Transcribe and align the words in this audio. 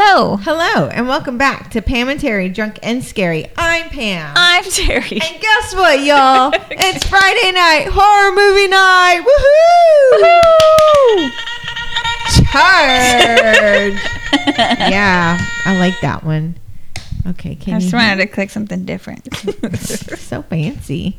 Hello. 0.00 0.36
Hello, 0.36 0.86
and 0.86 1.08
welcome 1.08 1.36
back 1.36 1.72
to 1.72 1.82
Pam 1.82 2.08
and 2.08 2.20
Teri, 2.20 2.54
Drunk 2.54 2.78
and 2.84 3.02
Scary. 3.02 3.46
I'm 3.56 3.88
Pam. 3.90 4.32
I'm 4.36 4.62
Teri. 4.62 5.20
and 5.20 5.42
guess 5.42 5.74
what, 5.74 6.04
y'all? 6.04 6.52
it's 6.70 7.04
Friday 7.04 7.50
night, 7.50 7.88
horror 7.90 8.30
movie 8.30 8.68
night. 8.68 9.24
Woohoo! 10.22 11.32
Charge! 12.52 13.98
yeah, 14.88 15.36
I 15.66 15.76
like 15.80 16.00
that 16.02 16.22
one. 16.22 16.56
Okay, 17.26 17.56
can 17.56 17.74
I 17.74 17.80
just 17.80 17.92
you? 17.92 17.98
wanted 17.98 18.18
to 18.18 18.28
click 18.28 18.50
something 18.50 18.84
different. 18.84 19.34
so 19.78 20.42
fancy. 20.42 21.18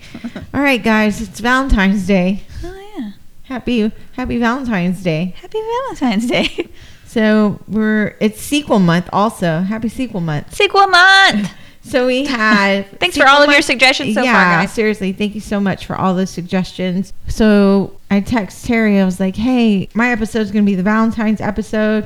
All 0.54 0.62
right, 0.62 0.82
guys, 0.82 1.20
it's 1.20 1.42
Valentine's 1.42 2.08
Day. 2.08 2.44
oh 2.64 2.94
yeah. 2.98 3.12
Happy 3.44 3.92
Happy 4.14 4.38
Valentine's 4.38 5.04
Day. 5.04 5.36
Happy 5.42 5.60
Valentine's 5.60 6.28
Day. 6.28 6.70
So 7.10 7.60
we're 7.68 8.16
it's 8.20 8.40
sequel 8.40 8.78
month 8.78 9.10
also. 9.12 9.62
Happy 9.62 9.90
sequel 9.90 10.22
month. 10.22 10.54
Sequel 10.54 10.86
month. 10.86 11.52
So 11.82 12.06
we 12.06 12.26
had 12.26 12.86
Thanks 13.00 13.18
for 13.18 13.28
all 13.28 13.42
of 13.42 13.50
your 13.50 13.64
suggestions 13.64 14.14
so 14.14 14.22
yeah, 14.22 14.34
far, 14.34 14.62
guys. 14.62 14.72
seriously, 14.72 15.12
thank 15.12 15.34
you 15.34 15.42
so 15.42 15.60
much 15.60 15.88
for 15.88 15.96
all 15.96 16.14
those 16.14 16.30
suggestions. 16.30 17.12
So 17.28 17.98
I 18.12 18.20
text 18.20 18.64
Teri. 18.64 19.02
I 19.02 19.06
was 19.06 19.20
like, 19.20 19.36
"Hey, 19.36 19.90
my 19.96 20.12
episode's 20.12 20.52
going 20.52 20.64
to 20.64 20.70
be 20.70 20.76
the 20.76 20.84
Valentine's 20.84 21.42
episode. 21.42 22.06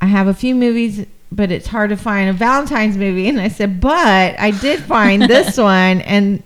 I 0.00 0.06
have 0.06 0.26
a 0.26 0.32
few 0.32 0.54
movies, 0.54 1.04
but 1.30 1.52
it's 1.52 1.66
hard 1.66 1.90
to 1.90 1.98
find 1.98 2.30
a 2.30 2.32
Valentine's 2.32 2.96
movie." 2.96 3.28
And 3.28 3.38
I 3.38 3.48
said, 3.48 3.78
"But 3.78 4.40
I 4.40 4.52
did 4.52 4.80
find 4.80 5.20
this 5.20 5.58
one." 5.58 6.00
And 6.00 6.42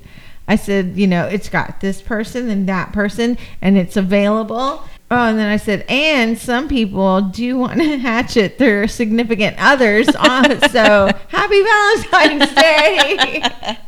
I 0.49 0.57
said, 0.57 0.97
"You 0.97 1.07
know, 1.07 1.27
it's 1.27 1.49
got 1.49 1.81
this 1.81 2.03
person 2.03 2.51
and 2.51 2.69
that 2.69 2.93
person, 2.93 3.39
and 3.63 3.79
it's 3.79 3.97
available." 3.97 4.83
Oh, 5.17 5.29
and 5.29 5.39
then 5.39 5.49
I 5.49 5.59
said, 5.59 5.85
and 5.89 6.37
some 6.37 6.67
people 6.67 7.21
do 7.23 7.57
want 7.57 7.79
to 7.79 7.99
hatchet 7.99 8.59
their 8.59 8.89
significant 8.89 9.55
others. 9.61 10.09
On, 10.09 10.27
uh, 10.51 10.69
so 10.71 11.09
happy 11.29 11.63
Valentine's 11.63 12.53
Day. 12.57 13.79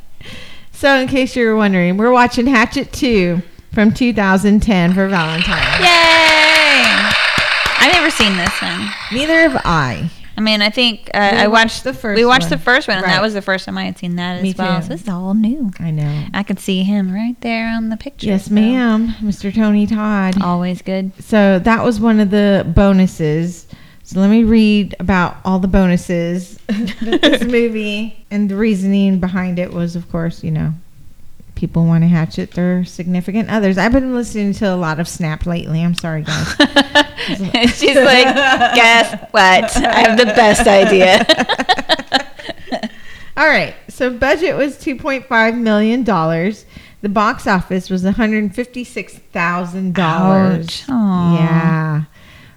So, 0.70 0.94
in 0.94 1.08
case 1.08 1.34
you 1.34 1.46
were 1.46 1.56
wondering, 1.56 1.96
we're 1.96 2.12
watching 2.12 2.46
Hatchet 2.46 2.92
2 2.92 3.42
from 3.72 3.92
2010 3.92 4.94
for 4.94 5.08
Valentine's. 5.08 5.80
Yay! 5.80 6.84
I've 7.80 7.92
never 7.92 8.10
seen 8.10 8.36
this 8.36 8.62
one. 8.62 8.88
Neither 9.10 9.48
have 9.48 9.62
I. 9.64 10.08
I 10.36 10.40
mean, 10.42 10.60
I 10.60 10.70
think 10.70 11.10
uh, 11.14 11.18
I 11.18 11.46
watched 11.48 11.82
the 11.84 11.94
first 11.94 12.16
We 12.18 12.24
watched 12.26 12.42
one. 12.44 12.50
the 12.50 12.58
first 12.58 12.88
one, 12.88 12.98
and 12.98 13.06
Right. 13.06 13.12
that 13.12 13.22
was 13.22 13.32
the 13.34 13.40
first 13.42 13.64
time 13.64 13.78
I 13.78 13.84
had 13.84 13.96
seen 13.98 14.16
that 14.16 14.42
Me 14.42 14.50
as 14.50 14.56
well. 14.56 14.76
too. 14.76 14.82
So 14.82 14.88
this 14.90 15.02
is 15.02 15.08
all 15.08 15.32
new. 15.34 15.70
I 15.80 15.90
know. 15.90 16.24
I 16.34 16.42
could 16.42 16.60
see 16.60 16.82
him 16.82 17.12
right 17.12 17.40
there 17.40 17.68
on 17.68 17.88
the 17.88 17.96
picture. 17.96 18.26
Yes, 18.26 18.46
so 18.46 18.54
ma'am. 18.54 19.08
Mr. 19.22 19.52
Tony 19.54 19.86
Todd. 19.86 20.42
Always 20.42 20.82
good. 20.82 21.12
So, 21.22 21.58
that 21.60 21.82
was 21.84 22.00
one 22.00 22.20
of 22.20 22.30
the 22.30 22.64
bonuses. 22.74 23.66
So, 24.02 24.20
let 24.20 24.30
me 24.30 24.44
read 24.44 24.94
about 25.00 25.38
all 25.44 25.58
the 25.58 25.68
bonuses 25.68 26.58
that 26.66 27.20
this 27.22 27.42
movie 27.50 28.24
and 28.30 28.48
the 28.50 28.56
reasoning 28.56 29.18
behind 29.20 29.58
it 29.58 29.72
was, 29.72 29.96
of 29.96 30.10
course, 30.10 30.44
you 30.44 30.50
know, 30.50 30.74
people 31.56 31.86
want 31.86 32.04
to 32.04 32.08
hatchet 32.08 32.52
their 32.52 32.84
significant 32.84 33.50
others. 33.50 33.78
I've 33.78 33.92
been 33.92 34.14
listening 34.14 34.52
to 34.54 34.72
a 34.72 34.76
lot 34.76 35.00
of 35.00 35.08
Snap 35.08 35.46
lately. 35.46 35.82
I'm 35.82 35.94
sorry, 35.94 36.22
guys. 36.22 36.54
She's 37.74 37.96
like, 37.96 38.34
guess 38.74 39.18
what? 39.32 39.76
I 39.76 40.00
have 40.00 40.18
the 40.18 40.26
best 40.26 40.68
idea. 40.68 41.26
All 43.36 43.48
right. 43.48 43.74
So 43.88 44.16
budget 44.16 44.56
was 44.56 44.78
two 44.78 44.96
point 44.96 45.26
five 45.26 45.56
million 45.56 46.04
dollars. 46.04 46.64
The 47.02 47.08
box 47.08 47.46
office 47.46 47.90
was 47.90 48.04
one 48.04 48.14
hundred 48.14 48.54
fifty 48.54 48.84
six 48.84 49.14
thousand 49.32 49.94
dollars. 49.94 50.84
Yeah. 50.88 52.04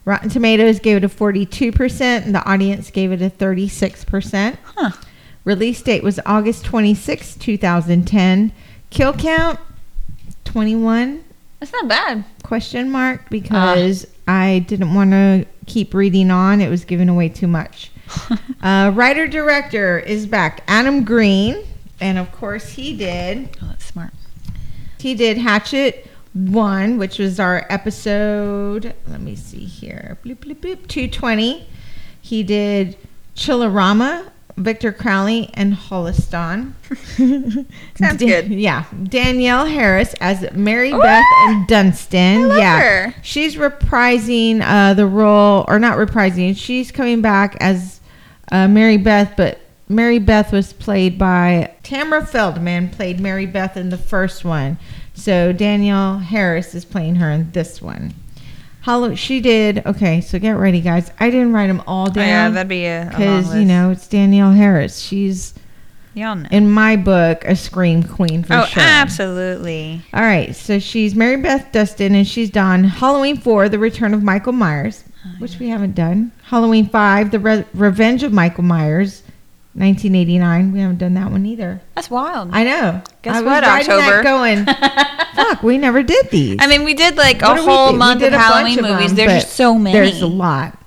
Rotten 0.06 0.30
Tomatoes 0.30 0.80
gave 0.80 0.98
it 0.98 1.04
a 1.04 1.10
forty 1.10 1.46
two 1.46 1.72
percent, 1.72 2.26
and 2.26 2.36
the 2.36 2.44
audience 2.50 2.92
gave 2.92 3.12
it 3.12 3.22
a 3.22 3.30
thirty 3.30 3.68
six 3.68 4.04
percent. 4.04 4.58
Huh. 4.64 4.92
Release 5.44 5.82
date 5.82 6.04
was 6.04 6.20
August 6.26 6.66
twenty 6.66 6.96
sixth, 6.96 7.40
two 7.40 7.58
thousand 7.58 8.08
ten. 8.08 8.52
Kill 8.90 9.14
count 9.14 9.60
twenty 10.46 10.76
one 10.76 11.24
That's 11.60 11.72
not 11.72 11.88
bad. 11.88 12.24
question 12.44 12.90
mark 12.92 13.30
because 13.30 14.08
I 14.28 14.60
didn't 14.68 14.94
want 14.94 15.12
to 15.12 15.46
keep 15.68 15.94
reading 15.94 16.32
on. 16.32 16.62
It 16.62 16.70
was 16.70 16.86
giving 16.86 17.10
away 17.10 17.30
too 17.30 17.48
much. 17.48 17.92
uh, 18.64 18.92
writer 18.96 19.28
director 19.28 20.00
is 20.00 20.26
back, 20.26 20.64
Adam 20.68 21.04
Green, 21.04 21.64
and 22.02 22.18
of 22.18 22.32
course 22.32 22.70
he 22.70 22.96
did. 22.98 23.56
Oh, 23.62 23.68
that's 23.68 23.86
smart. 23.86 24.12
He 24.98 25.14
did 25.14 25.38
Hatchet 25.38 26.08
One, 26.34 26.98
which 26.98 27.20
was 27.20 27.40
our 27.40 27.68
episode. 27.70 28.94
Let 29.08 29.22
me 29.22 29.36
see 29.36 29.66
here, 29.66 30.18
bloop 30.26 30.38
bloop 30.38 30.56
bloop, 30.56 30.88
two 30.88 31.08
twenty. 31.08 31.68
He 32.22 32.42
did 32.44 32.98
Chillerama, 33.36 34.30
Victor 34.60 34.92
Crowley, 34.92 35.50
and 35.54 35.74
Holliston. 35.74 36.74
Sounds 37.98 38.20
good. 38.20 38.50
Yeah, 38.50 38.86
Danielle 39.04 39.66
Harris 39.66 40.14
as 40.20 40.52
Mary? 40.52 40.92
Beth 40.92 41.24
and 41.48 41.66
Dunstan. 41.68 42.42
I 42.42 42.46
love 42.46 42.58
yeah, 42.58 42.80
her. 42.80 43.16
she's 43.24 43.56
reprising 43.56 44.62
uh, 44.62 44.94
the 44.94 45.06
role, 45.06 45.64
or 45.68 45.80
not 45.80 45.98
reprising. 45.98 46.56
She's 46.58 46.92
coming 46.92 47.22
back 47.22 47.56
as 47.62 48.02
uh, 48.52 48.68
Mary 48.68 48.98
Beth, 48.98 49.34
but 49.38 49.60
Mary 49.88 50.20
Beth 50.20 50.52
was 50.52 50.74
played 50.74 51.18
by 51.18 51.74
Tamara 51.84 52.26
Feldman. 52.26 52.90
Played 52.90 53.20
Mary 53.20 53.46
Beth 53.46 53.78
in 53.78 53.90
the 53.90 53.98
first 53.98 54.44
one, 54.44 54.78
so 55.14 55.54
Danielle 55.54 56.20
Harris 56.20 56.76
is 56.76 56.84
playing 56.84 57.16
her 57.16 57.32
in 57.32 57.52
this 57.52 57.82
one. 57.82 58.14
Hollow, 58.90 59.14
she 59.14 59.40
did. 59.40 59.86
Okay, 59.86 60.20
so 60.20 60.40
get 60.40 60.54
ready, 60.54 60.82
guys. 60.82 61.12
I 61.20 61.30
didn't 61.30 61.54
write 61.54 61.68
them 61.68 61.84
all 61.86 62.08
Oh, 62.08 62.14
yeah, 62.16 62.46
down 62.46 62.56
that'd 62.56 62.68
be 62.68 62.88
a, 62.88 63.06
because 63.08 63.54
you 63.54 63.64
know 63.64 63.92
it's 63.92 64.08
Danielle 64.08 64.52
Harris. 64.52 64.98
She's 64.98 65.54
y'all 66.16 66.36
know. 66.36 66.50
in 66.50 66.72
my 66.72 66.96
book 66.96 67.46
a 67.46 67.56
scream 67.56 68.02
queen 68.02 68.42
for 68.42 68.56
oh, 68.56 68.66
sure. 68.66 68.82
absolutely. 68.82 70.02
All 70.12 70.24
right, 70.24 70.56
so 70.56 70.80
she's 70.80 71.14
Mary 71.14 71.38
Beth 71.38 71.72
Dustin, 71.72 72.16
and 72.16 72.28
she's 72.28 72.50
done 72.50 72.84
Halloween 72.84 73.38
4, 73.38 73.70
The 73.70 73.78
Return 73.78 74.16
of 74.16 74.24
Michael 74.24 74.54
Myers, 74.54 75.04
oh, 75.24 75.36
which 75.38 75.60
we 75.60 75.70
haven't 75.70 75.94
done. 75.94 76.32
Halloween 76.46 76.90
5, 76.90 77.30
The 77.30 77.40
Re- 77.40 77.66
Revenge 77.76 78.24
of 78.24 78.34
Michael 78.34 78.64
Myers, 78.64 79.22
1989. 79.80 80.74
We 80.74 80.80
haven't 80.80 80.98
done 80.98 81.14
that 81.14 81.32
one 81.32 81.46
either. 81.46 81.82
That's 81.96 82.10
wild. 82.10 82.50
I 82.52 82.64
know. 82.66 83.02
Guess 83.22 83.38
I 83.38 83.42
what, 83.42 83.64
October? 83.64 84.22
That 84.22 84.24
going, 84.24 84.66
fuck, 85.46 85.64
we 85.64 85.78
never 85.78 86.04
did 86.04 86.30
these. 86.32 86.58
I 86.60 86.68
mean, 86.68 86.84
we 86.84 86.94
did 86.94 87.16
like 87.16 87.42
What 87.42 87.60
a 87.60 87.62
whole 87.62 87.94
month 87.94 88.22
of 88.22 88.34
Halloween 88.34 88.80
of 88.80 88.86
movies. 88.86 89.08
them, 89.08 89.28
There's 89.28 89.44
just 89.44 89.56
so 89.56 89.76
many. 89.76 89.98
There's 89.98 90.22
a 90.22 90.28
lot. 90.28 90.78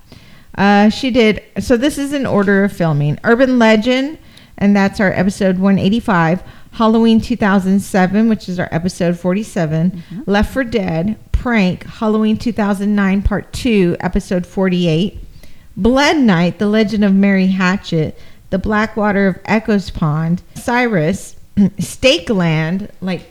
Uh, 0.55 0.89
she 0.89 1.09
did. 1.09 1.41
So 1.59 1.75
this 1.75 1.97
is 1.97 2.13
an 2.13 2.27
order 2.27 2.63
of 2.63 2.71
filming. 2.71 3.17
Urban 3.23 3.57
Legend, 3.57 4.19
and 4.57 4.75
that's 4.75 4.99
our 4.99 5.11
episode 5.11 5.57
185. 5.57 6.43
Halloween 6.73 7.19
2007, 7.21 8.29
which 8.29 8.47
is 8.49 8.59
our 8.59 8.69
episode 8.71 9.17
47. 9.17 9.91
Mm-hmm. 9.91 10.21
Left 10.29 10.51
for 10.53 10.63
Dead, 10.63 11.17
Prank, 11.31 11.83
Halloween 11.85 12.37
2009, 12.37 13.21
Part 13.23 13.51
2, 13.53 13.97
episode 13.99 14.45
48. 14.45 15.19
Blood 15.75 16.17
Night, 16.17 16.59
The 16.59 16.67
Legend 16.67 17.03
of 17.03 17.13
Mary 17.13 17.47
Hatchet, 17.47 18.17
The 18.53 18.59
Blackwater 18.59 19.25
of 19.29 19.39
Echoes 19.45 19.89
Pond, 19.89 20.43
Cyrus, 20.53 21.35
Stakeland, 21.57 22.91
like 23.01 23.25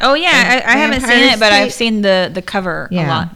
Oh 0.00 0.14
yeah, 0.14 0.62
I, 0.66 0.72
I 0.72 0.76
haven't 0.76 1.02
seen 1.02 1.22
it, 1.32 1.38
but 1.38 1.52
I've 1.52 1.72
seen 1.72 2.02
the 2.02 2.28
the 2.34 2.42
cover 2.42 2.88
a 2.90 2.94
Yeah. 2.94 3.08
lot. 3.08 3.28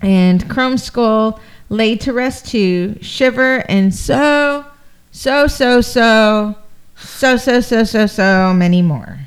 and 0.00 0.48
Chrome 0.48 0.78
Skull, 0.78 1.40
Laid 1.70 2.00
to 2.02 2.12
Rest 2.12 2.46
2, 2.52 2.98
Shiver, 3.00 3.64
and 3.68 3.92
so, 3.92 4.64
so, 5.10 5.48
so, 5.48 5.80
so, 5.80 6.54
so, 6.96 7.36
so, 7.36 7.60
so, 7.60 7.82
so, 7.82 8.06
so 8.06 8.54
many 8.54 8.80
more. 8.80 9.18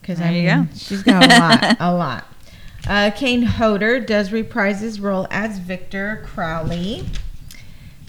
Because 0.00 0.20
I 0.20 0.24
There 0.24 0.32
you 0.32 0.48
mean, 0.48 0.64
go. 0.64 0.70
she's 0.74 1.02
got 1.04 1.24
a 1.24 1.38
lot, 1.38 1.76
a 1.80 1.94
lot. 1.94 2.26
Uh, 2.88 3.10
Kane 3.14 3.42
Hodder 3.42 4.00
does 4.00 4.32
reprise 4.32 4.80
his 4.80 4.98
role 4.98 5.28
as 5.30 5.58
Victor 5.60 6.24
Crowley. 6.26 7.04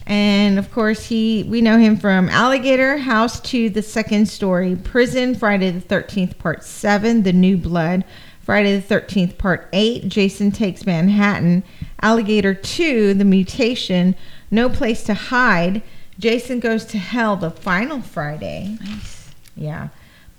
And 0.05 0.59
of 0.59 0.71
course, 0.71 1.05
he 1.05 1.43
we 1.43 1.61
know 1.61 1.77
him 1.77 1.97
from 1.97 2.29
Alligator 2.29 2.97
House 2.97 3.39
to 3.41 3.69
The 3.69 3.81
Second 3.81 4.27
Story, 4.27 4.75
Prison, 4.75 5.35
Friday 5.35 5.71
the 5.71 5.79
13th, 5.81 6.37
Part 6.37 6.63
7, 6.63 7.23
The 7.23 7.33
New 7.33 7.57
Blood, 7.57 8.03
Friday 8.41 8.77
the 8.77 8.95
13th, 8.95 9.37
Part 9.37 9.69
8, 9.71 10.09
Jason 10.09 10.51
Takes 10.51 10.85
Manhattan, 10.85 11.63
Alligator 12.01 12.53
2, 12.53 13.13
The 13.13 13.23
Mutation, 13.23 14.15
No 14.51 14.69
Place 14.69 15.03
to 15.05 15.13
Hide, 15.13 15.81
Jason 16.19 16.59
Goes 16.59 16.83
to 16.85 16.97
Hell, 16.97 17.37
The 17.37 17.51
Final 17.51 18.01
Friday. 18.01 18.77
Nice. 18.81 19.31
Yeah. 19.55 19.89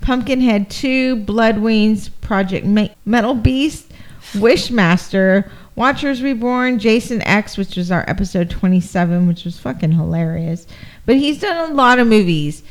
Pumpkinhead 0.02 0.68
2, 0.68 1.16
Blood 1.16 1.58
Wings, 1.58 2.10
Project 2.10 2.66
Ma- 2.66 2.88
Metal 3.06 3.34
Beast, 3.34 3.90
Wishmaster, 4.32 5.50
Watchers 5.76 6.22
Reborn, 6.22 6.78
Jason 6.78 7.20
X, 7.22 7.56
which 7.56 7.76
was 7.76 7.90
our 7.90 8.04
episode 8.08 8.48
27, 8.48 9.26
which 9.26 9.44
was 9.44 9.58
fucking 9.58 9.92
hilarious. 9.92 10.66
But 11.04 11.16
he's 11.16 11.40
done 11.40 11.70
a 11.70 11.74
lot 11.74 11.98
of 11.98 12.06
movies, 12.06 12.62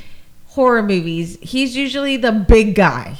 horror 0.47 0.83
movies. 0.83 1.37
He's 1.41 1.75
usually 1.75 2.15
the 2.15 2.31
big 2.31 2.75
guy 2.75 3.17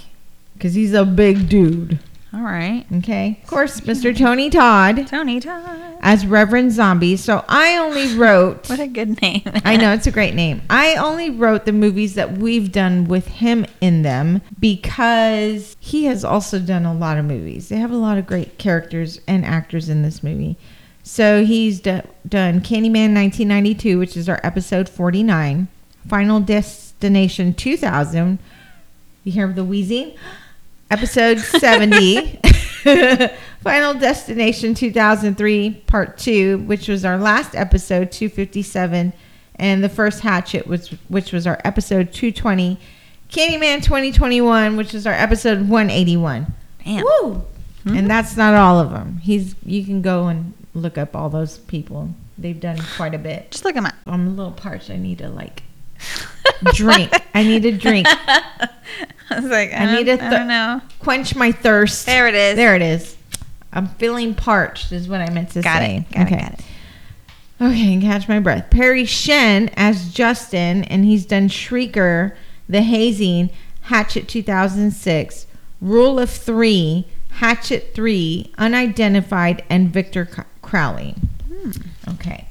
because 0.54 0.74
he's 0.74 0.94
a 0.94 1.04
big 1.04 1.50
dude. 1.50 2.00
All 2.36 2.42
right. 2.42 2.84
Okay. 2.98 3.40
Of 3.44 3.48
course, 3.48 3.82
Mr. 3.82 4.18
Tony 4.18 4.50
Todd 4.50 5.06
Tony 5.08 5.40
Todd. 5.40 5.98
as 6.02 6.26
Reverend 6.26 6.72
Zombie. 6.72 7.16
So 7.16 7.46
I 7.48 7.78
only 7.78 8.16
wrote. 8.16 8.68
What 8.74 8.80
a 8.80 8.88
good 8.88 9.22
name. 9.22 9.44
I 9.64 9.78
know 9.78 9.94
it's 9.94 10.08
a 10.08 10.12
great 10.12 10.34
name. 10.34 10.64
I 10.68 10.96
only 10.96 11.30
wrote 11.30 11.66
the 11.66 11.72
movies 11.72 12.16
that 12.16 12.40
we've 12.40 12.72
done 12.72 13.06
with 13.08 13.28
him 13.28 13.68
in 13.82 14.02
them 14.02 14.42
because 14.60 15.78
he 15.80 16.06
has 16.06 16.26
also 16.26 16.58
done 16.58 16.86
a 16.86 16.94
lot 16.94 17.20
of 17.20 17.26
movies. 17.26 17.70
They 17.70 17.76
have 17.78 17.92
a 17.92 17.98
lot 17.98 18.18
of 18.18 18.26
great 18.26 18.58
characters 18.58 19.22
and 19.28 19.46
actors 19.46 19.88
in 19.88 20.02
this 20.02 20.24
movie. 20.24 20.58
So 21.04 21.46
he's 21.46 21.82
d- 21.82 22.02
done 22.28 22.62
Candyman 22.62 23.14
1992, 23.14 24.00
which 24.00 24.18
is 24.18 24.28
our 24.28 24.40
episode 24.44 24.90
49, 24.90 25.68
Final 26.08 26.40
Destination 26.40 27.54
2000. 27.54 28.40
You 29.24 29.32
hear 29.32 29.48
the 29.54 29.64
wheezing? 29.66 30.14
Episode 30.92 31.40
70. 31.40 32.40
Final 33.62 33.94
Destination 33.94 34.74
2003, 34.74 35.84
Part 35.88 36.18
2, 36.18 36.60
which 36.60 36.88
was 36.88 37.06
our 37.06 37.18
last 37.18 37.56
episode, 37.56 38.12
257. 38.12 39.14
And 39.56 39.84
the 39.84 39.90
first 39.90 40.22
Hatchet, 40.22 40.68
which, 40.68 40.90
which 41.08 41.32
was 41.32 41.48
our 41.48 41.60
episode 41.64 42.12
220. 42.12 42.78
Candyman 43.30 43.82
2021, 43.82 44.76
which 44.76 44.94
is 44.94 45.08
our 45.08 45.14
episode 45.14 45.70
181. 45.70 46.54
Damn. 46.84 47.04
Woo! 47.04 47.44
Mm-hmm. 47.86 47.98
And 47.98 48.10
that's 48.10 48.38
not 48.38 48.54
all 48.54 48.80
of 48.80 48.92
them. 48.92 49.18
He's 49.18 49.56
you 49.66 49.84
can 49.84 50.02
go 50.02 50.28
and 50.28 50.54
look 50.74 50.98
up 50.98 51.16
all 51.16 51.30
those 51.30 51.58
people. 51.58 52.10
They've 52.38 52.60
done 52.60 52.80
quite 52.96 53.14
a 53.14 53.18
bit. 53.18 53.52
Just 53.52 53.66
look 53.66 53.76
at 53.76 53.84
my. 53.84 53.94
I'm 54.08 54.28
a 54.28 54.30
little 54.30 54.52
parched. 54.52 54.90
I 54.90 54.98
need 54.98 55.18
to 55.20 55.30
like 55.30 55.64
drink. 56.74 57.12
I 57.34 57.44
need 57.44 57.66
a 57.66 57.72
drink. 57.72 58.08
I 59.30 59.40
was 59.40 59.46
like, 59.46 59.72
I, 59.74 59.86
I 59.86 59.96
need 59.96 60.08
a 60.10 60.14
I 60.14 60.18
th- 60.18 60.32
don't 60.32 60.48
know. 60.48 60.82
Quench 61.00 61.36
my 61.36 61.52
thirst. 61.52 62.06
There 62.06 62.28
it 62.28 62.36
is. 62.36 62.56
There 62.56 62.76
it 62.76 62.82
is. 62.82 63.18
I'm 63.72 63.88
feeling 63.88 64.36
parched. 64.36 64.92
Is 64.92 65.08
what 65.08 65.22
I 65.22 65.30
meant 65.30 65.52
to 65.52 65.62
Got 65.62 65.80
say. 65.80 66.06
it. 66.10 66.14
Got 66.14 66.28
okay. 66.28 66.36
it. 66.36 66.40
Got 66.42 66.54
it. 66.54 66.66
Okay, 67.62 68.02
catch 68.02 68.28
my 68.28 68.40
breath. 68.40 68.70
Perry 68.70 69.06
Shen 69.06 69.70
as 69.78 70.12
Justin, 70.14 70.84
and 70.86 71.06
he's 71.06 71.26
done 71.26 71.48
Shrieker, 71.48 72.36
The 72.68 72.82
Hazing, 72.82 73.52
Hatchet 73.84 74.28
2006, 74.28 75.48
Rule 75.80 76.20
of 76.20 76.30
Three, 76.30 77.08
Hatchet 77.30 77.92
3, 77.94 78.52
Unidentified, 78.58 79.64
and 79.70 79.94
Victor 79.94 80.28
Crowley. 80.62 81.16
Hmm. 81.48 81.72
Okay. 82.10 82.48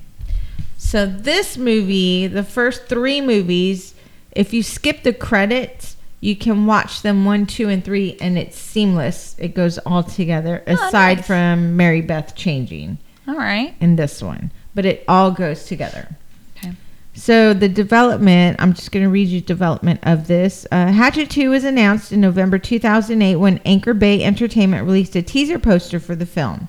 So 0.93 1.07
this 1.07 1.57
movie, 1.57 2.27
the 2.27 2.45
first 2.45 2.85
three 2.85 3.23
movies, 3.23 3.95
if 4.33 4.53
you 4.53 4.63
skip 4.63 5.05
the 5.05 5.15
credits, 5.15 5.97
you 6.21 6.37
can 6.37 6.67
watch 6.67 7.01
them 7.01 7.25
one, 7.25 7.47
two, 7.47 7.71
and 7.71 7.83
three, 7.83 8.19
and 8.21 8.37
it's 8.37 8.59
seamless. 8.59 9.35
It 9.39 9.55
goes 9.55 9.79
all 9.79 10.03
together, 10.03 10.63
Oh, 10.67 10.75
aside 10.75 11.17
nice. 11.17 11.27
from 11.27 11.79
Mary 11.79 12.03
Beth 12.03 12.35
changing 12.35 12.99
All 13.27 13.37
right. 13.39 13.75
in 13.81 13.97
this 13.97 14.23
one, 14.23 14.53
but 14.75 14.85
it 14.85 15.03
all 15.09 15.31
goes 15.31 15.65
together. 15.65 16.15
Okay. 16.59 16.75
So 17.15 17.55
the 17.55 17.71
development, 17.71 18.59
I'm 18.61 18.75
just 18.75 18.93
going 18.93 19.07
to 19.07 19.11
read 19.11 19.29
you 19.29 19.41
development 19.41 20.01
of 20.03 20.27
this. 20.29 20.67
Uh, 20.71 20.93
Hatchet 20.93 21.31
2 21.31 21.49
was 21.49 21.65
announced 21.65 22.13
in 22.13 22.21
November 22.21 22.59
2008 22.59 23.37
when 23.37 23.63
Anchor 23.65 23.95
Bay 23.95 24.23
Entertainment 24.23 24.85
released 24.85 25.17
a 25.17 25.23
teaser 25.23 25.59
poster 25.59 25.99
for 25.99 26.15
the 26.15 26.27
film. 26.27 26.69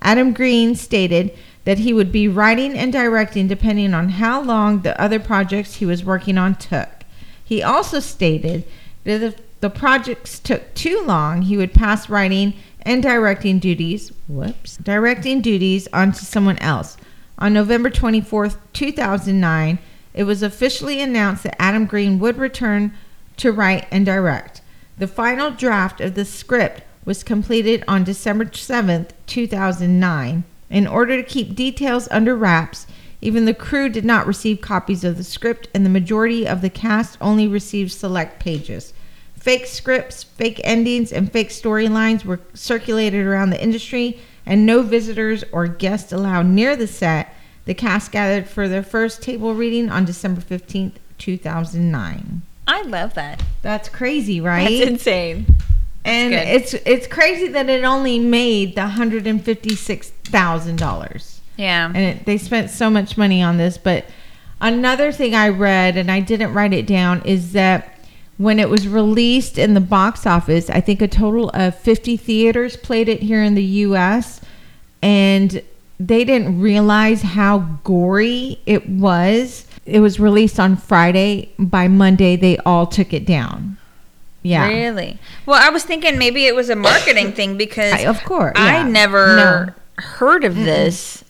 Adam 0.00 0.32
Green 0.32 0.74
stated 0.74 1.36
that 1.68 1.80
he 1.80 1.92
would 1.92 2.10
be 2.10 2.26
writing 2.26 2.78
and 2.78 2.90
directing 2.90 3.46
depending 3.46 3.92
on 3.92 4.08
how 4.08 4.40
long 4.40 4.80
the 4.80 4.98
other 4.98 5.20
projects 5.20 5.74
he 5.74 5.84
was 5.84 6.02
working 6.02 6.38
on 6.38 6.54
took. 6.54 6.88
He 7.44 7.62
also 7.62 8.00
stated 8.00 8.64
that 9.04 9.20
if 9.20 9.60
the 9.60 9.68
projects 9.68 10.38
took 10.38 10.72
too 10.72 11.02
long, 11.04 11.42
he 11.42 11.58
would 11.58 11.74
pass 11.74 12.08
writing 12.08 12.54
and 12.80 13.02
directing 13.02 13.58
duties, 13.58 14.12
whoops, 14.26 14.78
directing 14.78 15.42
duties 15.42 15.86
onto 15.92 16.20
someone 16.20 16.56
else. 16.60 16.96
On 17.38 17.52
November 17.52 17.90
24th, 17.90 18.56
2009, 18.72 19.78
it 20.14 20.24
was 20.24 20.42
officially 20.42 21.02
announced 21.02 21.42
that 21.42 21.60
Adam 21.60 21.84
Green 21.84 22.18
would 22.18 22.38
return 22.38 22.94
to 23.36 23.52
write 23.52 23.86
and 23.90 24.06
direct. 24.06 24.62
The 24.96 25.06
final 25.06 25.50
draft 25.50 26.00
of 26.00 26.14
the 26.14 26.24
script 26.24 26.80
was 27.04 27.22
completed 27.22 27.84
on 27.86 28.04
December 28.04 28.46
7th, 28.46 29.10
2009. 29.26 30.44
In 30.70 30.86
order 30.86 31.16
to 31.16 31.28
keep 31.28 31.54
details 31.54 32.08
under 32.10 32.36
wraps, 32.36 32.86
even 33.20 33.44
the 33.44 33.54
crew 33.54 33.88
did 33.88 34.04
not 34.04 34.26
receive 34.26 34.60
copies 34.60 35.02
of 35.02 35.16
the 35.16 35.24
script, 35.24 35.68
and 35.74 35.84
the 35.84 35.90
majority 35.90 36.46
of 36.46 36.60
the 36.60 36.70
cast 36.70 37.18
only 37.20 37.48
received 37.48 37.92
select 37.92 38.38
pages. 38.38 38.92
Fake 39.36 39.66
scripts, 39.66 40.22
fake 40.22 40.60
endings, 40.64 41.12
and 41.12 41.32
fake 41.32 41.50
storylines 41.50 42.24
were 42.24 42.40
circulated 42.54 43.26
around 43.26 43.50
the 43.50 43.62
industry, 43.62 44.20
and 44.44 44.66
no 44.66 44.82
visitors 44.82 45.44
or 45.52 45.66
guests 45.66 46.12
allowed 46.12 46.46
near 46.46 46.76
the 46.76 46.86
set. 46.86 47.34
The 47.64 47.74
cast 47.74 48.12
gathered 48.12 48.48
for 48.48 48.68
their 48.68 48.82
first 48.82 49.22
table 49.22 49.54
reading 49.54 49.90
on 49.90 50.04
December 50.04 50.40
15th, 50.40 50.94
2009. 51.18 52.42
I 52.66 52.82
love 52.82 53.14
that. 53.14 53.42
That's 53.62 53.88
crazy, 53.88 54.40
right? 54.40 54.78
That's 54.78 54.90
insane. 54.90 55.46
And 56.08 56.32
good. 56.32 56.48
it's 56.48 56.74
it's 56.74 57.06
crazy 57.06 57.48
that 57.48 57.68
it 57.68 57.84
only 57.84 58.18
made 58.18 58.74
the 58.74 58.86
hundred 58.86 59.26
and 59.26 59.44
fifty 59.44 59.74
six 59.76 60.10
thousand 60.24 60.76
dollars, 60.78 61.40
Yeah. 61.56 61.86
and 61.86 61.96
it, 61.96 62.24
they 62.26 62.38
spent 62.38 62.70
so 62.70 62.90
much 62.90 63.16
money 63.16 63.42
on 63.42 63.56
this. 63.56 63.78
But 63.78 64.04
another 64.60 65.12
thing 65.12 65.34
I 65.34 65.48
read, 65.48 65.96
and 65.96 66.10
I 66.10 66.20
didn't 66.20 66.52
write 66.54 66.72
it 66.72 66.86
down, 66.86 67.22
is 67.22 67.52
that 67.52 67.94
when 68.36 68.58
it 68.60 68.68
was 68.68 68.86
released 68.86 69.58
in 69.58 69.74
the 69.74 69.80
box 69.80 70.26
office, 70.26 70.70
I 70.70 70.80
think 70.80 71.02
a 71.02 71.08
total 71.08 71.50
of 71.54 71.74
fifty 71.78 72.16
theaters 72.16 72.76
played 72.76 73.08
it 73.08 73.22
here 73.22 73.42
in 73.42 73.54
the 73.54 73.64
U.S. 73.64 74.40
and 75.02 75.62
they 76.00 76.24
didn't 76.24 76.60
realize 76.60 77.22
how 77.22 77.58
gory 77.84 78.60
it 78.66 78.88
was. 78.88 79.66
It 79.84 80.00
was 80.00 80.20
released 80.20 80.60
on 80.60 80.76
Friday. 80.76 81.50
By 81.58 81.88
Monday, 81.88 82.36
they 82.36 82.58
all 82.58 82.86
took 82.86 83.12
it 83.12 83.26
down. 83.26 83.78
Yeah. 84.42 84.68
Really? 84.68 85.18
Well, 85.46 85.60
I 85.60 85.70
was 85.70 85.84
thinking 85.84 86.18
maybe 86.18 86.46
it 86.46 86.54
was 86.54 86.70
a 86.70 86.76
marketing 86.76 87.32
thing 87.32 87.56
because 87.56 87.92
I- 87.94 88.06
of 88.06 88.22
course, 88.24 88.52
I 88.56 88.82
never 88.84 89.36
No. 89.36 89.66
heard 90.02 90.44
of 90.44 90.54
this 90.54 91.24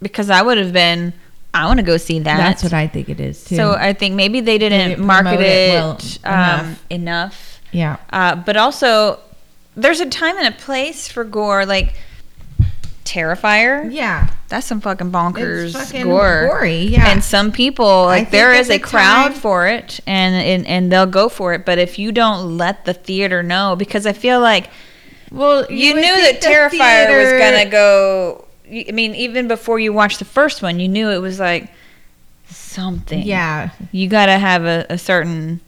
because 0.00 0.30
I 0.30 0.42
would 0.42 0.58
have 0.58 0.72
been. 0.72 1.12
I 1.54 1.66
want 1.66 1.78
to 1.78 1.82
go 1.82 1.96
see 1.96 2.18
that. 2.20 2.36
That's 2.36 2.62
what 2.62 2.72
I 2.74 2.86
think 2.86 3.08
it 3.08 3.20
is 3.20 3.42
too. 3.44 3.56
So 3.56 3.72
I 3.72 3.92
think 3.94 4.14
maybe 4.14 4.40
they 4.40 4.58
didn't, 4.58 4.90
didn't 4.90 5.04
market 5.06 5.40
it, 5.40 5.70
it 5.70 5.72
well 5.72 5.90
um, 6.24 6.36
enough. 6.36 6.80
enough. 6.90 7.60
yeah. 7.72 7.96
Uh, 8.12 8.36
but 8.36 8.56
also, 8.56 9.18
there's 9.74 10.00
a 10.00 10.06
time 10.06 10.36
and 10.36 10.46
a 10.54 10.56
place 10.56 11.08
for 11.08 11.24
gore. 11.24 11.64
Like 11.66 11.94
Terrifier, 13.08 13.90
Yeah. 13.92 14.28
that's 14.48 14.66
some 14.66 14.80
fucking 14.80 15.10
bonkers 15.10 15.66
It's 15.74 15.74
fucking 15.90 16.04
gore. 16.04 16.48
gory. 16.50 16.82
Yeah. 16.82 17.08
And 17.10 17.24
some 17.24 17.52
people 17.52 18.04
like 18.04 18.30
there 18.30 18.52
is 18.52 18.68
a 18.70 18.78
crowd 18.78 19.30
time- 19.30 19.32
for 19.32 19.66
it, 19.66 20.00
and, 20.06 20.34
and 20.34 20.66
and 20.66 20.92
they'll 20.92 21.06
go 21.06 21.28
for 21.28 21.54
it. 21.54 21.64
But 21.64 21.78
if 21.78 21.98
you 21.98 22.12
don't 22.12 22.58
let 22.58 22.84
the 22.84 22.92
theater 22.94 23.42
know, 23.42 23.76
because 23.76 24.06
I 24.06 24.12
feel 24.12 24.40
like 24.40 24.68
well, 25.30 25.70
you, 25.70 25.94
would 25.94 26.00
knew 26.00 26.16
that 26.16 26.40
the 26.40 26.46
Terrifier 26.46 27.22
was 27.22 27.32
gonna 27.40 27.70
go. 27.70 28.44
I 28.70 28.92
mean, 28.92 29.14
even 29.14 29.48
before 29.48 29.78
you 29.78 29.92
watched 29.92 30.18
the 30.18 30.24
first 30.26 30.60
one, 30.62 30.78
you 30.80 30.88
knew 30.88 31.10
it 31.10 31.18
was 31.22 31.38
like 31.40 31.70
something. 32.48 33.22
Yeah. 33.22 33.70
you 33.92 34.08
got 34.08 34.26
to 34.26 34.38
have 34.38 34.64
a, 34.64 34.86
a 34.90 34.98
certain 34.98 35.60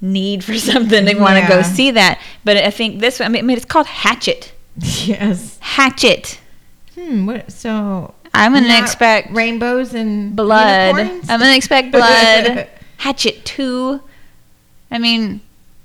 need 0.00 0.44
for 0.44 0.54
something 0.58 1.06
to 1.06 1.14
want 1.14 1.42
to 1.42 1.48
go 1.48 1.62
see 1.62 1.90
that. 1.92 2.20
But 2.44 2.56
I 2.58 2.70
think 2.70 3.00
this 3.00 3.20
one. 3.20 3.34
I 3.34 3.42
mean, 3.42 3.56
it's 3.56 3.64
called 3.64 3.86
Hatchet. 3.86 4.52
Yes. 5.06 5.58
Hatchet. 5.60 6.40
Hmm. 6.94 7.26
What? 7.26 7.50
So 7.52 8.14
I'm 8.32 8.52
gonna 8.52 8.78
expect 8.80 9.30
rainbows 9.32 9.94
and 9.94 10.34
blood. 10.34 10.96
unicorns? 10.96 11.30
I'm 11.30 11.40
gonna 11.40 11.56
expect 11.56 11.92
blood. 11.92 12.68
Hatchet 12.98 13.44
two. 13.44 14.00
I 14.90 14.98
mean, 14.98 15.40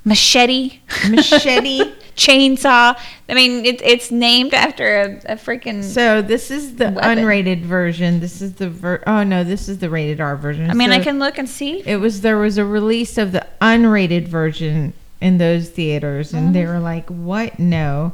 machete, 0.06 0.80
machete. 1.10 1.82
chainsaw. 2.16 3.00
I 3.30 3.34
mean, 3.34 3.66
it, 3.66 3.82
it's 3.82 4.12
named 4.12 4.54
after 4.54 5.02
a, 5.02 5.34
a 5.34 5.36
freaking. 5.38 5.82
So 5.84 6.22
this 6.22 6.52
is 6.52 6.76
the 6.76 6.92
Weapon. 6.92 7.20
unrated 7.20 7.62
version. 7.62 8.20
This 8.20 8.42
is 8.42 8.56
the 8.56 8.70
ver- 8.70 9.02
oh 9.08 9.24
no, 9.24 9.44
this 9.46 9.70
is 9.70 9.80
the 9.80 9.90
rated 9.90 10.20
R 10.20 10.36
version. 10.36 10.70
I 10.70 10.74
mean, 10.74 10.92
I 10.92 11.00
can 11.00 11.18
look 11.20 11.38
and 11.38 11.48
see. 11.50 11.82
It 11.86 11.98
was 11.98 12.22
there 12.22 12.38
was 12.38 12.58
a 12.58 12.66
release 12.66 13.18
of 13.18 13.32
the 13.32 13.46
unrated 13.62 14.28
version 14.28 14.94
in 15.22 15.38
those 15.38 15.70
theaters, 15.70 16.34
and 16.34 16.50
Oh. 16.50 16.52
they 16.52 16.66
were 16.66 16.80
like, 16.80 17.08
"What? 17.10 17.58
No." 17.60 18.14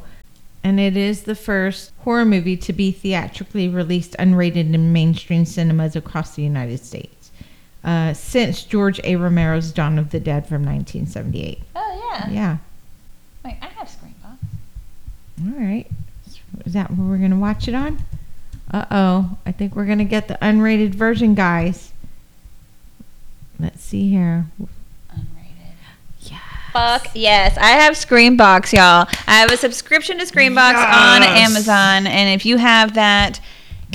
And 0.66 0.80
it 0.80 0.98
is 0.98 1.22
the 1.22 1.36
first 1.36 1.92
horror 2.00 2.26
movie 2.26 2.58
to 2.58 2.74
be 2.74 2.92
theatrically 2.92 3.70
released 3.70 4.16
unrated 4.18 4.74
in 4.74 4.92
mainstream 4.92 5.46
cinemas 5.46 5.96
across 5.96 6.34
the 6.36 6.42
United 6.42 6.84
States 6.84 7.30
uh, 7.84 8.16
since 8.16 8.64
George 8.64 9.00
A. 9.04 9.16
Romero's 9.16 9.72
Dawn 9.72 10.00
of 10.00 10.10
the 10.10 10.20
Dead 10.20 10.48
from 10.48 10.66
1978. 10.66 11.62
Oh 11.76 12.12
yeah. 12.12 12.30
Yeah. 12.32 12.58
Wait, 13.44 13.58
I 13.62 13.68
have 13.68 13.88
Screambox. 13.88 14.40
All 15.46 15.64
right. 15.64 15.86
Is 16.66 16.74
that 16.74 16.90
what 16.90 17.10
we're 17.10 17.20
gonna 17.20 17.38
watch 17.38 17.68
it 17.68 17.76
on? 17.76 18.04
Uh 18.74 18.86
oh. 18.90 19.38
I 19.46 19.52
think 19.52 19.76
we're 19.76 19.86
gonna 19.86 20.04
get 20.04 20.28
the 20.28 20.40
unrated 20.42 20.96
version, 20.96 21.36
guys. 21.36 21.94
Let's 23.60 23.84
see 23.84 24.10
here. 24.10 24.48
Fuck 26.76 27.08
yes, 27.14 27.58
I 27.58 27.70
have 27.70 27.94
Screambox, 27.94 28.74
y'all. 28.74 29.08
I 29.28 29.40
have 29.40 29.50
a 29.50 29.56
subscription 29.56 30.18
to 30.18 30.26
Screambox 30.26 30.74
on 30.76 31.24
Amazon, 31.24 32.06
and 32.06 32.30
if 32.40 32.46
you 32.46 32.58
have 32.58 32.96
that, 32.96 33.40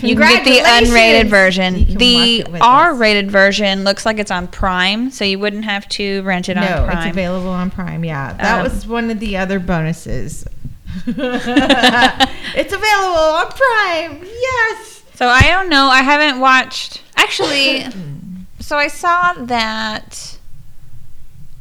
you 0.03 0.17
can 0.17 0.43
get 0.43 0.45
the 0.47 0.61
unrated 0.91 1.29
version. 1.29 1.75
The 1.99 2.41
it 2.41 2.49
with 2.51 2.63
us. 2.63 2.67
R-rated 2.67 3.31
version 3.31 3.85
looks 3.85 4.07
like 4.07 4.19
it's 4.19 4.31
on 4.31 4.49
Prime, 4.49 5.11
so 5.11 5.27
you 5.27 5.39
wouldn't 5.39 5.67
have 5.67 5.87
to 5.91 6.23
rent 6.23 6.49
it 6.49 6.57
on 6.57 6.65
No, 6.65 6.87
Prime. 6.87 7.09
it's 7.09 7.11
available 7.11 7.51
on 7.51 7.71
Prime. 7.71 8.03
Yeah, 8.03 8.33
that 8.33 8.59
Um, 8.59 8.63
was 8.65 8.87
one 8.87 9.11
of 9.11 9.21
the 9.21 9.37
other 9.37 9.59
bonuses. 9.59 10.47
it's 11.07 12.73
available 12.73 13.19
on 13.19 13.47
Prime. 13.51 14.25
Yes. 14.25 15.03
So 15.17 15.29
I 15.29 15.43
don't 15.43 15.69
know. 15.69 15.89
I 15.89 16.01
haven't 16.01 16.41
watched. 16.41 17.03
Actually, 17.17 17.85
so 18.59 18.79
I 18.79 18.89
saw 18.89 19.35
that 19.35 20.39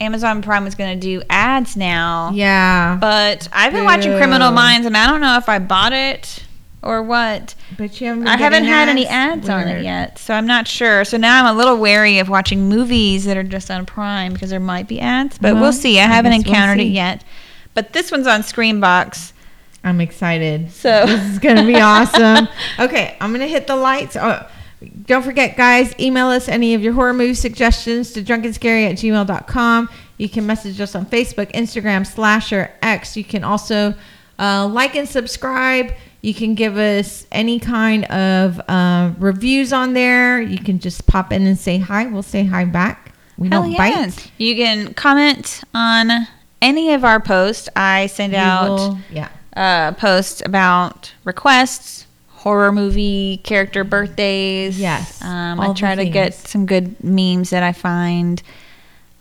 Amazon 0.01 0.41
Prime 0.41 0.63
was 0.63 0.75
going 0.75 1.00
to 1.00 1.08
do 1.08 1.22
ads 1.29 1.75
now. 1.75 2.32
Yeah, 2.34 2.98
But 3.00 3.48
I've 3.51 3.74
been 3.74 3.84
watching 3.86 4.15
Criminal. 4.18 4.51
Minds, 4.51 4.86
and 4.88 4.96
I 4.96 5.08
don't 5.08 5.22
know 5.22 5.38
if 5.38 5.50
I 5.50 5.60
bought 5.60 5.94
it 5.94 6.44
or 6.82 7.03
what. 7.03 7.56
but 7.77 8.00
you 8.00 8.08
haven't. 8.08 8.27
I 8.27 8.38
haven't 8.38 8.63
had 8.63 8.88
any 8.89 9.06
ads 9.06 9.50
on 9.50 9.68
it 9.68 9.84
yet, 9.84 10.18
so 10.18 10.34
I'm 10.34 10.48
not 10.48 10.68
sure. 10.68 11.03
So 11.03 11.18
now 11.18 11.44
I'm 11.46 11.53
a 11.53 11.58
little 11.58 11.77
wary 11.77 12.20
of 12.20 12.29
watching 12.29 12.70
movies 12.70 13.25
that 13.25 13.36
are 13.38 13.44
just 13.44 13.70
on 13.70 13.86
Prime 13.86 14.32
because 14.34 14.50
there 14.50 14.60
might 14.62 14.88
be 14.88 15.00
ads. 15.01 15.38
But 15.38 15.53
Well, 15.56 15.63
we'll 15.63 15.74
see. 15.74 16.00
I, 16.00 16.03
I 16.03 16.08
haven't 16.08 16.32
guess 16.32 16.46
we'll 16.46 16.53
encountered 16.56 16.79
it 16.79 16.86
yet. 16.91 17.24
But 17.74 17.94
this 17.94 18.12
one's 18.12 18.27
on 18.27 18.41
Screambox. 18.41 19.34
I'm 19.84 20.01
excited. 20.01 20.72
So- 20.72 21.06
this 21.06 21.24
is 21.32 21.39
gonna 21.39 21.65
be 21.65 21.75
awesome. 21.82 22.48
Okay, 22.79 23.18
I'm 23.20 23.32
gonna 23.34 23.48
hit 23.48 23.68
the 23.68 23.75
lights. 23.75 24.15
Oh, 24.15 24.46
don't 25.06 25.24
forget, 25.24 25.58
guys, 25.58 25.94
email 26.00 26.28
us 26.28 26.48
any 26.48 26.74
of 26.74 26.82
your 26.82 26.94
horror 26.94 27.14
movie 27.14 27.34
suggestions 27.34 28.12
to 28.14 28.22
drunkandscary 28.24 28.90
at 28.90 28.96
gmail.com. 28.98 29.90
You 30.18 30.30
can 30.30 30.46
message 30.46 30.80
us 30.82 30.96
on 30.96 31.06
Facebook, 31.06 31.52
Instagram, 31.54 32.06
Slasher, 32.08 32.72
X. 32.82 33.16
You 33.18 33.24
can 33.24 33.44
also 33.44 33.94
uh, 34.38 34.68
like 34.68 34.96
and 34.96 35.08
subscribe. 35.08 35.94
You 36.22 36.34
can 36.34 36.56
give 36.56 36.78
us 36.78 37.26
any 37.32 37.60
kind 37.60 38.04
of 38.06 38.60
uh, 38.70 39.14
reviews 39.20 39.72
on 39.72 39.94
there. 39.94 40.42
You 40.42 40.58
can 40.60 40.80
just 40.80 41.06
pop 41.08 41.32
in 41.32 41.46
and 41.48 41.58
say 41.58 41.78
hi. 41.78 42.06
We'll 42.08 42.24
say 42.24 42.44
hi 42.46 42.66
back. 42.66 43.14
We 43.38 43.48
Hell 43.50 43.62
don't 43.64 43.72
yeah. 43.72 43.78
bite. 44.08 44.32
You 44.38 44.56
can 44.56 44.94
comment 44.94 45.62
on 45.74 46.28
any 46.62 46.94
of 46.94 47.06
our 47.06 47.22
posts. 47.22 47.70
I 47.76 48.08
send 48.08 48.34
We 48.34 48.38
out 48.38 48.70
will- 48.70 49.00
yeah. 49.12 49.30
uh, 49.56 49.94
posts 49.94 50.42
about 50.46 51.14
requests, 51.24 51.99
horror 52.50 52.72
movie 52.72 53.38
character 53.44 53.84
birthdays. 53.84 54.79
Yes, 54.79 55.22
Um, 55.22 55.60
I 55.60 55.72
try 55.74 55.94
to 55.94 56.06
get 56.10 56.34
some 56.34 56.65
good 56.65 56.96
memes 57.03 57.51
that 57.51 57.62
I 57.62 57.74
find. 57.74 58.41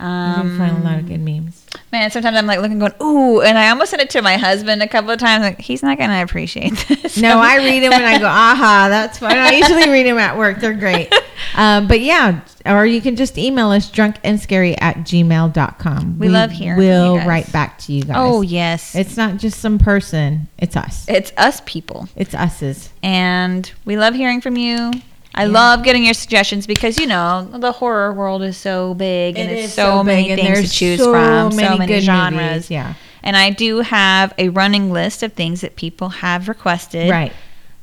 Um, 0.01 0.49
did 0.51 0.59
find 0.59 0.79
a 0.79 0.81
lot 0.89 0.99
of 0.99 1.07
good 1.09 1.21
memes. 1.21 1.67
Man, 1.93 2.11
sometimes 2.11 2.39
I'm 2.39 2.47
like 2.47 2.61
looking, 2.61 2.79
going, 2.79 2.95
ooh, 3.03 3.43
and 3.43 3.59
I 3.59 3.69
almost 3.69 3.91
sent 3.91 4.01
it 4.01 4.09
to 4.11 4.23
my 4.23 4.39
husband 4.39 4.83
a 4.83 4.89
couple 4.89 5.11
of 5.11 5.19
times. 5.19 5.43
Like, 5.43 5.61
he's 5.61 5.83
not 5.83 5.99
gonna 5.99 6.23
appreciate 6.23 6.73
this. 6.89 7.19
No, 7.19 7.39
I 7.39 7.57
read 7.67 7.83
them 7.83 7.93
and 7.93 8.07
I 8.07 8.19
go, 8.19 8.27
aha, 8.27 8.87
that's 8.89 9.19
fine. 9.19 9.37
I 9.37 9.51
usually 9.53 9.91
read 9.91 10.07
them 10.07 10.17
at 10.17 10.39
work. 10.39 10.61
They're 10.61 10.73
great. 10.73 11.13
Um, 11.57 11.87
but 11.89 12.01
yeah, 12.01 12.41
or 12.67 12.85
you 12.87 13.01
can 13.01 13.17
just 13.17 13.37
email 13.39 13.71
us 13.71 13.91
drunkandscary 13.91 14.77
at 14.81 14.97
gmail.com. 14.99 16.19
We 16.19 16.29
love 16.29 16.51
hearing 16.51 16.77
from 16.77 16.85
you 16.85 16.91
We'll 16.91 17.27
write 17.27 17.51
back 17.53 17.79
to 17.81 17.93
you 17.93 18.03
guys. 18.05 18.17
Oh 18.19 18.43
yes, 18.43 18.95
It's 18.95 19.17
not 19.17 19.37
just 19.39 19.61
some 19.61 19.79
person, 19.79 20.49
it's 20.59 20.77
us. 20.77 21.07
it's 21.09 21.33
us 21.37 21.61
people, 21.67 22.09
It's 22.17 22.35
us's. 22.35 22.91
and 23.03 23.71
we 23.85 23.97
love 23.97 24.15
hearing 24.15 24.41
from 24.41 24.57
you. 24.57 24.93
I 25.35 25.45
Yeah. 25.45 25.51
love 25.53 25.85
getting 25.85 26.05
your 26.05 26.15
suggestions 26.15 26.67
because 26.67 26.99
you 26.99 27.07
know 27.07 27.49
the 27.53 27.73
horror 27.73 28.13
world 28.13 28.43
is 28.43 28.57
so 28.57 28.95
big 28.95 29.39
and 29.39 29.51
It 29.51 29.55
it's 29.59 29.69
is 29.69 29.73
so, 29.75 30.03
many 30.03 30.35
things 30.35 30.63
to 30.63 30.69
choose 30.77 30.99
so 31.01 31.13
from, 31.13 31.53
so 31.53 31.77
many 31.77 31.87
good 31.87 32.03
genres. 32.03 32.41
movies, 32.53 32.71
Yeah. 32.71 32.95
And 33.23 33.37
I 33.37 33.51
do 33.51 33.81
have 33.81 34.33
a 34.39 34.49
running 34.49 34.91
list 34.93 35.23
of 35.23 35.33
things 35.35 35.61
that 35.61 35.77
people 35.77 36.09
have 36.09 36.49
requested. 36.49 37.11
Right. 37.11 37.33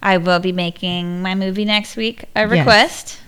I 0.02 0.18
will 0.18 0.40
be 0.40 0.52
making 0.52 1.22
my 1.22 1.36
movie 1.36 1.66
next 1.66 1.96
week 1.98 2.26
a 2.36 2.48
request. 2.48 3.08
Yes. 3.18 3.22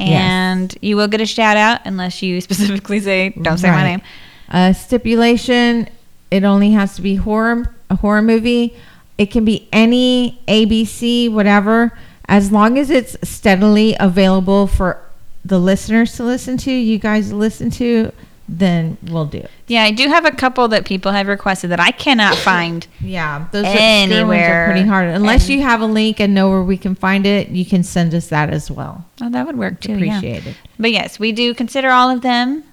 And 0.00 0.76
you 0.80 0.96
will 0.96 1.08
get 1.08 1.20
a 1.20 1.26
shout 1.26 1.56
out 1.56 1.80
unless 1.84 2.22
you 2.22 2.40
specifically 2.48 3.00
say, 3.00 3.30
don't 3.30 3.58
say 3.58 3.70
my 3.70 3.84
name. 3.84 4.02
Uh, 4.48 4.72
stipulation: 4.72 5.88
It 6.30 6.44
only 6.44 6.72
has 6.72 6.96
to 6.96 7.02
be 7.02 7.16
horror, 7.16 7.74
a 7.88 7.96
horror 7.96 8.22
movie. 8.22 8.76
It 9.18 9.30
can 9.30 9.44
be 9.44 9.68
any 9.72 10.40
ABC, 10.48 11.30
whatever, 11.30 11.92
as 12.26 12.50
long 12.50 12.78
as 12.78 12.88
it's 12.88 13.16
steadily 13.28 13.94
available 14.00 14.66
for 14.66 14.98
the 15.44 15.58
listeners 15.58 16.16
to 16.16 16.24
listen 16.24 16.56
to. 16.58 16.72
You 16.72 16.98
guys 16.98 17.28
to 17.28 17.36
listen 17.36 17.70
to, 17.72 18.12
then 18.52 18.98
we'll 19.04 19.26
do 19.26 19.38
it. 19.38 19.50
Yeah, 19.68 19.84
I 19.84 19.92
do 19.92 20.08
have 20.08 20.24
a 20.24 20.32
couple 20.32 20.66
that 20.68 20.84
people 20.84 21.12
have 21.12 21.28
requested 21.28 21.70
that 21.70 21.78
I 21.78 21.92
cannot 21.92 22.34
find. 22.50 22.86
Yeah, 23.00 23.46
those 23.52 23.64
Anywhere. 23.66 24.64
are 24.64 24.72
pretty 24.72 24.88
hard. 24.88 25.08
Unless 25.08 25.42
And- 25.48 25.50
you 25.58 25.62
have 25.62 25.80
a 25.80 25.86
link 25.86 26.18
and 26.20 26.34
know 26.34 26.50
where 26.50 26.62
we 26.62 26.76
can 26.76 26.94
find 26.96 27.24
it, 27.26 27.48
you 27.50 27.64
can 27.64 27.84
send 27.84 28.12
us 28.14 28.26
that 28.28 28.50
as 28.50 28.70
well. 28.70 29.04
Oh, 29.22 29.30
that 29.30 29.46
would 29.46 29.56
work 29.56 29.80
too. 29.80 29.96
yeah. 29.98 30.16
Appreciate 30.18 30.46
it. 30.48 30.56
But 30.78 30.90
yes, 30.90 31.18
we 31.20 31.30
do 31.32 31.54
consider 31.54 31.90
all 31.90 32.10
of 32.10 32.22
them. 32.22 32.64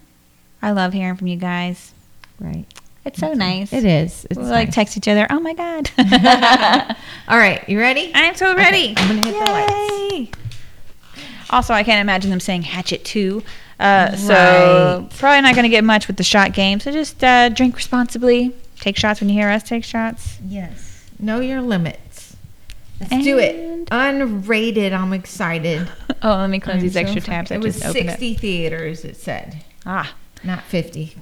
I 0.62 0.72
love 0.72 0.94
hearing 0.94 1.16
from 1.16 1.28
you 1.28 1.38
guys. 1.38 1.94
Right. 2.40 2.66
It's 3.06 3.20
so 3.20 3.34
nice. 3.34 3.72
It 3.72 3.86
is. 3.86 4.26
It's 4.30 4.38
we 4.40 4.46
like 4.46 4.72
text 4.72 4.98
each 4.98 5.08
other. 5.08 5.28
Oh 5.30 5.40
my 5.40 5.54
god. 5.54 5.90
All 7.30 7.38
right, 7.38 7.68
you 7.70 7.80
ready? 7.80 8.12
I'm 8.14 8.36
so 8.36 8.52
Okay, 8.52 8.58
ready. 8.58 8.94
I'm 8.98 9.08
gonna 9.08 9.22
hit 9.22 9.34
the 9.34 9.52
lights. 9.52 10.32
Also, 11.50 11.74
I 11.74 11.84
can't 11.84 12.02
imagine 12.02 12.30
them 12.32 12.42
saying 12.42 12.64
Hatchet 12.64 13.06
2. 13.06 13.42
Uh, 13.80 14.16
So, 14.16 14.34
Right. 15.02 15.18
probably 15.20 15.42
not 15.42 15.54
going 15.56 15.64
to 15.64 15.70
get 15.70 15.84
much 15.84 16.08
with 16.08 16.18
the 16.18 16.24
shot 16.24 16.54
game. 16.54 16.80
So, 16.80 16.92
just 16.92 17.24
uh, 17.24 17.50
drink 17.50 17.76
responsibly. 17.76 18.54
Take 18.80 18.96
shots 18.98 19.20
when 19.22 19.30
you 19.30 19.36
hear 19.36 19.50
us 19.50 19.64
take 19.64 19.84
shots. 19.84 20.38
Yes. 20.48 21.04
Know 21.20 21.40
your 21.40 21.62
limits. 21.62 22.36
Let's 23.00 23.24
do 23.24 23.38
it. 23.38 23.86
Unrated. 23.90 24.94
I'm 24.94 25.14
excited. 25.14 25.88
Oh, 26.24 26.30
let 26.36 26.50
me 26.50 26.60
close 26.60 26.78
I'm 26.78 26.82
these 26.82 26.94
so 26.94 27.02
extra 27.02 27.22
tabs. 27.22 27.52
I 27.52 27.56
It 27.56 27.62
was 27.62 27.76
just 27.80 27.90
opened 27.96 28.10
60 28.10 28.34
theaters, 28.34 29.06
it 29.06 29.18
said. 29.18 29.64
Ah. 29.86 30.16
Not 30.44 30.64
50. 30.64 31.16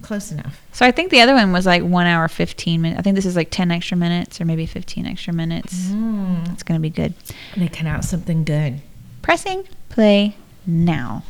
Close 0.00 0.30
enough. 0.30 0.60
So, 0.72 0.86
I 0.86 0.92
think 0.92 1.10
the 1.10 1.20
other 1.20 1.34
one 1.34 1.50
was 1.52 1.66
like 1.66 1.82
1 1.82 2.06
hour 2.06 2.28
15 2.28 2.80
minutes. 2.80 3.00
I 3.00 3.02
think 3.02 3.16
this 3.16 3.26
is 3.26 3.34
like 3.34 3.50
10 3.50 3.72
extra 3.72 3.96
minutes 3.96 4.40
or 4.40 4.44
maybe 4.44 4.64
15 4.64 5.06
extra 5.06 5.32
minutes. 5.32 5.74
Mm. 5.88 6.52
It's 6.52 6.62
going 6.62 6.78
to 6.78 6.80
be 6.82 6.88
good. 6.88 7.14
They 7.56 7.66
cut 7.66 7.86
out 7.88 8.04
something 8.04 8.44
good. 8.44 8.80
Pressing 9.22 9.64
play 9.88 10.36
now. 10.64 11.24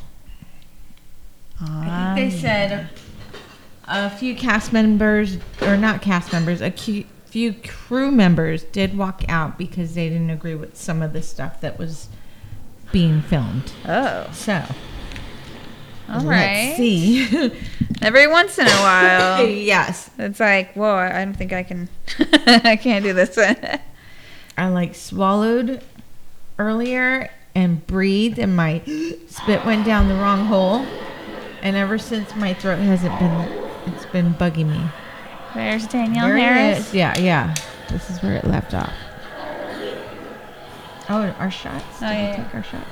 I 1.60 2.14
think 2.14 2.32
they 2.32 2.36
ah, 2.36 2.40
said 2.40 2.88
a 3.88 4.10
few 4.10 4.34
cast 4.34 4.72
members, 4.72 5.38
or 5.62 5.76
not 5.76 6.02
cast 6.02 6.32
members, 6.32 6.60
a 6.60 6.70
few 6.70 7.52
crew 7.54 8.10
members 8.10 8.64
did 8.64 8.96
walk 8.96 9.24
out 9.28 9.58
because 9.58 9.94
they 9.94 10.08
didn't 10.08 10.30
agree 10.30 10.54
with 10.54 10.76
some 10.76 11.02
of 11.02 11.12
the 11.12 11.22
stuff 11.22 11.60
that 11.60 11.78
was 11.78 12.08
being 12.92 13.20
filmed. 13.22 13.72
Oh. 13.86 14.28
So, 14.32 14.64
All 16.08 16.22
let's 16.22 16.76
see. 16.76 17.26
Every 18.02 18.26
once 18.26 18.58
in 18.58 18.66
a 18.66 18.70
while. 18.70 19.46
yes. 19.46 20.10
It's 20.18 20.40
like, 20.40 20.74
whoa, 20.74 20.94
I 20.94 21.24
don't 21.24 21.34
think 21.34 21.52
I 21.52 21.62
can. 21.62 21.88
I 22.46 22.76
can't 22.76 23.04
do 23.04 23.12
this. 23.12 23.36
one. 23.36 23.56
I 24.56 24.68
like 24.68 24.94
swallowed 24.94 25.82
earlier 26.58 27.30
and 27.54 27.86
breathed, 27.86 28.38
and 28.38 28.56
my 28.56 28.80
spit 29.28 29.64
went 29.64 29.84
down 29.84 30.08
the 30.08 30.14
wrong 30.14 30.46
hole. 30.46 30.86
And 31.62 31.76
ever 31.76 31.98
since, 31.98 32.34
my 32.36 32.54
throat 32.54 32.78
hasn't 32.78 33.18
been. 33.18 33.68
It's 33.94 34.06
been 34.06 34.34
bugging 34.34 34.68
me. 34.70 34.80
There's 35.54 35.86
Danielle 35.86 36.26
There 36.28 36.36
it 36.36 36.40
Harris. 36.40 36.88
is. 36.88 36.94
Yeah, 36.94 37.18
yeah. 37.18 37.54
This 37.88 38.10
is 38.10 38.22
where 38.22 38.34
it 38.34 38.44
left 38.44 38.74
off. 38.74 38.92
Oh, 41.10 41.34
our 41.38 41.50
shots. 41.50 41.84
Oh, 41.96 42.00
Did 42.00 42.06
Oh, 42.06 42.10
we 42.10 42.16
yeah, 42.22 42.36
take 42.44 42.54
our 42.54 42.62
shots? 42.62 42.84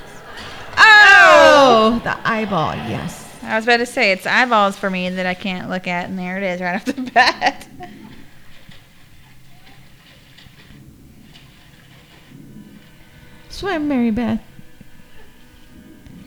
Oh! 0.79 1.93
Oh, 1.99 2.01
the 2.03 2.17
eyeball. 2.29 2.75
Yes. 2.75 3.25
I 3.43 3.57
was 3.57 3.65
about 3.65 3.77
to 3.77 3.87
say 3.87 4.11
it's 4.13 4.27
eyeballs 4.27 4.77
for 4.77 4.89
me 4.91 5.09
that 5.11 5.27
I 5.27 5.35
can't 5.35 5.69
look 5.69 5.87
at, 5.87 6.09
and 6.09 6.19
there 6.19 6.39
it 6.39 6.43
is 6.43 6.61
right 6.61 6.75
off 6.77 6.85
the 6.87 6.95
bat. 7.15 7.69
Swim, 13.49 13.89
Mary 13.89 14.11
Beth. 14.11 14.41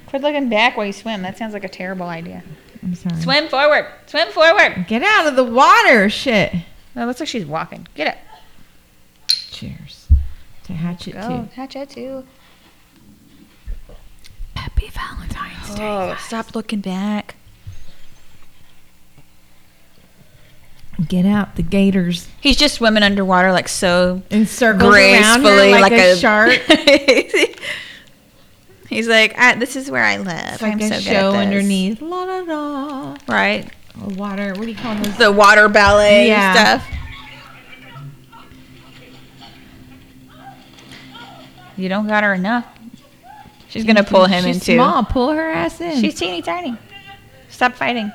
Quit 0.10 0.24
looking 0.24 0.50
back 0.50 0.76
while 0.76 0.88
you 0.88 0.94
swim. 0.94 1.22
That 1.22 1.38
sounds 1.38 1.54
like 1.54 1.64
a 1.64 1.70
terrible 1.70 2.08
idea. 2.08 2.44
I'm 2.82 2.96
sorry. 2.96 3.22
Swim 3.22 3.48
forward. 3.48 3.86
Swim 4.08 4.30
forward. 4.30 4.86
Get 4.88 5.04
out 5.04 5.28
of 5.28 5.36
the 5.36 5.44
water. 5.44 6.10
Shit. 6.10 6.52
It 6.54 7.06
looks 7.06 7.20
like 7.20 7.30
she's 7.30 7.46
walking. 7.46 7.88
Get 7.94 8.08
it. 8.08 8.18
Cheers. 9.28 10.08
To 10.64 10.74
Hatchet 10.74 11.14
Go. 11.14 11.28
too. 11.28 11.50
Catch 11.54 11.76
it 11.76 11.90
too. 11.92 12.26
Happy 14.56 14.90
Valentine's 14.90 15.76
Day. 15.76 15.84
Oh, 15.84 16.18
stop 16.26 16.56
looking 16.56 16.82
back. 16.82 17.36
Get 21.08 21.26
out 21.26 21.56
the 21.56 21.64
gators 21.64 22.28
He's 22.42 22.58
just 22.58 22.76
swimming 22.76 23.04
underwater 23.04 23.54
like 23.54 23.70
so 23.70 24.22
and 24.32 24.50
circles 24.50 24.94
around 24.94 25.44
her 25.44 25.50
gracefully, 25.50 25.72
like, 25.72 25.92
like, 25.92 25.94
a, 25.94 26.18
shark. 26.18 26.60
He's 28.90 29.08
like, 29.08 29.36
"This 29.60 29.76
is 29.76 29.90
where 29.92 30.04
I 30.04 30.18
live. 30.18 30.54
It's 30.54 30.62
like 30.62 30.74
I'm 30.74 30.80
a 30.80 30.84
so 30.84 30.90
good 30.96 31.04
show 31.04 31.12
at 31.30 31.32
this." 31.34 31.42
underneath. 31.42 32.02
La 32.02 32.24
la 32.24 32.40
la. 32.40 33.18
Right. 33.28 33.70
Water. 33.96 34.50
What 34.56 34.62
do 34.62 34.70
you 34.70 34.76
call 34.76 34.96
those? 34.96 35.16
The 35.18 35.32
water 35.32 35.68
ballet 35.70 36.28
Yeah. 36.28 36.54
stuff. 36.80 36.88
You 41.78 41.88
don't 41.90 42.08
got 42.08 42.24
her 42.24 42.34
enough. 42.34 42.66
She's 43.70 43.86
gonna 43.86 44.04
pull 44.04 44.26
him 44.26 44.44
She's 44.44 44.56
into. 44.58 44.74
small. 44.76 45.04
Pull 45.04 45.30
her 45.32 45.50
ass 45.50 45.80
in. 45.80 46.02
She's 46.02 46.16
teeny 46.16 46.42
tiny. 46.42 46.76
Stop 47.50 47.76
fighting. 47.76 48.12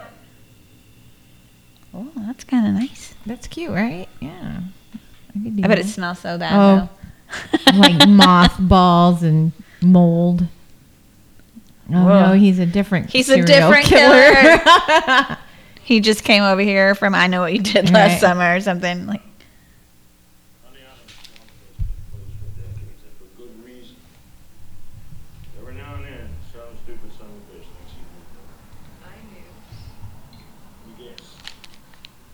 Oh, 1.95 2.11
that's 2.16 2.45
kind 2.45 2.66
of 2.66 2.75
nice. 2.75 3.14
That's 3.25 3.47
cute, 3.47 3.71
right? 3.71 4.09
Yeah. 4.21 4.61
I, 5.31 5.33
could 5.33 5.57
do 5.57 5.62
I 5.64 5.69
bet 5.69 5.78
it 5.78 5.87
smells 5.87 6.19
so 6.19 6.37
bad 6.38 6.52
Oh. 6.54 6.88
though. 7.73 7.78
like 7.78 8.09
mothballs 8.09 9.23
and 9.23 9.52
mold. 9.81 10.47
Oh 11.91 12.05
Whoa. 12.05 12.26
no, 12.29 12.33
he's 12.35 12.59
a 12.59 12.67
different. 12.67 13.11
He's 13.11 13.29
a 13.29 13.43
different 13.45 13.85
killer. 13.87 14.59
he 15.83 16.00
just 16.00 16.25
came 16.25 16.43
over 16.43 16.62
here 16.62 16.95
from 16.95 17.14
I 17.14 17.26
know 17.26 17.41
what 17.43 17.53
you 17.53 17.61
did 17.61 17.91
last 17.91 18.12
Right. 18.12 18.21
summer 18.21 18.55
or 18.57 18.61
something. 18.61 19.07
Like 19.07 19.21
Honey 20.64 20.81
Island's 20.81 21.12
one 21.12 21.43
of 21.43 21.57
those 21.61 21.76
been 21.76 21.87
closed 22.11 22.35
for 22.41 22.49
decades, 22.57 23.03
and 23.05 23.14
for 23.19 23.29
good 23.37 23.64
reason. 23.67 23.97
Every 25.61 25.75
now 25.75 25.95
and 25.97 26.05
then, 26.07 26.29
some 26.53 26.62
stupid 26.85 27.11
son 27.19 27.26
of 27.26 27.37
a 27.37 27.53
bitch 27.53 27.69
thinks 27.69 27.93
he 27.93 28.00
knows 28.00 28.33
I 29.05 29.17
knew. 29.29 29.45
better. 30.33 31.05
You 31.05 31.11
guess. 31.11 31.37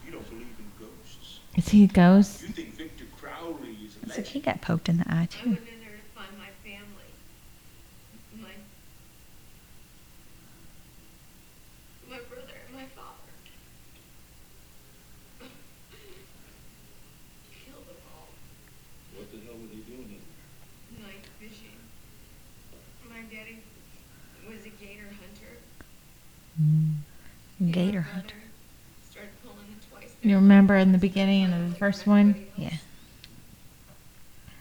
You 0.07 0.12
don't 0.12 0.28
believe 0.30 0.54
in 0.59 0.71
ghosts. 0.78 1.40
Is 1.57 1.69
he 1.71 1.83
a 1.85 1.88
ghost? 1.88 2.42
You 2.42 2.49
think 2.49 2.76
Victor 2.76 3.04
Crowley 3.21 3.76
is 3.85 3.97
a 3.97 4.07
looks 4.07 4.16
like 4.19 4.26
he 4.26 4.38
got 4.38 4.61
poked 4.62 4.88
in 4.88 4.99
the 4.99 5.04
eye 5.09 5.26
too. 5.28 5.50
went 5.50 5.61
in 5.66 5.80
there 5.80 5.99
to 5.99 6.07
find 6.14 6.30
my 6.38 6.50
family. 6.62 7.11
My 8.40 8.54
my 12.09 12.19
brother 12.28 12.54
and 12.66 12.75
my 12.76 12.87
father. 12.97 13.30
Killed 17.64 17.87
them 17.87 18.00
all. 18.14 18.28
What 19.16 19.30
the 19.30 19.38
hell 19.47 19.54
were 19.61 19.69
they 19.71 19.83
doing 19.87 20.11
in 20.11 20.21
there? 20.99 21.07
Night 21.07 21.25
fishing. 21.38 21.78
My 23.09 23.23
daddy 23.30 23.59
was 24.49 24.64
a 24.66 24.71
gator 24.83 25.07
hunter. 25.21 25.54
and 26.59 26.99
my 26.99 27.30
Gator 27.66 28.00
brother 28.00 28.14
hunter. 28.14 28.34
Started 29.10 29.30
pulling 29.42 29.58
the 29.78 29.86
twice. 29.90 30.14
You 30.23 30.36
remember 30.36 30.76
in 30.76 30.92
the 30.92 30.99
beginning 30.99 31.52
of 31.52 31.70
the 31.70 31.76
first 31.76 32.06
one? 32.06 32.34
Yeah. 32.56 32.70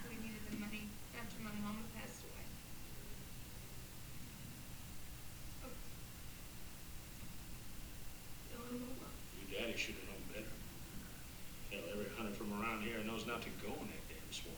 We 0.10 0.16
needed 0.22 0.42
the 0.52 0.58
money 0.60 0.84
after 1.18 1.42
my 1.44 1.52
mama 1.64 1.80
passed 1.96 2.22
away. 2.24 2.44
Illinois. 8.54 8.80
Your 9.50 9.60
daddy 9.60 9.78
should 9.78 9.96
have 9.96 10.04
known 10.06 10.24
better. 10.34 10.52
Hell, 11.72 11.82
every 11.94 12.12
hunter 12.18 12.34
from 12.36 12.54
around 12.62 12.82
here 12.84 12.98
knows 13.06 13.26
not 13.26 13.42
to 13.44 13.50
go 13.62 13.70
in 13.74 13.88
that 13.88 14.04
damn 14.10 14.32
swamp. 14.32 14.58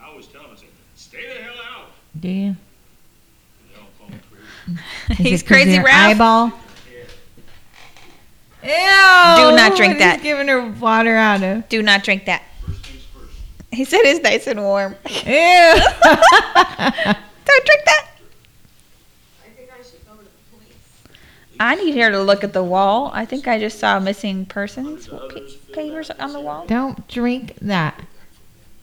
I 0.00 0.06
always 0.10 0.26
tell 0.26 0.42
him, 0.42 0.50
I 0.52 0.56
say, 0.56 0.66
stay 0.96 1.26
the 1.26 1.42
hell 1.42 1.56
out. 1.72 1.90
Do 2.20 2.28
you? 2.28 2.46
And 2.48 2.56
they 3.72 3.80
all 3.80 3.88
call 3.98 4.08
me 4.08 4.16
crazy. 5.06 5.22
Is 5.22 5.28
He's 5.30 5.42
crazy 5.42 5.72
your 5.74 5.84
Ralph. 5.84 6.10
Eyeball. 6.14 6.52
Ew! 8.62 8.68
Do 8.68 9.56
not 9.56 9.76
drink 9.76 9.98
that. 9.98 10.16
He's 10.16 10.24
giving 10.24 10.48
her 10.48 10.66
water 10.66 11.14
out 11.16 11.42
of. 11.42 11.68
Do 11.68 11.82
not 11.82 12.02
drink 12.02 12.24
that. 12.26 12.42
First 12.66 12.86
first. 12.86 13.06
He 13.72 13.84
said 13.84 14.00
it's 14.04 14.20
nice 14.22 14.46
and 14.46 14.60
warm. 14.60 14.96
Ew! 15.08 15.12
Don't 15.24 15.84
drink 17.64 17.84
that. 17.84 18.06
I 19.44 19.48
think 19.56 19.70
I 19.72 19.82
should 19.82 20.04
go 20.06 20.14
to 20.16 20.24
the 20.24 20.30
police. 20.50 20.74
I 21.60 21.74
need 21.76 21.94
her 21.96 22.10
to 22.10 22.22
look 22.22 22.42
at 22.44 22.52
the 22.52 22.64
wall. 22.64 23.10
I 23.14 23.24
think 23.24 23.46
I 23.48 23.58
just 23.58 23.78
saw 23.78 23.98
missing 24.00 24.44
persons 24.46 25.06
pa- 25.08 25.28
papers 25.72 26.10
on 26.10 26.32
the 26.32 26.40
wall. 26.40 26.66
Don't 26.66 27.06
drink 27.08 27.54
that. 27.62 28.00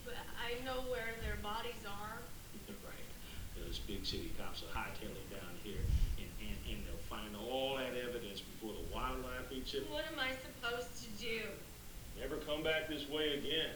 But 0.06 0.16
I 0.40 0.56
know 0.66 0.82
where 0.90 1.14
their 1.24 1.36
bodies 1.44 1.74
are. 1.86 2.18
Right. 2.86 3.66
Those 3.66 3.80
big 3.80 4.06
city 4.06 4.32
cops 4.40 4.62
will 4.62 4.70
hightail 4.70 5.12
it 5.12 5.30
down 5.32 5.50
here, 5.64 5.82
and, 6.18 6.28
and, 6.42 6.58
and 6.76 6.84
they'll 6.88 7.04
find 7.10 7.36
all 7.36 7.78
that 7.78 7.94
evidence 7.98 8.42
before 8.42 8.74
the 8.74 8.96
wildlife 8.96 9.52
eats 9.52 9.74
it. 9.76 9.86
What 9.92 10.06
am 10.12 10.20
I 10.20 10.32
supposed 10.32 11.04
to 11.04 11.10
do? 11.24 11.42
Never 12.20 12.38
come 12.38 12.64
back 12.64 12.88
this 12.90 13.08
way 13.10 13.38
again. 13.38 13.70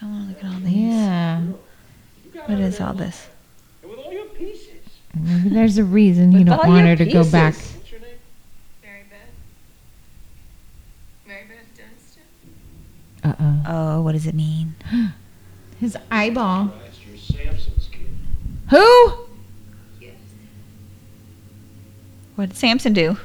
I 0.00 0.06
want 0.06 0.30
to 0.30 0.31
look 0.42 0.50
at 0.50 0.54
all 0.54 0.60
these. 0.60 0.74
Yeah. 0.74 1.40
What 2.46 2.58
is 2.60 2.80
all 2.80 2.94
this? 2.94 3.28
With 3.82 3.98
all 3.98 4.12
your 4.12 4.24
pieces. 4.26 4.68
Maybe 5.14 5.50
there's 5.50 5.78
a 5.78 5.84
reason 5.84 6.32
you 6.32 6.38
With 6.38 6.46
don't 6.48 6.60
all 6.60 6.68
want 6.68 6.86
your 6.86 6.96
her 6.96 6.96
to 6.96 7.04
go 7.04 7.20
pieces. 7.20 7.32
back. 7.32 7.54
What's 7.54 7.90
your 7.92 8.00
name? 8.00 8.10
Mary 8.82 9.02
Beth? 9.10 9.18
Mary 11.26 11.42
Beth 11.48 11.66
Dunstan? 11.76 12.22
Uh 13.24 13.34
oh. 13.40 13.72
Oh, 13.98 14.00
what 14.02 14.12
does 14.12 14.26
it 14.26 14.34
mean? 14.34 14.74
His 15.80 15.96
eyeball. 16.10 16.68
Christ, 16.68 17.00
you're 17.06 17.16
Samson's 17.18 17.88
kid. 17.90 18.06
Who? 18.70 19.12
Yes. 20.00 20.14
What 22.36 22.48
did 22.50 22.58
Samson 22.58 22.92
do? 22.92 23.16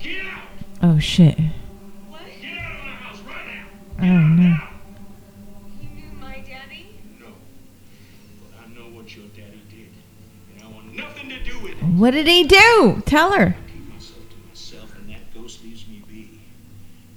Get 0.00 0.24
out! 0.26 0.42
Oh 0.82 0.98
shit. 0.98 1.38
What? 2.08 2.20
Get 2.42 2.58
out 2.58 2.72
of 2.78 2.84
my 2.84 2.90
house 2.92 3.18
right 3.26 3.46
now! 3.98 4.06
Oh 4.06 4.26
no. 4.28 4.56
What 9.16 9.36
your 9.36 9.44
daddy 9.44 9.62
did. 9.70 9.88
And 10.54 10.62
I 10.62 10.72
want 10.72 10.94
nothing 10.94 11.28
to 11.28 11.42
do 11.44 11.58
with 11.60 11.72
it. 11.72 11.82
What 11.84 12.12
did 12.12 12.26
he 12.26 12.44
do? 12.44 13.02
Tell 13.06 13.32
her. 13.32 13.56
keep 13.72 13.92
myself 13.92 14.18
to 14.30 14.48
myself, 14.48 14.96
and 14.96 15.10
that 15.10 15.34
ghost 15.34 15.62
leaves 15.64 15.86
me 15.88 16.02
be. 16.08 16.40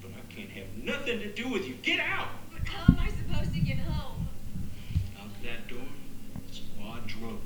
But 0.01 0.12
I 0.12 0.33
can't 0.33 0.49
have 0.51 0.67
nothing 0.83 1.19
to 1.19 1.31
do 1.33 1.49
with 1.49 1.67
you. 1.67 1.75
Get 1.75 1.99
out! 1.99 2.27
But 2.51 2.67
how 2.67 2.93
am 2.93 2.99
I 2.99 3.09
supposed 3.09 3.53
to 3.53 3.59
get 3.59 3.77
home? 3.79 4.27
Out 5.21 5.29
that 5.43 5.67
door, 5.67 5.79
it's 6.47 6.62
Lodge 6.79 7.15
Road. 7.21 7.39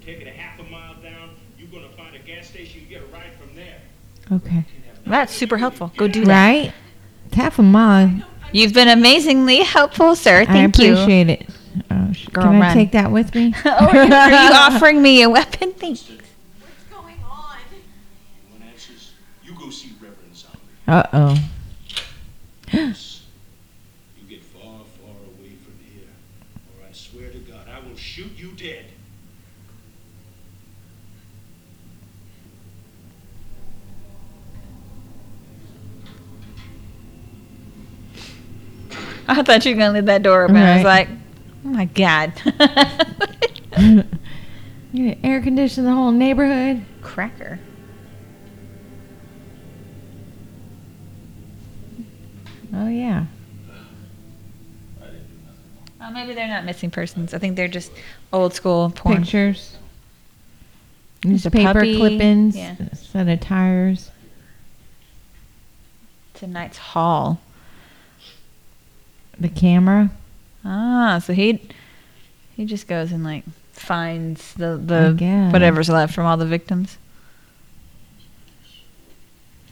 You 0.00 0.06
take 0.06 0.20
it 0.20 0.28
a 0.28 0.32
half 0.32 0.58
a 0.60 0.64
mile 0.64 0.94
down, 1.02 1.30
you're 1.58 1.68
gonna 1.68 1.92
find 1.96 2.14
a 2.14 2.20
gas 2.20 2.48
station. 2.48 2.82
You 2.82 2.86
get 2.86 3.02
a 3.02 3.06
ride 3.06 3.32
from 3.40 3.54
there. 3.54 3.80
Okay. 4.32 4.48
Can't 4.50 4.66
have 4.66 4.96
nothing 4.98 5.10
That's 5.12 5.34
super 5.34 5.58
helpful. 5.58 5.92
Go 5.96 6.08
do 6.08 6.22
out. 6.22 6.26
that. 6.26 6.46
Right? 6.46 6.72
Half 7.32 7.58
a 7.58 7.62
mile. 7.62 8.22
You've 8.52 8.72
been 8.72 8.88
amazingly 8.88 9.58
helpful, 9.58 10.14
sir. 10.14 10.44
Thank 10.44 10.78
I 10.78 10.82
you. 10.84 10.92
appreciate 10.92 11.28
it. 11.28 11.48
Sh- 12.34 12.36
Girl, 12.36 12.44
can 12.46 12.56
I 12.56 12.60
run. 12.66 12.74
take 12.74 12.90
that 12.92 13.12
with 13.12 13.32
me? 13.34 13.54
oh, 13.64 13.70
are 13.70 13.94
you, 13.94 14.12
are 14.12 14.30
you 14.48 14.52
offering 14.54 15.00
me 15.00 15.22
a 15.22 15.30
weapon? 15.30 15.72
Thanks. 15.74 16.08
What's 16.08 16.22
going 16.90 17.14
on? 17.22 17.58
One 18.50 18.62
answers, 18.68 19.12
you 19.44 19.54
go 19.54 19.70
see 19.70 19.92
Reverend 20.00 20.34
Zombie. 20.34 20.58
Uh 20.88 21.02
oh. 21.12 21.38
Yes. 22.72 23.22
You 24.20 24.28
get 24.28 24.42
far, 24.42 24.80
far 25.00 25.14
away 25.38 25.52
from 25.62 25.78
here, 25.80 26.08
or 26.80 26.88
I 26.88 26.92
swear 26.92 27.30
to 27.30 27.38
God, 27.38 27.68
I 27.68 27.86
will 27.86 27.96
shoot 27.96 28.32
you 28.36 28.50
dead. 28.52 28.86
I 39.26 39.42
thought 39.42 39.64
you 39.64 39.74
were 39.74 39.78
gonna 39.78 39.94
leave 39.94 40.06
that 40.06 40.22
door 40.22 40.44
open. 40.44 40.56
I 40.56 40.76
was 40.76 40.84
like, 40.84 41.08
oh 41.64 41.68
my 41.68 41.84
god. 41.86 42.32
You 44.94 45.12
gonna 45.12 45.16
air 45.24 45.40
condition 45.40 45.82
the 45.82 45.92
whole 45.92 46.12
neighborhood? 46.12 46.84
Cracker. 47.02 47.58
Oh 52.72 52.86
yeah. 52.86 53.24
Oh, 56.00 56.10
maybe 56.12 56.32
they're 56.32 56.46
not 56.46 56.64
missing 56.64 56.92
persons. 56.92 57.34
I 57.34 57.38
think 57.38 57.56
they're 57.56 57.66
just 57.66 57.90
old 58.32 58.54
school 58.54 58.92
porn. 58.94 59.22
Pictures. 59.22 59.76
Newspaper 61.24 61.80
clippings. 61.80 62.56
Yeah. 62.56 62.76
Set 62.92 63.26
of 63.26 63.40
tires. 63.40 64.12
Tonight's 66.34 66.78
haul. 66.78 67.40
The 69.40 69.48
camera. 69.48 70.12
Ah, 70.64 71.20
so 71.24 71.32
he 71.32 71.60
he 72.56 72.64
just 72.64 72.88
goes 72.88 73.12
and 73.12 73.24
like 73.24 73.44
finds 73.72 74.54
the 74.54 74.80
the 74.82 75.14
guess. 75.16 75.52
whatever's 75.52 75.88
left 75.88 76.14
from 76.14 76.26
all 76.26 76.36
the 76.36 76.46
victims 76.46 76.96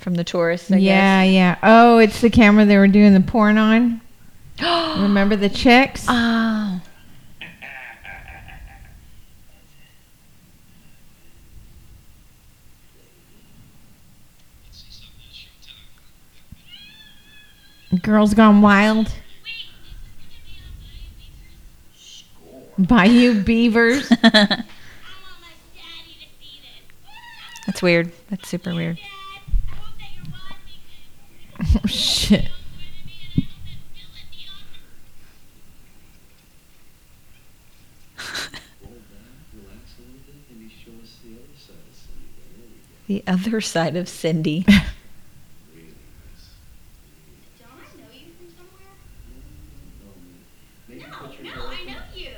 from 0.03 0.15
the 0.15 0.25
tourists. 0.25 0.71
I 0.71 0.77
yeah, 0.77 1.23
yeah. 1.23 1.59
Oh, 1.63 1.99
it's 1.99 2.21
the 2.21 2.31
camera 2.31 2.65
they 2.65 2.77
were 2.77 2.89
doing 2.89 3.15
the 3.15 3.21
porn 3.21 3.57
on. 3.57 4.01
Remember 4.61 5.37
the 5.37 5.49
chicks? 5.49 6.07
Oh. 6.09 6.81
Girls 18.03 18.33
Gone 18.35 18.63
Wild. 18.63 19.13
Bayou 22.79 23.43
Beavers. 23.43 24.09
That's 27.67 27.81
weird. 27.83 28.13
That's 28.29 28.49
super 28.49 28.75
weird. 28.75 28.99
Oh, 31.61 31.87
shit. 31.87 32.49
Relax 38.19 39.95
a 39.99 40.03
little 40.03 40.19
bit. 40.27 40.35
Maybe 40.51 40.69
show 40.71 40.93
us 41.03 41.19
the 41.23 41.33
other 41.39 41.51
side 41.61 41.77
of 41.87 41.97
Cindy. 41.99 42.25
There 43.09 43.19
we 43.19 43.19
go. 43.19 43.25
The 43.25 43.25
other 43.27 43.61
side 43.61 43.97
of 43.97 44.09
Cindy. 44.09 44.65
Really 45.75 45.95
nice. 46.35 46.49
Don't 47.59 47.71
I 47.79 47.83
know 48.01 48.09
you 48.13 48.27
from 48.39 48.49
somewhere? 48.57 48.95
No, 50.01 50.09
maybe 50.89 51.01
No, 51.03 51.17
put 51.17 51.33
your 51.35 51.45
no, 51.45 51.51
hair 51.51 51.79
I 51.81 51.85
know 51.93 51.99
up. 51.99 52.05
you. 52.15 52.31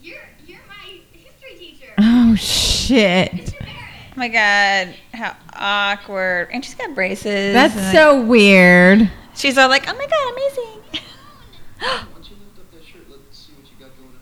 You're 0.00 0.28
you're 0.46 0.60
my 0.68 1.00
history 1.12 1.54
teacher. 1.58 1.92
Oh, 1.98 2.25
shit. 2.36 3.54
Oh 3.60 4.18
my 4.18 4.28
god, 4.28 4.94
how 5.12 5.36
awkward. 5.52 6.48
And 6.52 6.64
she's 6.64 6.74
got 6.74 6.94
braces. 6.94 7.52
That's 7.52 7.74
and, 7.74 7.84
like, 7.84 7.92
so 7.92 8.22
weird. 8.22 9.10
She's 9.34 9.58
all 9.58 9.68
like, 9.68 9.84
oh 9.88 9.94
my 9.94 10.06
god, 10.06 10.32
amazing. 10.32 10.80
Why 11.78 12.06
you 12.22 12.36
lift 12.36 12.58
up 12.58 12.70
that 12.72 12.84
shirt? 12.84 13.02
Let's 13.10 13.38
see 13.38 13.52
what 13.52 13.70
you 13.70 13.76
got 13.78 13.94
going 13.98 14.08
on. 14.08 14.20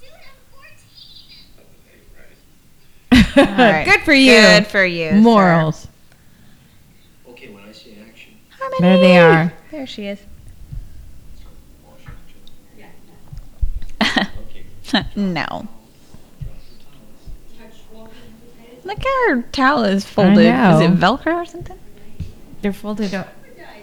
Dude, 0.00 0.10
I'm 3.12 3.30
14. 3.32 3.46
Hey, 3.46 3.72
right. 3.72 3.84
Good 3.84 4.00
for 4.00 4.12
you. 4.12 4.32
Good 4.32 4.66
for 4.66 4.84
you. 4.84 5.10
sir. 5.10 5.16
Morals. 5.16 5.86
Okay, 7.28 7.50
when 7.50 7.62
I 7.62 7.72
say 7.72 7.96
action, 8.08 8.32
How 8.48 8.68
many? 8.70 8.80
There 8.80 8.98
they 8.98 9.18
are. 9.18 9.52
There 9.70 9.86
she 9.86 10.06
is. 10.06 10.18
wash 11.84 12.00
action. 14.00 14.28
Okay, 14.90 15.06
no. 15.16 15.68
Look 18.92 19.04
how 19.04 19.28
her 19.34 19.42
towel 19.52 19.84
is 19.84 20.04
folded. 20.04 20.38
Is 20.40 20.80
it 20.80 20.94
Velcro 20.98 21.34
or 21.36 21.46
something? 21.46 21.78
They're 22.60 22.74
folded 22.74 23.14
up. 23.14 23.28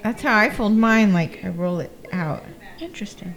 That's 0.03 0.21
how 0.21 0.37
I 0.37 0.51
fold 0.51 0.73
mine. 0.73 1.13
Like 1.13 1.43
I 1.43 1.49
roll 1.49 1.79
it 1.79 1.91
out. 2.11 2.43
Interesting. 2.79 3.33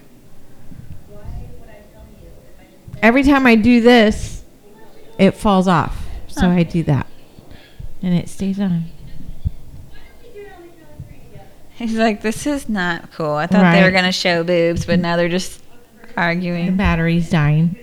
Every 3.00 3.22
time 3.22 3.46
I 3.46 3.54
do 3.56 3.80
this, 3.80 4.44
it 5.18 5.32
falls 5.32 5.66
off. 5.66 6.04
So 6.28 6.42
Huh. 6.42 6.48
I 6.50 6.62
do 6.62 6.82
that, 6.84 7.06
and 8.02 8.14
it 8.14 8.28
stays 8.28 8.60
on. 8.60 8.84
He's 11.74 11.94
like, 11.94 12.20
this 12.20 12.46
is 12.46 12.68
not 12.68 13.10
cool. 13.12 13.32
I 13.32 13.46
thought 13.46 13.72
they 13.72 13.82
were 13.82 13.90
gonna 13.90 14.12
show 14.12 14.44
boobs, 14.44 14.84
but 14.84 14.98
now 15.00 15.16
they're 15.16 15.28
just 15.28 15.62
arguing. 16.16 16.66
The 16.66 16.72
battery's 16.72 17.30
dying. 17.30 17.76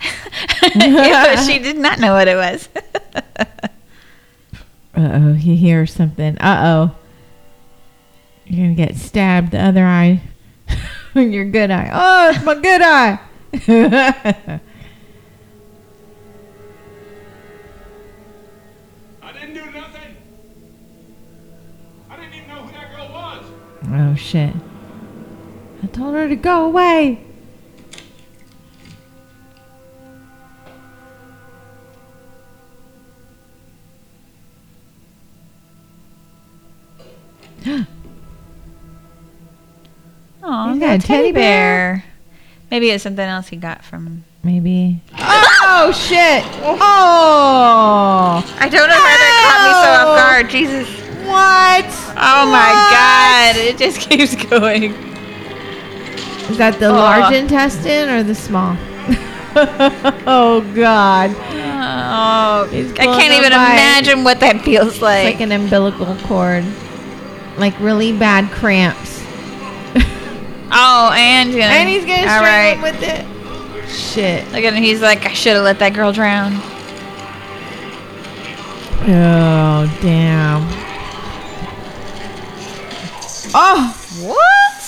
Yeah, 0.74 1.42
she 1.46 1.58
did 1.58 1.78
not 1.78 1.98
know 1.98 2.14
what 2.14 2.28
it 2.28 2.36
was. 2.36 2.68
Uh 4.92 5.12
oh, 5.14 5.32
he 5.34 5.56
hears 5.56 5.92
something. 5.94 6.36
Uh 6.38 6.62
oh. 6.66 6.96
You're 8.44 8.66
gonna 8.66 8.74
get 8.74 8.96
stabbed 8.96 9.52
the 9.52 9.58
other 9.58 9.84
eye. 9.84 10.20
Your 11.14 11.44
good 11.44 11.70
eye. 11.70 11.90
Oh, 11.92 12.30
it's 12.30 12.44
my 12.44 12.54
good 12.56 12.82
eye. 12.82 13.20
I 19.22 19.32
didn't 19.32 19.54
do 19.54 19.70
nothing. 19.70 20.16
I 22.10 22.16
didn't 22.16 22.34
even 22.34 22.48
know 22.48 22.62
who 22.62 22.72
that 22.72 22.90
girl 22.94 23.08
was. 23.12 23.44
oh 23.92 24.14
shit. 24.16 24.54
I 25.82 25.86
told 25.86 26.14
her 26.14 26.28
to 26.28 26.36
go 26.36 26.66
away. 26.66 27.24
Oh, 40.42 40.72
He's 40.72 40.80
got 40.80 40.96
a 40.96 40.98
teddy 41.06 41.32
bear. 41.32 42.02
Maybe 42.70 42.88
it's 42.90 43.02
something 43.02 43.24
else 43.26 43.48
he 43.48 43.56
got 43.56 43.84
from. 43.84 44.24
Maybe. 44.42 45.00
Oh 45.18 45.92
shit! 45.94 46.42
Oh! 46.64 48.42
I 48.58 48.68
don't 48.68 48.88
know 48.88 48.96
why 48.96 49.16
that 49.20 49.34
caught 49.44 49.62
me 49.66 49.72
so 49.84 49.90
off 50.10 50.16
guard. 50.18 50.50
Jesus. 50.50 50.88
What? 51.26 51.84
Oh 52.16 52.46
my 52.50 52.72
God! 52.90 53.56
It 53.60 53.76
just 53.76 54.00
keeps 54.08 54.34
going. 54.46 54.94
Is 56.48 56.56
that 56.56 56.78
the 56.80 56.88
Oh. 56.88 56.92
large 56.94 57.34
intestine 57.34 58.08
or 58.08 58.22
the 58.22 58.34
small? 58.34 58.76
oh 60.26 60.62
god! 60.74 61.30
Oh, 61.36 62.68
I 62.72 63.04
can't 63.04 63.34
even 63.34 63.52
imagine 63.52 64.24
what 64.24 64.40
that 64.40 64.62
feels 64.62 64.94
It's 64.94 65.02
like. 65.02 65.24
like 65.24 65.40
an 65.40 65.52
umbilical 65.52 66.16
cord, 66.26 66.64
like 67.60 67.78
really 67.78 68.12
bad 68.16 68.50
cramps. 68.50 69.20
oh, 70.72 71.12
and 71.14 71.52
yeah. 71.52 71.72
And 71.74 71.88
he's 71.88 72.04
gonna 72.04 72.22
All 72.22 72.42
strangle 72.42 72.42
right. 72.42 72.76
him 72.76 72.82
with 72.82 73.02
it. 73.02 73.90
Shit. 73.90 74.44
Look 74.52 74.64
at 74.64 74.72
him. 74.74 74.82
He's 74.82 75.00
like, 75.02 75.24
I 75.26 75.32
should 75.32 75.54
have 75.54 75.64
let 75.64 75.78
that 75.80 75.94
girl 75.94 76.12
drown. 76.12 76.52
Oh 79.02 79.98
damn. 80.02 80.62
Oh. 83.54 83.96
What? 84.22 84.36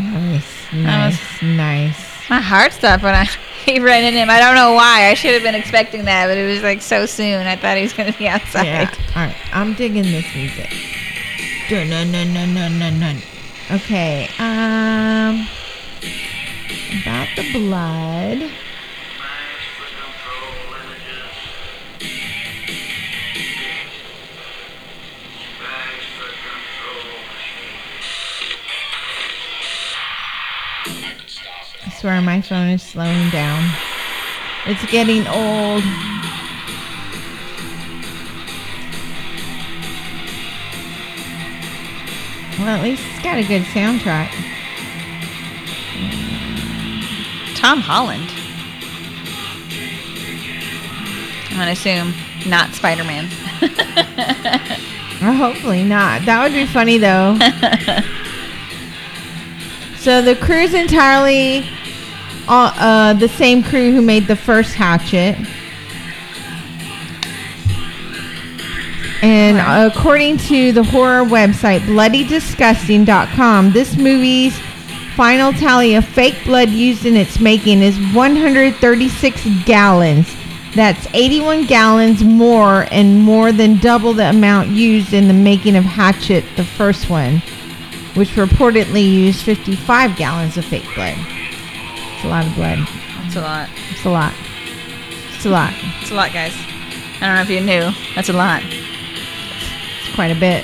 Nice, 0.00 0.72
nice, 0.72 1.42
nice. 1.42 2.09
My 2.30 2.40
heart 2.40 2.72
stopped 2.72 3.02
when 3.02 3.14
I 3.14 3.24
he 3.66 3.80
ran 3.80 4.04
in 4.04 4.14
him. 4.14 4.30
I 4.30 4.38
don't 4.38 4.54
know 4.54 4.72
why. 4.72 5.08
I 5.10 5.14
should 5.14 5.34
have 5.34 5.42
been 5.42 5.56
expecting 5.56 6.04
that, 6.04 6.28
but 6.28 6.38
it 6.38 6.46
was 6.46 6.62
like 6.62 6.80
so 6.80 7.04
soon. 7.04 7.46
I 7.46 7.56
thought 7.56 7.76
he 7.76 7.82
was 7.82 7.92
gonna 7.92 8.12
be 8.12 8.28
outside. 8.28 8.64
Yeah. 8.64 8.94
All 9.16 9.26
right. 9.26 9.36
I'm 9.52 9.74
digging 9.74 10.04
this 10.04 10.32
music. 10.34 10.70
Dun, 11.68 11.90
dun, 11.90 12.12
dun, 12.12 12.32
dun, 12.32 12.54
dun, 12.54 12.78
dun, 12.78 13.00
dun. 13.00 13.16
Okay. 13.72 14.28
Um. 14.38 15.46
About 17.02 17.28
the 17.36 17.52
blood. 17.52 18.50
Swear 32.00 32.20
my 32.22 32.40
phone 32.40 32.68
is 32.68 32.82
slowing 32.82 33.28
down. 33.28 33.62
It's 34.64 34.90
getting 34.90 35.26
old. 35.26 35.84
Well, 42.58 42.68
at 42.68 42.82
least 42.82 43.02
it's 43.04 43.22
got 43.22 43.36
a 43.36 43.46
good 43.46 43.64
soundtrack. 43.64 44.30
Tom 47.54 47.80
Holland. 47.80 48.30
I'm 51.50 51.58
gonna 51.58 51.72
assume 51.72 52.14
not 52.46 52.72
Spider 52.72 53.04
Man. 53.04 53.26
Or 55.22 55.32
hopefully 55.32 55.84
not. 55.84 56.24
That 56.24 56.42
would 56.42 56.54
be 56.54 56.64
funny 56.64 56.96
though. 56.96 57.36
so 59.98 60.22
the 60.22 60.34
crew's 60.34 60.72
entirely 60.72 61.68
uh, 62.48 62.72
uh, 62.76 63.14
the 63.14 63.28
same 63.28 63.62
crew 63.62 63.92
who 63.92 64.02
made 64.02 64.26
the 64.26 64.36
first 64.36 64.74
Hatchet. 64.74 65.36
And 69.22 69.58
according 69.92 70.38
to 70.38 70.72
the 70.72 70.82
horror 70.82 71.24
website 71.24 71.80
bloodydisgusting.com, 71.80 73.72
this 73.72 73.96
movie's 73.96 74.58
final 75.14 75.52
tally 75.52 75.94
of 75.94 76.04
fake 76.06 76.36
blood 76.44 76.70
used 76.70 77.04
in 77.04 77.16
its 77.16 77.38
making 77.38 77.82
is 77.82 77.98
136 78.14 79.46
gallons. 79.66 80.34
That's 80.74 81.06
81 81.12 81.66
gallons 81.66 82.24
more 82.24 82.86
and 82.90 83.20
more 83.20 83.52
than 83.52 83.78
double 83.78 84.14
the 84.14 84.30
amount 84.30 84.68
used 84.68 85.12
in 85.12 85.28
the 85.28 85.34
making 85.34 85.76
of 85.76 85.84
Hatchet, 85.84 86.44
the 86.56 86.64
first 86.64 87.10
one, 87.10 87.42
which 88.14 88.30
reportedly 88.30 89.04
used 89.04 89.42
55 89.42 90.16
gallons 90.16 90.56
of 90.56 90.64
fake 90.64 90.88
blood. 90.94 91.18
It's 92.20 92.26
a 92.26 92.28
lot 92.28 92.46
of 92.46 92.54
blood. 92.54 92.78
That's 93.22 93.36
a 93.36 93.40
lot. 93.40 93.68
It's 93.90 94.04
a 94.04 94.10
lot. 94.10 94.34
It's 95.32 95.46
a 95.46 95.48
lot. 95.48 95.72
It's 96.02 96.10
a 96.10 96.14
lot, 96.14 96.32
guys. 96.34 96.52
I 96.54 97.20
don't 97.20 97.34
know 97.36 97.40
if 97.40 97.48
you 97.48 97.60
knew. 97.62 97.90
That's 98.14 98.28
a 98.28 98.34
lot. 98.34 98.60
It's 98.62 100.14
quite 100.14 100.30
a 100.30 100.38
bit. 100.38 100.62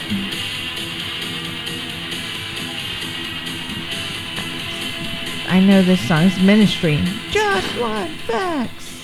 I 5.49 5.61
know 5.61 5.81
this 5.81 6.07
song's 6.07 6.39
ministry. 6.41 7.03
Just 7.31 7.81
one 7.81 8.11
facts. 8.27 9.03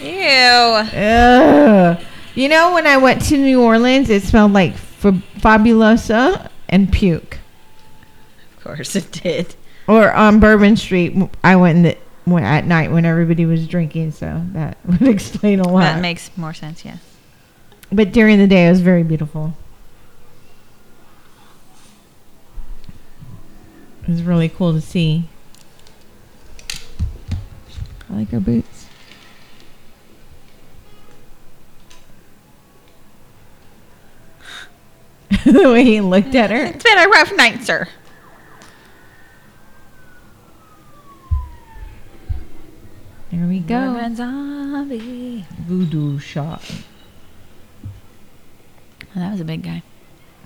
Ew. 0.00 0.08
Ugh. 0.98 2.00
You 2.34 2.48
know, 2.48 2.72
when 2.72 2.86
I 2.86 2.96
went 2.96 3.20
to 3.26 3.36
New 3.36 3.60
Orleans, 3.62 4.08
it 4.08 4.22
smelled 4.22 4.54
like 4.54 4.72
f- 4.72 5.02
Fabuloso 5.38 6.48
and 6.70 6.90
puke. 6.90 7.38
Of 8.56 8.64
course 8.64 8.96
it 8.96 9.12
did. 9.12 9.54
Or 9.86 10.12
on 10.12 10.40
Bourbon 10.40 10.76
Street, 10.76 11.16
I 11.42 11.56
went 11.56 11.76
in 11.76 11.82
the 11.82 11.98
when, 12.24 12.44
at 12.44 12.64
night 12.64 12.92
when 12.92 13.04
everybody 13.04 13.44
was 13.46 13.66
drinking. 13.66 14.12
So 14.12 14.42
that 14.52 14.78
would 14.84 15.02
explain 15.02 15.60
a 15.60 15.68
lot. 15.68 15.80
That 15.80 16.00
makes 16.00 16.30
more 16.36 16.54
sense. 16.54 16.84
Yeah. 16.84 16.98
but 17.92 18.12
during 18.12 18.38
the 18.38 18.46
day, 18.46 18.66
it 18.66 18.70
was 18.70 18.80
very 18.80 19.02
beautiful. 19.02 19.54
It 24.02 24.08
was 24.08 24.22
really 24.22 24.48
cool 24.48 24.72
to 24.72 24.80
see. 24.80 25.28
I 28.08 28.14
like 28.14 28.30
her 28.30 28.40
boots. 28.40 28.86
the 35.44 35.70
way 35.70 35.84
he 35.84 36.00
looked 36.00 36.34
at 36.34 36.50
her. 36.50 36.64
It's 36.64 36.82
been 36.82 36.98
a 36.98 37.08
rough 37.08 37.32
night, 37.36 37.62
sir. 37.62 37.88
There 43.30 43.46
we 43.46 43.60
go. 43.60 43.76
Urban 43.76 44.16
zombie. 44.16 45.44
Voodoo 45.60 46.18
shot. 46.18 46.62
Oh, 49.14 49.18
that 49.20 49.32
was 49.32 49.40
a 49.40 49.44
big 49.44 49.62
guy. 49.62 49.82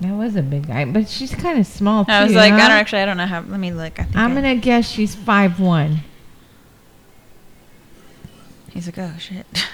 That 0.01 0.13
was 0.15 0.37
a 0.37 0.43
big 0.43 0.67
guy, 0.67 0.85
but 0.85 1.09
she's 1.09 1.35
kind 1.35 1.59
of 1.59 1.67
small 1.67 2.05
too. 2.05 2.11
I 2.13 2.25
was 2.25 2.35
like, 2.35 2.53
I 2.53 2.59
don't 2.59 2.71
actually, 2.73 3.03
I 3.03 3.07
don't 3.07 3.17
know 3.17 3.27
how. 3.27 3.41
Let 3.43 3.61
me 3.61 3.73
look. 3.73 3.99
I 4.01 4.05
think 4.05 4.17
I'm 4.17 4.33
I- 4.33 4.35
gonna 4.35 4.57
guess 4.57 4.89
she's 4.91 5.15
five 5.15 5.61
one. 5.61 6.01
He's 8.73 8.87
like, 8.87 8.99
oh 8.99 9.13
shit. 9.19 9.47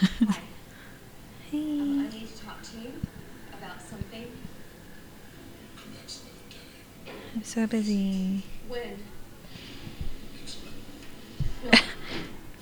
Hey 1.50 1.58
I 1.58 1.62
need 1.62 2.28
to 2.28 2.44
talk 2.44 2.62
to 2.62 2.76
you 2.78 2.92
about 3.58 3.82
something. 3.82 4.26
I'm 7.34 7.42
so 7.42 7.66
busy. 7.66 8.44
When? 8.68 8.98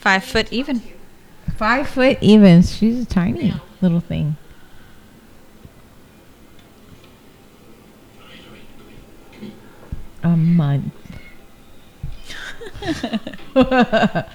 Five 0.09 0.25
foot 0.25 0.51
even. 0.51 0.83
Five 1.59 1.87
foot 1.87 2.17
even. 2.23 2.63
She's 2.63 3.03
a 3.03 3.05
tiny 3.05 3.53
little 3.83 4.01
thing. 4.01 4.37
A 10.23 10.35
month. 10.35 10.95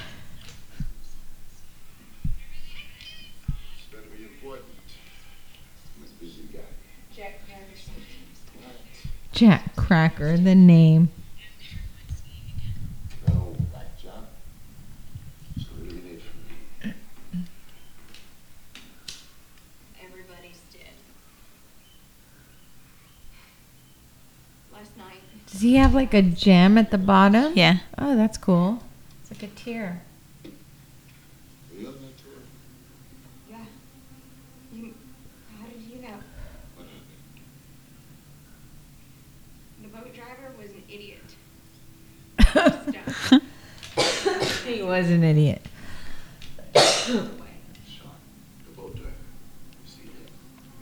Jack 9.33 9.75
Cracker, 9.75 10.37
the 10.37 10.53
name. 10.53 11.09
No, 13.27 13.55
back 13.73 13.99
job. 13.99 14.25
So 15.57 15.65
what 15.77 15.89
do 15.89 15.95
you 15.95 16.01
need 16.01 16.21
from 16.21 16.39
me? 16.89 16.93
Everybody's 20.03 20.61
dead. 20.71 20.93
Last 24.71 24.95
night, 24.97 25.21
Does 25.47 25.52
he 25.63 25.75
have 25.75 25.93
like 25.93 26.13
a 26.13 26.21
gem 26.21 26.77
at 26.77 26.91
the 26.91 26.97
bottom? 26.97 27.53
Yeah. 27.55 27.79
Oh, 27.97 28.15
that's 28.15 28.37
cool. 28.37 28.83
It's 29.21 29.31
like 29.31 29.51
a 29.51 29.53
tear. 29.55 30.01
Were 30.43 30.49
you 31.79 31.87
on 31.87 31.93
that 31.93 32.17
tour? 32.17 32.33
yeah. 33.49 33.65
You, 34.73 34.93
how 35.59 35.65
did 35.67 35.81
you 35.81 36.01
know? 36.01 36.17
The 39.81 39.87
boat 39.89 40.13
driver 40.13 40.51
was 40.57 40.69
an 40.71 40.83
idiot. 40.89 41.19
he 44.65 44.81
was 44.83 45.09
an 45.09 45.23
idiot. 45.23 45.61
Sean, 46.75 47.29
the 48.65 48.71
boat 48.75 48.95
driver. 48.95 49.11
You 49.83 49.89
see 49.89 50.01
him? 50.03 50.11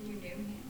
You 0.06 0.14
knew 0.14 0.30
him. 0.30 0.62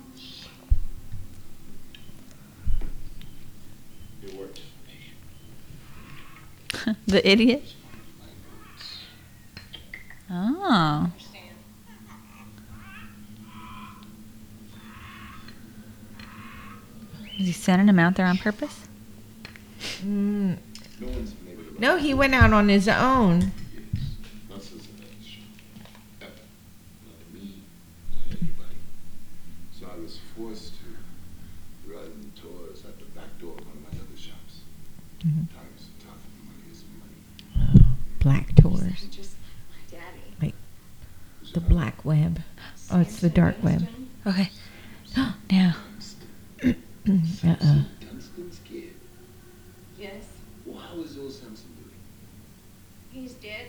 He 4.21 4.37
works 4.37 4.59
for 4.59 4.87
me. 4.87 6.70
The 7.07 7.27
idiot. 7.27 7.63
Oh. 10.29 11.11
Is 17.39 17.47
he 17.47 17.51
sending 17.53 17.87
him 17.87 17.99
out 17.99 18.15
there 18.15 18.25
on 18.25 18.37
purpose? 18.37 18.81
Mm, 20.05 20.57
no, 21.79 21.97
he 21.97 22.13
went 22.13 22.35
out 22.35 22.53
on 22.53 22.69
his 22.69 22.87
own. 22.87 23.41
Yes. 23.41 23.51
Not 24.49 24.61
since 24.61 24.85
the 24.85 24.93
night 25.01 25.09
show. 25.25 25.41
Ever. 26.21 26.31
Not 27.07 27.33
me, 27.33 27.63
not 28.11 28.37
anybody. 28.37 28.77
So 29.71 29.87
I 29.91 29.99
was 29.99 30.19
forced 30.37 30.73
to 30.75 31.91
run 31.91 32.31
tours 32.39 32.83
at 32.85 32.99
the 32.99 33.05
back 33.19 33.39
door 33.39 33.53
of 33.57 33.65
one 33.65 33.77
of 33.77 33.81
my 33.83 33.89
other 33.99 34.17
shops. 34.17 34.59
Mhm. 35.25 35.47
Times 35.49 35.87
are 35.87 36.05
tough 36.05 36.21
and 36.37 36.45
money 36.47 36.71
is 36.71 36.83
money. 36.99 37.85
Black 38.19 38.55
tours. 38.55 38.99
He's 39.01 39.15
just 39.15 39.35
my 39.71 39.97
daddy. 39.97 40.53
Who's 41.39 41.51
The 41.53 41.59
that? 41.59 41.69
black 41.69 42.05
web. 42.05 42.41
Oh, 42.91 42.99
it's 42.99 43.19
the 43.19 43.29
dark 43.29 43.55
web. 43.63 43.87
Okay. 44.27 44.51
now. 45.49 45.75
Uh-uh. 47.43 47.81
Dunstan's 47.99 48.59
kid. 48.63 48.93
Yes. 49.97 50.23
Well, 50.65 50.77
how 50.79 50.99
is 51.01 51.17
old 51.17 51.31
Samson 51.33 51.69
doing? 51.75 51.89
He's 53.09 53.33
dead. 53.33 53.65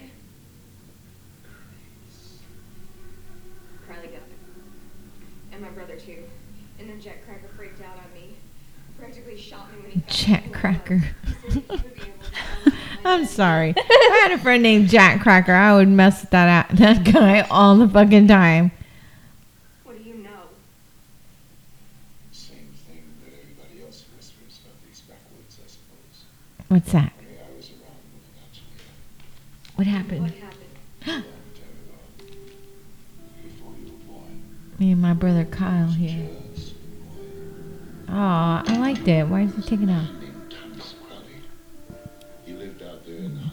Crowley 3.86 4.08
got 4.08 4.16
him. 4.16 4.22
And 5.52 5.62
my 5.62 5.70
brother 5.70 5.96
too. 5.96 6.24
And 6.78 6.90
then 6.90 7.00
Jack 7.00 7.24
Cracker 7.24 7.48
freaked 7.56 7.80
out 7.80 7.96
on 7.96 8.12
me. 8.12 8.36
Practically 8.98 9.38
shot 9.38 9.72
me 9.72 9.80
when 9.82 9.90
he 9.92 10.00
found 10.00 10.10
out 10.12 10.14
Jack 10.14 10.42
who 10.44 10.50
I 10.52 10.54
was. 10.54 10.60
Cracker. 10.60 10.98
He 11.32 11.32
said 11.32 11.52
he 11.52 11.58
would 11.82 11.94
be 11.94 12.02
able 12.02 12.24
to 12.24 12.30
tell 12.36 12.52
me 12.52 12.66
my 13.02 13.04
I'm 13.04 13.21
dad. 13.21 13.21
Sorry. 13.34 13.74
I 13.76 14.20
had 14.28 14.32
a 14.32 14.38
friend 14.42 14.62
named 14.62 14.88
Jack 14.88 15.20
Cracker. 15.22 15.52
I 15.52 15.74
would 15.74 15.88
mess 15.88 16.20
with 16.22 16.30
that 16.30 16.70
a- 16.72 16.76
that 16.76 17.04
guy 17.04 17.40
all 17.50 17.76
the 17.76 17.88
fucking 17.88 18.28
time. 18.28 18.70
What 19.84 19.98
do 20.02 20.08
you 20.08 20.16
know? 20.18 20.30
Same 22.30 22.56
thing 22.86 23.02
that 23.24 23.32
everybody 23.40 23.82
else 23.84 24.04
whispers 24.16 24.60
about 24.64 24.76
these 24.86 25.00
backwoods, 25.00 25.58
I 25.62 25.66
suppose. 25.68 26.24
What's 26.68 26.92
that? 26.92 27.12
Only 27.18 27.40
I 27.40 27.56
was 27.56 27.70
around 27.70 27.98
when 29.76 29.86
it 29.86 29.90
happened. 29.90 30.22
What 30.22 30.30
What 30.30 30.38
happened? 30.38 30.70
happened? 31.00 31.06
Long 31.06 31.24
time 31.54 31.76
ago. 31.84 31.96
Before 33.44 33.74
you 33.84 33.92
were 33.92 34.04
born. 34.12 34.34
Me 34.78 34.92
and 34.92 35.02
my 35.02 35.14
brother 35.14 35.44
Kyle 35.44 35.88
here. 35.88 36.28
Just 36.54 36.74
Oh, 38.08 38.62
I 38.66 38.76
liked 38.78 39.08
it. 39.08 39.26
Why 39.26 39.42
is 39.42 39.54
he 39.54 39.62
taking 39.62 39.90
out? 39.90 40.06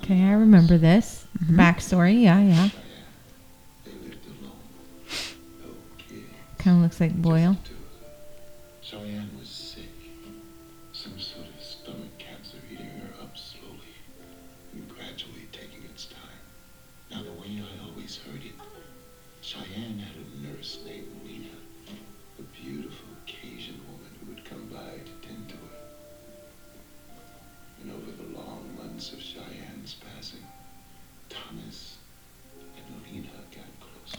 Okay, 0.09 0.23
I 0.23 0.31
remember 0.31 0.79
this 0.79 1.27
mm-hmm. 1.37 1.59
backstory. 1.59 2.23
Yeah, 2.23 2.39
yeah. 2.39 2.55
Cheyenne. 2.55 2.71
They 3.85 3.91
lived 3.91 4.25
alone. 4.25 4.51
No 5.59 5.67
kids. 5.99 6.25
Kind 6.57 6.77
of 6.77 6.81
looks 6.81 6.99
like 6.99 7.13
Boyle. 7.13 7.57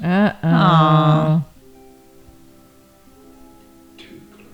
Uh 0.02 0.32
oh. 0.42 0.48
Aw. 0.48 1.42
Too 3.98 4.20
close. 4.32 4.46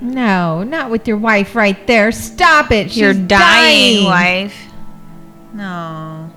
No, 0.00 0.62
not 0.64 0.90
with 0.90 1.06
your 1.06 1.16
wife 1.16 1.54
right 1.54 1.86
there. 1.86 2.10
Stop 2.12 2.72
it. 2.72 2.90
She's 2.90 2.98
Your 3.00 3.14
dying, 3.14 3.28
dying 3.28 4.04
wife. 4.04 4.56
No. 5.52 6.30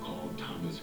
Call 0.00 0.30
Thomas 0.36 0.80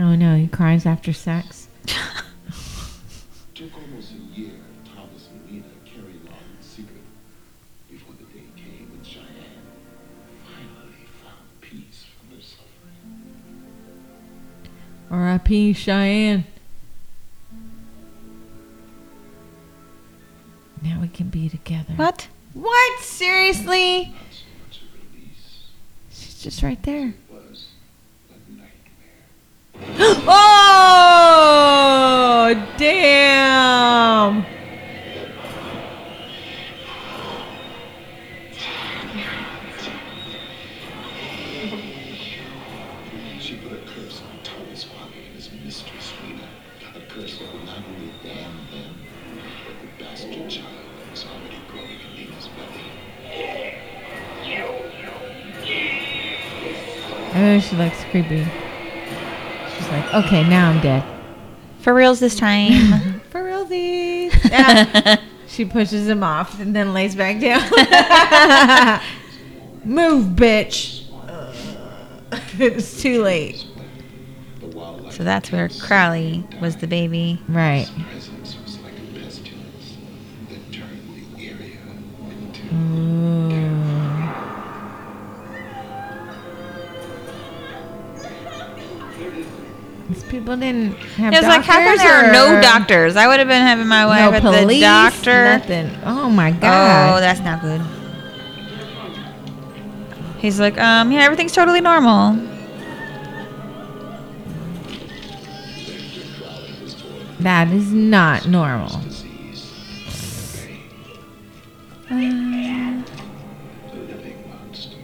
own 0.00 0.18
no, 0.18 0.36
he 0.36 0.46
cries 0.48 0.86
after 0.86 1.12
sex. 1.12 1.68
Took 3.54 3.74
almost 3.74 4.12
a 4.12 4.38
year 4.38 4.52
Thomas 4.84 5.28
and 5.30 5.50
Lena 5.50 5.64
carrying 5.84 6.26
on 6.28 6.34
in 6.56 6.62
secret 6.62 7.02
before 7.90 8.14
the 8.14 8.24
day 8.32 8.44
came 8.56 8.90
when 8.90 9.02
Cheyenne 9.04 9.26
finally 10.44 11.06
found 11.22 11.60
peace 11.60 12.04
from 12.18 12.36
her 12.36 12.42
suffering. 12.42 13.22
R.I.P. 15.10 15.72
Cheyenne. 15.74 16.44
Now 20.82 21.00
we 21.00 21.08
can 21.08 21.28
be 21.28 21.48
together. 21.48 21.92
What? 21.96 22.28
What? 22.54 23.00
Seriously? 23.02 24.04
Not 24.04 24.14
so 24.30 24.44
much 24.66 24.80
a 24.80 25.16
release 25.16 25.64
She's 26.10 26.42
just 26.42 26.62
right 26.62 26.82
there. 26.84 27.14
Was 30.00 30.16
a 30.18 30.20
nightmare. 30.20 30.24
oh, 30.28 32.54
damn. 32.78 34.46
She 43.40 43.56
put 43.56 43.72
a 43.72 43.76
curse 43.86 44.20
on 44.22 44.38
Thomas 44.42 44.86
Wally 44.88 45.24
and 45.26 45.34
his 45.34 45.50
mistress 45.64 46.12
Lena. 46.24 46.48
A 46.94 47.00
curse 47.12 47.38
that 47.38 47.52
would 47.52 47.64
not 47.64 47.76
only 47.76 48.12
damn 48.22 48.56
them, 48.70 48.94
but 49.66 49.74
the 49.80 49.88
bastard 50.04 50.48
child 50.48 50.66
that 50.98 51.10
was 51.10 51.24
already 51.26 51.60
growing 51.68 52.00
in 52.00 52.16
Lena's 52.16 52.48
belly. 52.48 52.86
Oh, 57.32 57.60
she 57.60 57.76
looks 57.76 58.02
creepy. 58.10 58.44
Okay, 60.14 60.48
now 60.48 60.70
I'm 60.70 60.80
dead. 60.80 61.04
For 61.80 61.94
reals 61.94 62.20
this 62.20 62.36
time. 62.36 63.20
For 63.30 63.42
realsies. 63.42 65.18
She 65.50 65.64
pushes 65.64 66.06
him 66.06 66.22
off 66.22 66.60
and 66.60 66.76
then 66.76 66.94
lays 66.94 67.16
back 67.16 67.40
down. 67.40 67.60
Move, 69.84 70.36
bitch. 70.36 71.10
Uh, 71.28 71.52
it's 72.56 73.02
too 73.02 73.20
late. 73.20 73.66
So 75.10 75.24
that's 75.24 75.50
where 75.50 75.68
Crowley 75.68 76.46
was 76.60 76.76
the 76.76 76.86
baby. 76.86 77.42
Right. 77.48 77.90
People 90.40 90.56
didn't 90.56 90.94
have 90.94 91.32
It 91.32 91.36
was 91.36 91.46
like, 91.46 91.62
how 91.62 91.84
come 91.84 91.96
there 91.98 92.24
are 92.24 92.32
no 92.32 92.60
doctors? 92.60 93.16
I 93.16 93.26
would 93.26 93.38
have 93.38 93.48
been 93.48 93.62
having 93.62 93.86
my 93.86 94.06
wife 94.06 94.30
no 94.30 94.36
at 94.36 94.42
police, 94.42 94.78
the 94.78 94.80
doctor. 94.80 95.44
Nothing. 95.44 95.90
Oh 96.04 96.30
my 96.30 96.50
god. 96.50 97.16
Oh, 97.16 97.20
that's 97.20 97.40
not 97.40 97.60
good. 97.60 97.80
He's 100.38 100.58
like, 100.58 100.78
um, 100.78 101.12
yeah, 101.12 101.20
everything's 101.20 101.52
totally 101.52 101.80
normal. 101.80 102.46
that 107.40 107.68
is 107.68 107.90
not 107.92 108.46
normal. 108.46 108.96
Uh, 112.10 112.14
A 112.14 113.04
living 113.94 114.44
monster. 114.48 114.96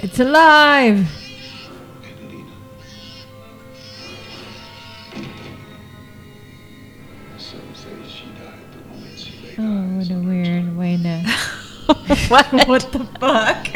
It's 0.00 0.20
alive. 0.20 1.21
what? 12.28 12.46
what 12.68 12.92
the 12.92 13.04
fuck? 13.20 13.66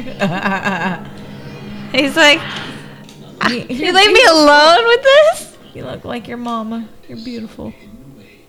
He's 1.93 2.17
like, 2.17 2.41
you, 3.51 3.57
you 3.69 3.93
leave 3.93 4.13
me 4.13 4.25
alone 4.25 4.85
with 4.87 5.03
this? 5.03 5.57
You 5.75 5.85
look 5.85 6.05
like 6.05 6.27
your 6.27 6.37
mama. 6.39 6.89
You're 7.09 7.19
beautiful. 7.19 7.71
hidden 7.71 8.13
away 8.15 8.41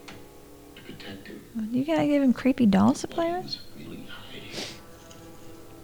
to 0.76 0.82
protect 0.84 1.28
him. 1.28 1.70
You 1.72 1.86
gotta 1.86 2.08
give 2.08 2.24
him 2.24 2.34
creepy 2.34 2.66
dolls 2.66 3.02
to 3.02 3.08
play 3.08 3.28
He 3.28 3.34
with? 3.36 3.44
was 3.46 3.60
really 3.78 4.06
hiding. 4.10 4.50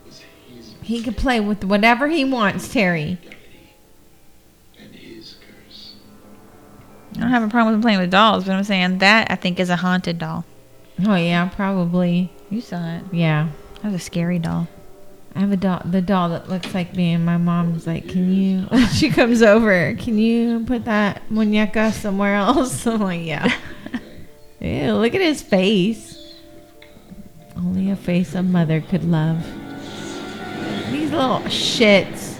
Was 0.05 0.21
his 0.55 0.73
He 0.81 1.03
can 1.03 1.13
play 1.13 1.39
with 1.39 1.63
whatever 1.63 2.07
he 2.07 2.25
wants, 2.25 2.71
Terry. 2.71 3.19
identity 3.19 3.27
and 4.79 4.95
his 4.95 5.35
curse. 5.67 5.95
I 7.15 7.19
don't 7.19 7.29
have 7.29 7.43
a 7.43 7.47
problem 7.49 7.73
with 7.73 7.79
him 7.79 7.81
playing 7.83 7.99
with 7.99 8.11
dolls, 8.11 8.45
but 8.45 8.53
I'm 8.53 8.63
saying 8.63 8.97
that 8.99 9.29
I 9.29 9.35
think 9.35 9.59
is 9.59 9.69
a 9.69 9.75
haunted 9.75 10.17
doll. 10.17 10.45
Oh 11.05 11.15
yeah, 11.15 11.49
probably. 11.49 12.31
You 12.49 12.61
saw 12.61 12.95
it. 12.97 13.03
Yeah. 13.11 13.49
That 13.83 13.91
was 13.91 14.01
a 14.01 14.05
scary 14.05 14.39
doll. 14.39 14.69
I 15.35 15.39
have 15.39 15.51
a 15.51 15.57
doll, 15.57 15.81
the 15.83 16.01
doll 16.01 16.29
that 16.29 16.47
looks 16.47 16.73
like 16.73 16.95
me, 16.95 17.11
and 17.11 17.25
my 17.25 17.35
mom's 17.35 17.85
like, 17.85 18.07
"Can 18.07 18.31
you?" 18.31 18.67
She 18.93 19.09
comes 19.09 19.41
over, 19.41 19.93
can 19.95 20.17
you 20.17 20.63
put 20.65 20.85
that 20.85 21.21
muñeca 21.29 21.91
somewhere 21.91 22.35
else? 22.35 22.87
I'm 22.87 23.01
like, 23.01 23.25
"Yeah." 23.25 23.53
Ew, 24.61 24.93
look 24.93 25.13
at 25.13 25.19
his 25.21 25.41
face. 25.41 26.17
Only 27.57 27.91
a 27.91 27.97
face 27.97 28.35
a 28.35 28.41
mother 28.41 28.79
could 28.79 29.03
love. 29.03 29.43
These 30.89 31.11
little 31.11 31.39
shits. 31.41 32.37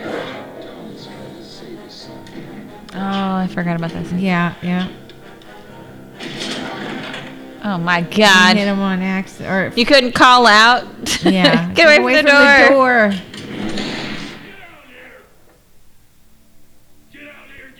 Thomas 0.00 1.06
tried 1.06 1.36
to 1.36 1.44
save 1.44 1.78
his 1.80 1.92
son. 1.92 2.70
Oh, 2.94 3.34
I 3.36 3.48
forgot 3.52 3.76
about 3.76 3.90
this. 3.90 4.12
Yeah, 4.12 4.54
yeah. 4.62 4.88
Oh 7.68 7.78
my 7.78 8.00
God! 8.00 8.10
Hit 8.10 8.20
god. 8.20 8.56
him 8.56 8.78
on 8.78 9.02
accident, 9.02 9.50
or 9.50 9.76
You 9.76 9.84
couldn't 9.84 10.12
call 10.12 10.46
out? 10.46 10.84
yeah. 11.24 11.72
Get 11.74 11.98
away, 11.98 12.14
from, 12.14 12.24
the, 12.26 12.68
door. 12.68 13.10
Get 13.10 13.18
out 17.26 17.48
here, 17.48 17.72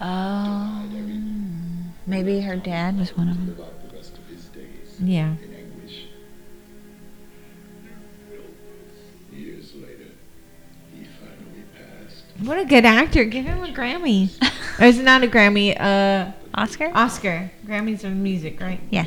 Oh. 0.00 0.84
Maybe 2.06 2.40
her 2.40 2.56
dad 2.56 2.98
was 2.98 3.16
one 3.16 3.28
of 3.28 3.36
them. 3.36 3.48
live 3.48 3.60
out 3.60 3.90
the 3.90 3.96
rest 3.96 4.18
of 4.18 4.26
his 4.26 4.44
days 4.46 4.96
Yeah. 5.00 5.34
in 5.42 5.54
anguish. 5.54 6.06
Years 9.32 9.74
later, 9.74 10.12
he 10.92 11.04
finally 11.04 11.64
passed. 11.74 12.24
What 12.40 12.58
a 12.58 12.64
good 12.66 12.84
actor. 12.84 13.24
Give 13.24 13.46
him 13.46 13.64
a 13.64 13.68
Grammy. 13.68 14.30
or 14.80 14.84
is 14.84 14.98
it 14.98 15.04
not 15.04 15.24
a 15.24 15.26
Grammy? 15.26 15.80
Uh, 15.80 16.32
Oscar? 16.54 16.90
Oscar. 16.94 17.50
Grammys 17.66 18.04
are 18.04 18.10
music, 18.10 18.60
right? 18.60 18.80
Yeah. 18.90 19.06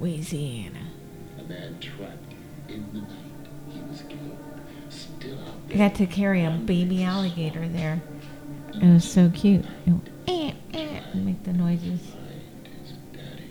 The 0.00 0.69
got 5.80 5.94
to 5.94 6.04
carry 6.04 6.44
a 6.44 6.50
baby 6.50 7.02
alligator 7.04 7.66
there. 7.66 8.02
It 8.74 8.84
was 8.92 9.10
so 9.10 9.30
cute. 9.34 9.64
It 9.86 9.90
would, 9.92 10.10
eh, 10.28 10.52
eh, 10.74 11.00
and 11.14 11.24
make 11.24 11.42
the 11.44 11.54
noises. 11.54 12.00
behind 12.02 12.68
his 12.82 12.92
daddy. 13.14 13.44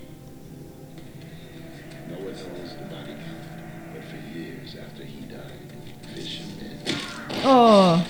No 2.08 2.16
one 2.18 2.26
knows 2.26 2.76
the 2.76 2.84
body 2.86 3.14
count, 3.14 3.94
but 3.96 4.04
for 4.04 4.38
years 4.38 4.76
after 4.80 5.04
he 5.04 5.22
died, 5.22 5.74
fishermen 6.14 6.78
Oh. 7.44 8.06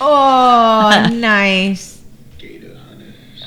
Oh, 0.00 1.08
nice. 1.12 2.00
gator 2.38 2.76
hunters. 2.88 3.44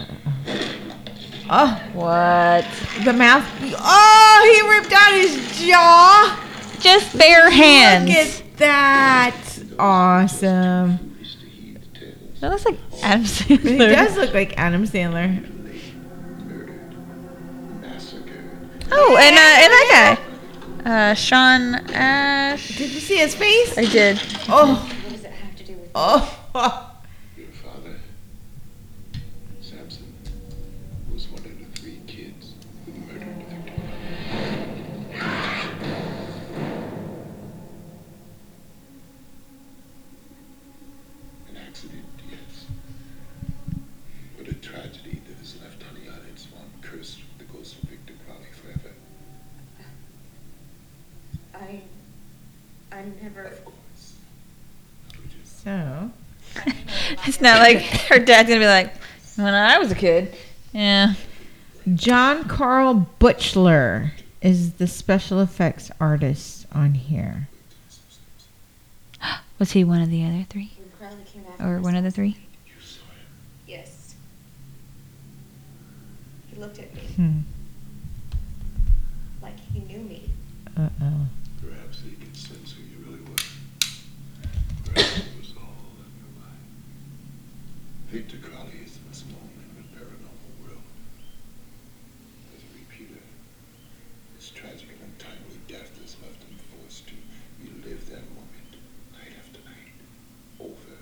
Oh, 1.49 1.81
What? 1.93 2.65
the 3.05 3.13
mouth. 3.13 3.45
Oh, 3.77 4.51
he 4.53 4.69
ripped 4.69 4.91
out 4.91 5.13
his 5.13 5.65
jaw. 5.65 6.37
Just 6.81 7.17
bare 7.17 7.49
hands. 7.49 8.40
Look 8.61 8.69
at 8.69 9.33
that. 9.33 9.63
Awesome. 9.79 11.15
used 11.19 11.39
to 11.39 11.47
heed 11.47 11.81
tales 11.95 12.39
That 12.41 12.51
looks 12.51 12.63
like 12.65 12.77
Adam 13.01 13.23
Sandler. 13.23 13.47
He 13.47 13.57
Sandler. 13.57 13.91
does 13.91 14.15
look 14.17 14.33
like 14.35 14.53
Adam 14.55 14.83
Sandler. 14.85 15.47
Oh, 18.93 19.17
and 19.17 19.35
uh, 19.35 19.61
and 19.63 19.71
that 19.73 20.17
guy, 20.85 21.09
uh, 21.11 21.13
Sean 21.15 21.73
Ash. 21.91 22.77
Did 22.77 22.91
you 22.91 22.99
see 22.99 23.17
his 23.17 23.33
face? 23.33 23.75
I 23.79 23.85
did. 23.85 24.21
Oh, 24.47 24.75
What 24.75 25.11
does 25.11 25.23
it 25.23 25.31
have 25.31 25.55
to 25.55 25.63
do 25.63 25.73
with 25.77 25.89
oh. 25.95 26.21
Your 27.37 27.47
father, 27.47 27.99
Samson, 29.61 30.13
It's 57.27 57.30
not 57.53 57.59
like 57.59 57.79
her 57.81 58.19
dad's 58.19 58.49
gonna 58.49 58.59
be 58.61 58.65
like, 58.67 58.93
when 59.35 59.53
I 59.53 59.77
was 59.79 59.91
a 59.91 59.95
kid. 59.95 60.35
Yeah. 60.73 61.13
John 61.95 62.47
Carl 62.47 63.09
Buechler 63.19 64.11
is 64.41 64.73
the 64.73 64.87
special 64.87 65.39
effects 65.39 65.89
artist 65.99 66.65
on 66.71 66.93
here. 66.93 67.49
Was 69.59 69.71
he 69.71 69.83
one 69.83 70.01
of 70.01 70.09
the 70.09 70.23
other 70.23 70.45
three? 70.49 70.71
When 70.77 70.89
Crowley 71.09 71.23
came 71.25 71.43
after 71.51 71.63
Or 71.77 71.79
one 71.81 71.95
of 71.95 72.03
the 72.03 72.11
three? 72.11 72.37
Yes. 73.67 74.15
He 76.53 76.59
looked 76.59 76.79
at 76.79 76.93
me 76.93 77.01
Hmm. 77.15 77.39
like 79.41 79.59
he 79.73 79.79
knew 79.81 79.99
me. 80.03 80.29
Uh 80.77 80.89
oh. 81.01 81.27
Perhaps 81.67 81.99
he 82.03 82.11
could 82.11 82.35
sense 82.35 82.73
who 82.73 82.83
you 82.83 83.05
really 83.05 83.21
were. 83.21 83.37
Perhaps 84.85 85.17
it 85.17 85.25
was 85.39 85.53
all 85.57 85.97
in 86.01 86.11
your 86.17 86.33
mind. 86.41 86.61
Victor 88.09 88.37
Crowley 88.47 88.79
is 88.85 88.97
in 88.97 89.03
this 89.09 89.23
moment 89.25 89.61
in 89.69 89.75
the 89.77 89.99
paranormal 89.99 90.51
world. 90.65 90.83
As 92.55 92.61
a 92.63 92.69
repeater, 92.79 93.21
his 94.37 94.49
tragic 94.49 94.89
and 94.89 95.11
untimely 95.13 95.59
death 95.67 95.91
has 96.01 96.15
left 96.23 96.41
him 96.43 96.57
forced 96.71 97.07
to 97.07 97.13
relive 97.61 98.09
that 98.09 98.23
moment 98.33 98.71
night 99.13 99.33
after 99.37 99.59
night, 99.67 99.95
over 100.59 100.97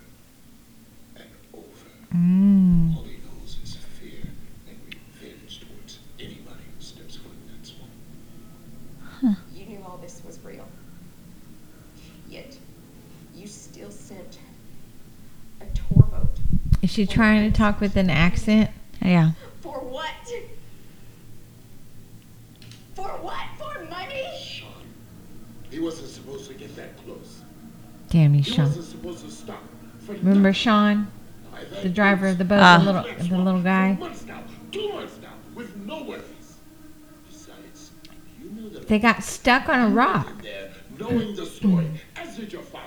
and 1.16 1.30
over. 1.54 1.90
Mm. 2.14 2.96
All 2.96 3.04
he 3.04 3.18
knows 3.18 3.56
is 3.62 3.76
fear 4.00 4.22
and 4.68 4.76
revenge 4.86 5.60
towards 5.60 5.98
anybody 6.18 6.64
who 6.76 6.82
steps 6.82 7.16
foot 7.16 7.30
in 7.32 7.52
that 7.60 7.66
swamp. 7.66 9.38
You 9.54 9.66
knew 9.66 9.84
all 9.84 9.98
this 9.98 10.22
was 10.26 10.38
real. 10.44 10.66
Yet, 12.28 12.56
you 13.34 13.46
still 13.46 13.90
sent 13.90 14.38
a 15.60 15.66
tour 15.66 16.02
boat. 16.04 16.38
Is 16.82 16.90
she 16.90 17.06
trying 17.06 17.50
to 17.50 17.56
talk 17.56 17.80
with 17.80 17.96
an 17.96 18.10
accent? 18.10 18.70
Yeah. 19.02 19.32
For 19.60 19.78
what? 19.78 20.10
For 22.94 23.08
what? 23.08 23.44
For 23.58 23.84
money? 23.84 24.24
Sean, 24.38 24.68
he 25.70 25.78
wasn't 25.78 26.08
supposed 26.08 26.48
to 26.48 26.54
get 26.54 26.74
that 26.76 26.96
close. 27.04 27.40
Damn 28.08 28.34
you, 28.34 28.42
He 28.42 28.50
Sean. 28.52 28.64
wasn't 28.66 28.86
supposed 28.86 29.24
to 29.24 29.30
stop. 29.30 29.62
For 30.00 30.12
Remember 30.12 30.48
nothing. 30.48 30.52
Sean, 30.54 30.90
I've 30.90 30.98
had 31.06 31.19
the 31.82 31.88
driver 31.88 32.26
of 32.28 32.38
the 32.38 32.44
boat, 32.44 32.60
Ah. 32.60 32.78
the 32.78 32.84
little, 32.92 33.28
the 33.28 33.38
little 33.38 33.62
guy? 33.62 33.94
For 33.94 34.00
months 34.00 34.24
now, 34.26 34.42
two 34.72 34.88
months 34.92 35.18
now, 35.22 35.28
with 35.54 35.76
no 35.76 36.02
worries. 36.02 36.24
Besides, 37.28 37.90
you 38.42 38.50
knew 38.50 38.70
that 38.70 38.88
They 38.88 38.98
got 38.98 39.22
stuck 39.22 39.68
on 39.68 39.80
a 39.80 39.88
rock. 39.88 40.32
knowing 40.98 41.34
the 41.34 41.46
story, 41.46 41.86
as 42.16 42.36
did 42.36 42.52
your 42.52 42.62
father, 42.62 42.84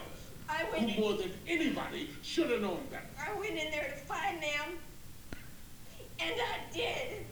I 0.50 0.56
who 0.66 1.02
more 1.02 1.14
than 1.14 1.32
anybody 1.48 2.10
should 2.22 2.50
have 2.52 2.62
known 2.62 2.80
better. 2.92 3.04
I 3.20 3.34
went 3.40 3.52
in 3.52 3.72
there 3.72 3.86
to 3.90 4.06
find 4.06 4.42
them. 4.42 4.78
And 6.20 6.32
I 6.40 6.74
did. 6.74 7.23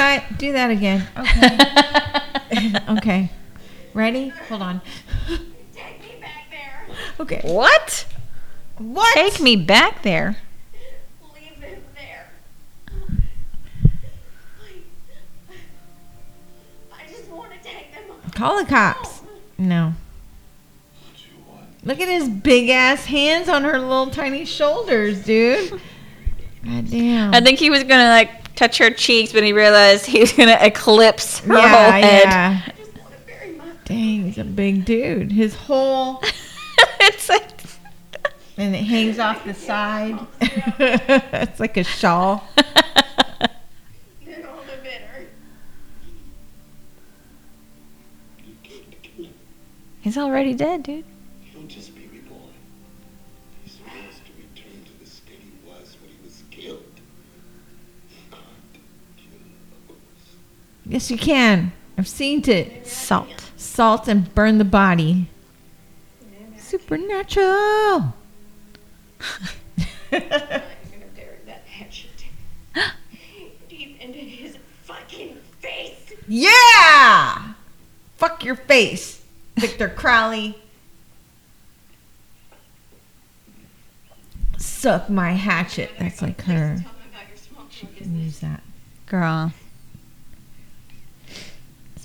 Cut. 0.00 0.38
Do 0.38 0.52
that 0.52 0.70
again. 0.70 1.06
Okay. 1.14 2.72
okay. 2.96 3.30
Ready? 3.92 4.30
Hold 4.48 4.62
on. 4.62 4.80
Take 5.74 6.00
me 6.00 6.18
back 6.18 6.46
there. 6.50 6.88
Okay. 7.20 7.42
What? 7.44 8.06
What? 8.78 9.12
Take 9.12 9.40
me 9.40 9.56
back 9.56 10.02
there. 10.02 10.38
Leave 11.34 11.60
them 11.60 11.82
there. 11.94 12.30
I, 14.58 14.72
I 16.94 17.06
just 17.06 17.28
want 17.28 17.52
to 17.52 17.58
take 17.62 17.92
them 17.92 18.04
Call 18.34 18.58
the 18.58 18.64
cops. 18.64 19.20
No. 19.58 19.92
What 21.02 21.26
you 21.26 21.32
want? 21.46 21.84
Look 21.84 22.00
at 22.00 22.08
his 22.08 22.26
big 22.26 22.70
ass 22.70 23.04
hands 23.04 23.50
on 23.50 23.64
her 23.64 23.78
little 23.78 24.08
tiny 24.08 24.46
shoulders, 24.46 25.22
dude. 25.26 25.72
God 26.64 26.90
damn. 26.90 27.34
I 27.34 27.42
think 27.42 27.58
he 27.58 27.68
was 27.68 27.84
gonna 27.84 28.08
like 28.08 28.39
touch 28.60 28.76
her 28.76 28.90
cheeks, 28.90 29.32
but 29.32 29.42
he 29.42 29.54
realized 29.54 30.04
he 30.04 30.20
was 30.20 30.32
gonna 30.32 30.58
eclipse 30.60 31.38
her 31.40 31.54
whole 31.54 31.92
head. 31.92 32.24
yeah. 32.24 32.62
I 32.66 32.70
just 32.76 32.94
want 32.98 33.12
to 33.12 33.20
bury 33.26 33.52
my 33.52 33.64
Dang, 33.86 34.24
he's 34.24 34.36
a 34.36 34.44
big 34.44 34.84
dude. 34.84 35.32
His 35.32 35.54
whole 35.54 36.22
it's 37.00 37.30
like 37.30 37.48
and 38.58 38.74
it 38.74 38.84
hangs 38.84 39.18
off 39.18 39.42
the 39.46 39.54
side. 39.54 40.18
it's 40.42 41.58
like 41.58 41.78
a 41.78 41.84
shawl. 41.84 42.46
then 42.56 44.44
all 44.44 44.60
the 44.60 44.76
better. 44.82 45.26
You 48.44 48.54
can't 48.62 49.02
kill 49.02 49.24
him. 49.24 49.34
he's 50.02 50.18
already 50.18 50.52
dead, 50.52 50.82
dude. 50.82 51.06
Yes, 60.90 61.08
you 61.08 61.16
can. 61.16 61.72
I've 61.96 62.08
seen 62.08 62.42
it. 62.50 62.84
Salt. 62.84 63.48
Salt 63.56 64.08
and 64.08 64.34
burn 64.34 64.58
the 64.58 64.64
body. 64.64 65.28
Supernatural. 66.58 67.46
I'm 67.46 68.12
gonna 70.10 70.62
bury 71.14 71.38
that 71.46 71.62
hatchet 71.64 72.10
deep 73.68 74.00
into 74.00 74.18
his 74.18 74.56
fucking 74.82 75.36
face. 75.60 76.12
yeah. 76.26 77.52
Fuck 78.16 78.44
your 78.44 78.56
face, 78.56 79.22
Victor 79.56 79.88
Crowley. 79.96 80.58
Suck 84.58 85.08
my 85.08 85.32
hatchet. 85.32 85.90
That's 86.00 86.20
like 86.20 86.40
her. 86.42 86.76
Tell 86.76 86.76
him 86.76 86.84
about 87.12 87.28
your 87.28 87.36
small 87.36 87.66
tour 87.70 87.88
Can 87.96 88.20
use 88.20 88.40
that. 88.40 88.62
Girl. 89.06 89.52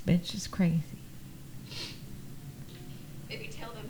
This 0.05 0.17
bitch 0.19 0.35
is 0.35 0.47
crazy. 0.47 0.81
Maybe 3.29 3.47
tell 3.47 3.71
them 3.71 3.89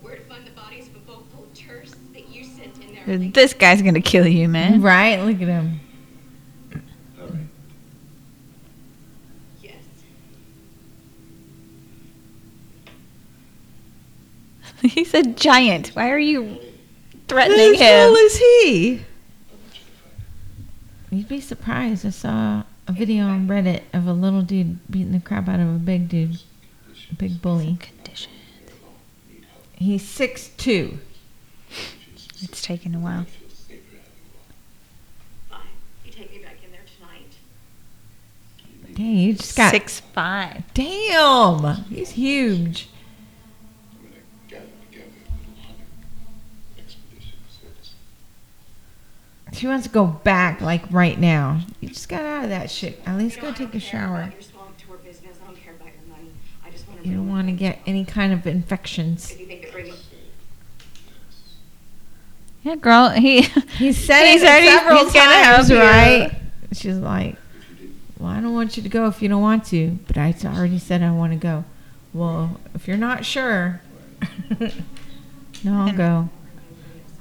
where 0.00 0.16
to 0.16 0.22
find 0.22 0.46
the 0.46 0.50
bodies 0.52 0.86
of 0.88 1.06
both 1.06 1.24
vultures 1.34 1.94
that 2.12 2.28
you 2.28 2.44
sent 2.44 2.78
in 2.82 2.94
there. 2.94 3.18
Like, 3.18 3.34
This 3.34 3.52
guy's 3.54 3.82
gonna 3.82 4.00
kill 4.00 4.26
you, 4.26 4.48
man. 4.48 4.80
Right? 4.82 5.20
Look 5.20 5.36
at 5.42 5.48
him. 5.48 5.80
All 7.20 7.26
right. 7.28 7.46
yes. 9.62 9.74
He's 14.82 15.14
a 15.14 15.22
giant. 15.22 15.88
Why 15.88 16.10
are 16.10 16.18
you 16.18 16.44
Who 16.44 16.58
threatening 17.28 17.72
the 17.72 17.78
hell 17.78 18.10
him? 18.10 18.16
is 18.16 18.36
he? 18.38 18.44
I 18.48 19.54
want 19.54 19.74
you 19.74 19.80
to 19.80 19.86
find 21.10 21.18
You'd 21.18 21.28
be 21.28 21.40
surprised. 21.40 22.06
I 22.06 22.10
saw 22.10 22.60
uh, 22.60 22.62
a 22.88 22.92
video 22.92 23.24
on 23.24 23.48
Reddit 23.48 23.82
of 23.92 24.06
a 24.06 24.12
little 24.12 24.42
dude 24.42 24.78
beating 24.90 25.12
the 25.12 25.20
crap 25.20 25.48
out 25.48 25.60
of 25.60 25.68
a 25.68 25.78
big 25.78 26.08
dude, 26.08 26.38
a 27.10 27.14
big 27.14 27.42
bully. 27.42 27.78
Condition. 27.80 28.32
He's 29.74 30.06
six 30.06 30.48
two. 30.56 30.98
It's 32.42 32.62
taking 32.62 32.94
a 32.94 32.98
while. 32.98 33.20
I 33.20 33.24
feel 33.24 33.48
safer 33.50 33.82
having 33.96 34.12
you 34.24 34.40
Fine. 35.50 35.60
You 36.04 36.12
take 36.12 36.30
me 36.30 36.38
back 36.42 36.56
in 36.64 36.70
there 36.70 36.80
tonight. 36.96 37.34
all. 38.88 38.94
Dang, 38.94 39.16
you 39.16 39.34
just 39.34 39.56
got 39.56 39.70
Six 39.70 40.00
five. 40.00 40.62
Damn, 40.74 41.84
he's 41.84 42.10
huge. 42.10 42.88
I'm 43.92 44.08
gonna 44.08 44.20
gather 44.48 44.66
together 44.90 45.06
a 45.06 45.32
little 45.40 45.56
hunting 45.62 45.86
expedition 46.78 47.38
service. 47.48 47.94
She 49.52 49.66
wants 49.66 49.86
to 49.86 49.92
go 49.92 50.06
back 50.06 50.60
like 50.60 50.82
right 50.90 51.18
now. 51.18 51.60
You 51.96 51.98
just 51.98 52.08
got 52.10 52.20
out 52.24 52.44
of 52.44 52.50
that 52.50 52.70
shit. 52.70 53.00
At 53.06 53.16
least 53.16 53.36
You 53.36 53.40
go 53.42 53.48
know, 53.48 53.54
I 53.54 53.56
take 53.56 53.68
a 53.68 53.72
don't 53.72 53.80
care 53.80 53.90
shower. 53.90 54.20
about 54.54 54.78
tour 54.78 54.96
business. 54.98 55.38
I 55.42 55.46
don't 55.46 55.56
care 55.56 55.72
about 55.72 55.86
your 55.88 56.14
money. 56.14 56.30
I 56.62 56.68
just 56.70 56.86
want 56.86 57.02
to. 57.02 57.08
You 57.08 57.14
don't 57.16 57.28
want 57.30 57.46
to 57.48 57.52
get 57.54 57.78
any 57.86 58.04
kind 58.04 58.34
of 58.34 58.46
infections. 58.46 59.30
If 59.32 59.40
you 59.40 59.46
think 59.46 59.62
that 59.62 59.72
bringing 59.72 59.94
Yeah, 62.62 62.76
girl. 62.76 63.08
He 63.08 63.42
He 63.78 63.92
said 63.94 64.26
He's 64.30 64.42
it 64.42 64.46
already- 64.46 64.66
several 64.66 65.04
he's 65.04 65.12
gonna 65.14 65.32
times, 65.42 65.68
help 65.68 65.70
you. 65.70 65.78
right? 65.78 66.32
She's 66.72 66.96
like, 66.98 67.36
"Well, 68.18 68.28
I 68.30 68.40
don't 68.42 68.52
want 68.52 68.76
you 68.76 68.82
to 68.82 68.88
go 68.90 69.06
if 69.06 69.22
you 69.22 69.30
don't 69.30 69.40
want 69.40 69.64
to, 69.68 69.98
but 70.06 70.18
I 70.18 70.34
already 70.44 70.78
said 70.78 71.02
I 71.02 71.10
want 71.12 71.32
to 71.32 71.38
go." 71.38 71.64
Well, 72.12 72.60
if 72.74 72.86
you're 72.86 72.98
not 72.98 73.24
sure, 73.24 73.80
no, 75.64 75.72
I'll 75.72 75.92
go. 75.96 76.28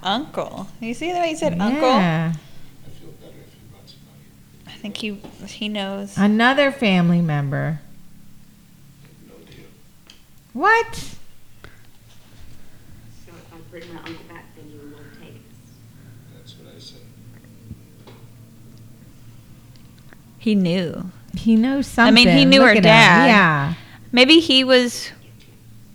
uncle. 0.03 0.67
You 0.81 0.93
see 0.93 1.13
the 1.13 1.19
way 1.19 1.29
he 1.29 1.35
said 1.35 1.53
uncle? 1.61 1.81
Yeah. 1.89 2.33
I 2.33 2.89
feel 2.89 3.09
better 3.11 3.31
if 3.39 3.53
you 3.55 3.69
brought 3.71 3.87
some 3.87 3.99
money. 4.05 4.74
I 4.74 4.74
think 4.93 4.97
he 4.97 5.47
he 5.47 5.67
knows. 5.69 6.15
Another 6.17 6.71
family 6.71 7.21
member. 7.21 7.79
No 9.27 9.33
deal. 9.45 9.65
What? 10.53 10.95
So 10.95 11.07
if 13.29 13.53
I 13.53 13.57
bring 13.71 13.91
my 13.93 13.99
uncle 14.01 14.13
back, 14.29 14.45
then 14.55 14.69
you 14.69 14.77
will 14.91 14.99
take 15.19 15.35
us. 15.37 15.73
That's 16.35 16.53
I 16.75 16.79
say? 16.79 16.97
He 20.37 20.53
knew. 20.55 21.09
He 21.35 21.55
knows 21.55 21.87
something. 21.87 22.13
I 22.13 22.25
mean, 22.25 22.37
he 22.37 22.45
knew 22.45 22.59
Look 22.59 22.67
her 22.67 22.71
at 22.73 22.77
him. 22.77 22.83
dad. 22.83 23.25
Yeah, 23.27 23.73
Maybe 24.11 24.39
he 24.39 24.63
was 24.63 25.09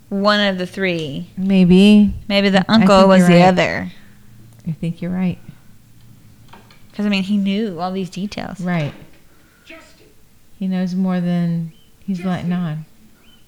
one 0.08 0.40
of 0.40 0.58
the 0.58 0.66
three. 0.66 1.28
maybe. 1.36 2.12
Maybe 2.28 2.48
the 2.48 2.64
I 2.68 2.74
uncle 2.74 2.98
think 2.98 3.08
was 3.08 3.18
you're 3.20 3.28
the 3.28 3.34
right. 3.36 3.44
other. 3.48 3.92
I 4.66 4.72
think 4.72 5.00
you're 5.00 5.12
right. 5.12 5.38
Because 6.90 7.06
I 7.06 7.08
mean, 7.08 7.22
he 7.22 7.36
knew 7.36 7.78
all 7.80 7.92
these 7.92 8.10
details. 8.10 8.60
Right. 8.60 8.92
Justin, 9.64 10.06
He 10.58 10.66
knows 10.68 10.94
more 10.94 11.20
than 11.20 11.72
he's 12.04 12.24
letting 12.24 12.52
on. 12.52 12.84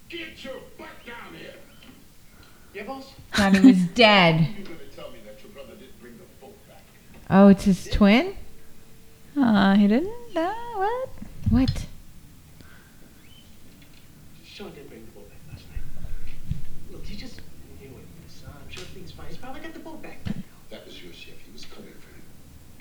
get 0.09 0.43
your 0.45 0.55
butt 0.79 0.89
down 1.07 1.35
here. 1.39 1.55
Yeah, 2.75 2.85
boss? 2.85 3.13
Thought 3.35 3.57
he 3.57 3.67
was 3.73 3.83
dead. 3.95 4.41
You're 4.57 4.67
gonna 4.67 4.79
tell 4.95 5.11
me 5.11 5.19
that 5.27 5.43
your 5.43 5.53
brother 5.53 5.75
didn't 5.75 6.01
bring 6.01 6.15
the 6.17 6.25
boat 6.47 6.57
back. 6.69 6.83
Oh, 7.31 7.49
it's 7.49 7.65
his 7.65 7.89
twin. 7.93 8.35
Uh, 9.37 9.75
he 9.77 9.89
didn't. 9.89 10.13
Uh, 10.37 10.53
what? 10.77 11.09
What? 11.51 11.87
Sean 14.45 14.73
did 14.75 14.89
bring 14.89 15.05
the 15.07 15.11
boat 15.13 15.29
back 15.29 15.39
last 15.53 15.65
night. 15.71 15.81
Look, 16.93 17.05
he 17.07 17.17
just 17.17 17.41
knew 17.81 17.89
it. 17.89 18.07
So 18.29 18.47
I'm 18.49 18.71
sure 18.71 18.83
everything's 18.85 19.13
fine. 19.13 19.27
He's 19.29 19.37
probably 19.39 19.61
got 19.61 19.73
the 19.75 19.81
boat 19.81 20.03
back 20.03 20.23
by 20.25 20.33
now. 20.37 20.43
That 20.71 20.85
was 20.87 21.03
your 21.03 21.13
chef. 21.13 21.35
He 21.45 21.53
was 21.53 21.65
coming 21.65 21.93
for 21.95 22.11
you. 22.13 22.25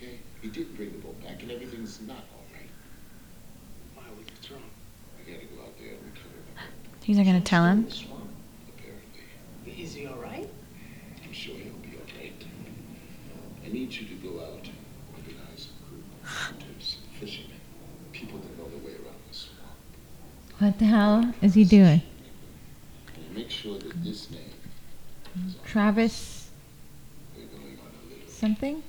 Okay? 0.07 0.19
He 0.41 0.49
didn't 0.49 0.75
bring 0.75 0.91
the 0.91 0.97
boat 0.99 1.21
back, 1.23 1.41
and 1.41 1.51
everything's 1.51 2.01
not 2.01 2.23
all 2.35 2.43
right. 2.53 2.69
Why? 3.95 4.03
What's 4.15 4.51
wrong? 4.51 4.61
I 5.19 5.31
gotta 5.31 5.45
go 5.45 5.63
out 5.63 5.77
there 5.79 5.93
and 5.95 6.03
recover 6.11 6.35
the 6.99 7.00
boat, 7.15 7.17
He's 7.17 7.17
not 7.17 7.25
gonna 7.25 7.41
tell 7.41 7.65
him. 7.65 7.85
the 7.85 7.91
swamp. 7.91 8.29
apparently. 8.77 9.83
Is 9.83 9.93
he 9.93 10.05
all 10.07 10.15
right? 10.15 10.49
I'm 11.25 11.33
sure 11.33 11.55
he'll 11.55 11.73
be 11.73 11.97
all 11.97 12.05
right. 12.19 12.33
I 13.65 13.69
need 13.71 13.93
you 13.93 14.07
to 14.07 14.13
go 14.15 14.39
out, 14.39 14.69
organize 15.17 15.67
a 15.69 15.89
group 15.89 16.03
of 16.23 16.29
hunters, 16.29 16.97
fishermen, 17.19 17.57
people 18.13 18.39
that 18.39 18.57
know 18.57 18.69
the 18.69 18.77
way 18.85 18.93
around 18.93 19.19
the 19.29 19.35
swamp. 19.35 19.59
What 20.59 20.79
the 20.79 20.85
hell 20.85 21.33
is 21.41 21.53
he 21.53 21.63
doing? 21.63 22.01
And 23.15 23.35
make 23.35 23.49
sure 23.49 23.77
that 23.77 24.03
this 24.03 24.29
name 24.31 24.41
is 25.47 25.55
Travis 25.65 26.49
We're 27.37 27.45
going 27.45 27.63
on 27.79 27.91
a 28.09 28.13
little 28.13 28.29
something? 28.29 28.83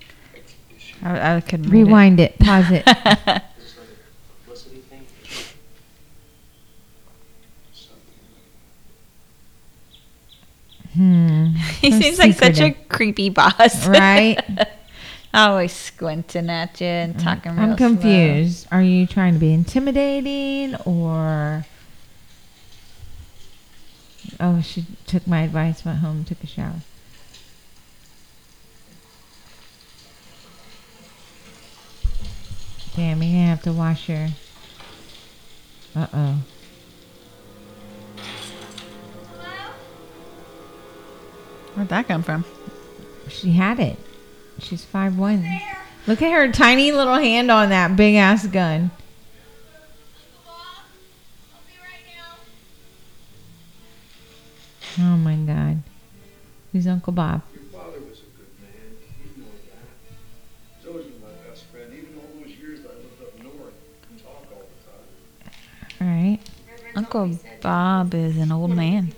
I, 1.02 1.36
I 1.36 1.40
couldn't 1.40 1.68
read 1.70 1.86
Rewind 1.86 2.20
it. 2.20 2.38
Pause 2.40 2.70
it. 2.72 2.84
it. 2.86 2.96
Is 2.96 2.96
this 2.96 3.76
like 3.78 3.88
a 3.88 4.44
publicity 4.44 4.80
thing? 4.88 5.04
Something 7.72 8.00
like 10.81 10.81
Hmm. 10.94 11.46
he 11.80 11.90
So 11.90 11.98
seems 12.00 12.18
like 12.18 12.34
such 12.34 12.60
a 12.60 12.72
creepy 12.72 13.30
boss. 13.30 13.86
Right? 13.86 14.38
Always 15.34 15.72
squinting 15.72 16.50
at 16.50 16.78
you 16.80 16.86
and 16.86 17.18
talking 17.18 17.58
I'm 17.58 17.76
confused. 17.76 18.66
Are 18.70 18.82
you 18.82 19.06
trying 19.06 19.32
to 19.32 19.38
be 19.40 19.54
intimidating 19.54 20.76
or? 20.84 21.64
Oh, 24.38 24.60
she 24.60 24.84
took 25.06 25.26
my 25.26 25.42
advice, 25.42 25.84
went 25.84 25.98
home, 25.98 26.24
took 26.24 26.42
a 26.44 26.46
shower. 26.46 26.74
Damn, 32.94 33.22
you're 33.22 33.32
gonna 33.32 33.46
have 33.46 33.62
to 33.62 33.72
wash 33.72 34.10
your. 34.10 34.28
Uh 35.96 36.06
oh. 36.12 36.38
Where'd 41.74 41.88
that 41.88 42.08
come 42.08 42.22
from? 42.22 42.44
She 43.28 43.52
had 43.52 43.80
it. 43.80 43.98
She's 44.58 44.84
five 44.84 45.16
one. 45.18 45.44
Look 46.06 46.20
at 46.20 46.32
her 46.32 46.52
tiny 46.52 46.92
little 46.92 47.14
hand 47.14 47.50
on 47.50 47.70
that 47.70 47.96
big 47.96 48.16
ass 48.16 48.46
gun. 48.46 48.90
Oh 54.98 55.16
my 55.16 55.36
god. 55.36 55.82
Who's 56.72 56.86
Uncle 56.86 57.14
Bob? 57.14 57.40
Your 57.54 57.64
father 57.64 57.98
was 58.00 58.18
a 58.18 58.28
good 58.36 58.52
man. 58.60 58.96
You 59.24 59.42
know 59.42 59.48
that. 59.64 60.78
He's 60.78 60.88
always 60.88 61.06
been 61.06 61.22
my 61.22 61.48
best 61.48 61.64
friend, 61.64 61.92
even 61.94 62.18
all 62.18 62.28
those 62.38 62.54
years 62.56 62.82
that 62.82 62.90
I 62.90 62.94
lived 62.96 63.22
up 63.22 63.42
north. 63.42 63.72
We 64.12 64.20
talk 64.20 64.44
all 64.52 64.64
the 64.68 66.04
time. 66.04 66.08
Alright. 66.08 66.40
Uncle 66.94 67.38
Bob 67.62 68.14
is 68.14 68.36
an 68.36 68.52
old 68.52 68.76
man. 68.76 69.14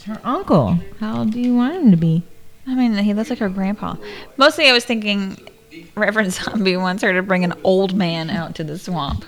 It's 0.00 0.06
her 0.06 0.20
uncle. 0.24 0.78
How 0.98 1.18
old 1.18 1.32
do 1.32 1.38
you 1.38 1.54
want 1.54 1.74
him 1.74 1.90
to 1.90 1.96
be? 1.98 2.22
I 2.66 2.74
mean, 2.74 2.96
he 2.96 3.12
looks 3.12 3.28
like 3.28 3.38
her 3.40 3.50
grandpa. 3.50 3.96
Mostly, 4.38 4.66
I 4.66 4.72
was 4.72 4.82
thinking 4.82 5.36
Reverend 5.94 6.32
Zombie 6.32 6.78
wants 6.78 7.02
her 7.02 7.12
to 7.12 7.20
bring 7.20 7.44
an 7.44 7.52
old 7.64 7.94
man 7.94 8.30
out 8.30 8.54
to 8.54 8.64
the 8.64 8.78
swamp. 8.78 9.26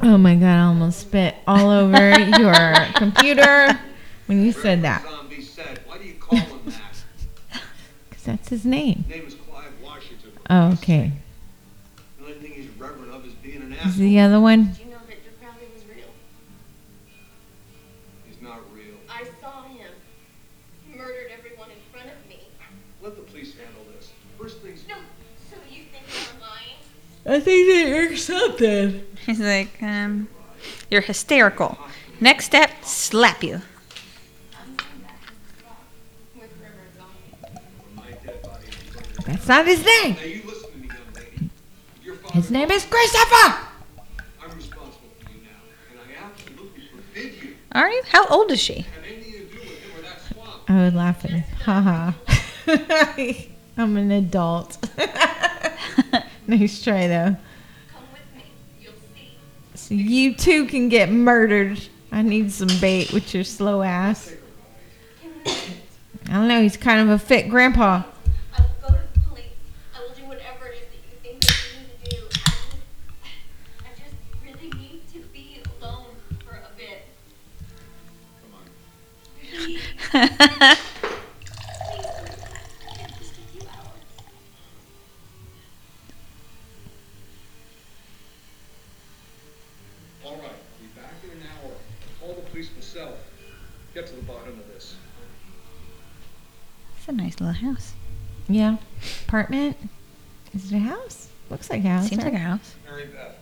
Oh 0.00 0.16
my 0.16 0.36
god, 0.36 0.56
I 0.56 0.60
almost 0.62 1.00
spit 1.00 1.34
all 1.46 1.68
over 1.68 2.18
your 2.38 2.54
computer 2.94 3.78
when 4.24 4.42
you 4.42 4.52
said 4.52 4.80
that. 4.84 5.02
Zombie 5.10 5.42
said, 5.42 5.80
why 5.86 5.98
do 5.98 6.04
you 6.06 6.14
call 6.14 6.38
him 6.38 6.58
that? 6.64 7.60
Because 8.08 8.24
that's 8.24 8.48
his 8.48 8.64
name. 8.64 9.04
His 9.06 9.16
name 9.18 9.26
is 9.26 9.34
Clive 9.34 9.66
Washington. 9.84 10.30
Oh, 10.48 10.72
okay. 10.72 11.12
The 12.18 12.24
only 12.24 12.38
thing 12.38 12.52
he's 12.52 12.70
reverent 12.78 13.12
of 13.12 13.26
is 13.26 13.34
being 13.34 13.60
an 13.60 13.72
Is 13.74 13.80
asshole. 13.80 14.00
the 14.02 14.18
other 14.20 14.40
one? 14.40 14.74
I 27.30 27.38
think 27.38 27.68
that 27.68 27.88
you're 27.88 28.16
something. 28.16 29.04
He's 29.24 29.38
like, 29.40 29.80
um, 29.82 30.26
you're 30.90 31.00
hysterical. 31.00 31.78
Next 32.20 32.46
step, 32.46 32.70
slap 32.84 33.42
you. 33.44 33.62
I'm 34.60 34.74
going 34.76 35.00
back 35.02 35.20
to 35.26 35.32
the 35.32 35.60
swamp 35.60 35.78
with 36.34 36.50
Reverend 36.60 36.90
Zombie. 36.98 37.60
my 37.94 38.10
dead 38.26 38.42
body. 38.42 38.66
is 38.66 38.94
murdered. 38.94 39.24
That's 39.26 39.46
not 39.48 39.66
his 39.66 39.78
name. 39.84 40.16
Now 40.16 40.22
you 40.24 40.42
listen 40.44 40.70
to 40.72 40.76
me, 40.78 40.86
young 40.88 40.96
lady. 41.14 41.50
Your 42.02 42.14
father, 42.16 42.34
His 42.34 42.50
name 42.50 42.70
is 42.72 42.84
Christopher. 42.86 43.58
I'm 44.42 44.56
responsible 44.56 45.10
for 45.22 45.30
you 45.30 45.38
now, 45.44 45.62
and 45.92 46.00
I 46.00 46.26
absolutely 46.26 46.82
forbid 46.90 47.42
you 47.42 47.54
Are 47.72 47.88
you? 47.88 48.02
How 48.08 48.26
old 48.26 48.50
is 48.50 48.60
she? 48.60 48.74
to 48.74 48.82
have 48.82 49.04
anything 49.04 49.32
to 49.32 49.38
do 49.38 49.44
with 49.46 49.62
him 49.62 49.98
or 49.98 50.02
that 50.02 50.20
swamp. 50.20 50.68
I 50.68 50.84
would 50.84 50.94
laugh 50.94 51.24
at 51.24 51.30
it. 51.30 51.44
Haha. 51.64 52.12
I'm 53.76 53.96
an 53.96 54.10
adult. 54.10 54.78
nice 56.50 56.82
try 56.82 57.06
though. 57.06 57.36
Come 57.92 58.02
with 58.12 58.34
me. 58.34 58.44
You'll 58.80 58.92
see. 59.14 59.36
So 59.74 59.94
you 59.94 60.34
too 60.34 60.66
can 60.66 60.88
get 60.88 61.10
murdered. 61.10 61.80
I 62.12 62.22
need 62.22 62.50
some 62.50 62.68
bait 62.80 63.12
with 63.12 63.32
your 63.34 63.44
slow 63.44 63.82
ass. 63.82 64.32
I 65.46 66.34
don't 66.34 66.48
know. 66.48 66.62
He's 66.62 66.76
kind 66.76 67.00
of 67.00 67.08
a 67.08 67.18
fit 67.18 67.48
grandpa. 67.48 68.02
I 68.56 68.62
will 68.82 68.90
go 80.12 80.80
a 97.10 97.12
nice 97.12 97.40
little 97.40 97.52
house. 97.54 97.92
Yeah. 98.48 98.76
Apartment. 99.26 99.76
Is 100.54 100.72
it 100.72 100.76
a 100.76 100.80
house? 100.80 101.28
Looks 101.50 101.68
like 101.68 101.84
a 101.84 101.88
house. 101.88 102.08
Seems 102.08 102.22
like 102.22 102.32
a 102.32 102.38
house. 102.38 102.74
Mary 102.88 103.06
Beth, 103.06 103.34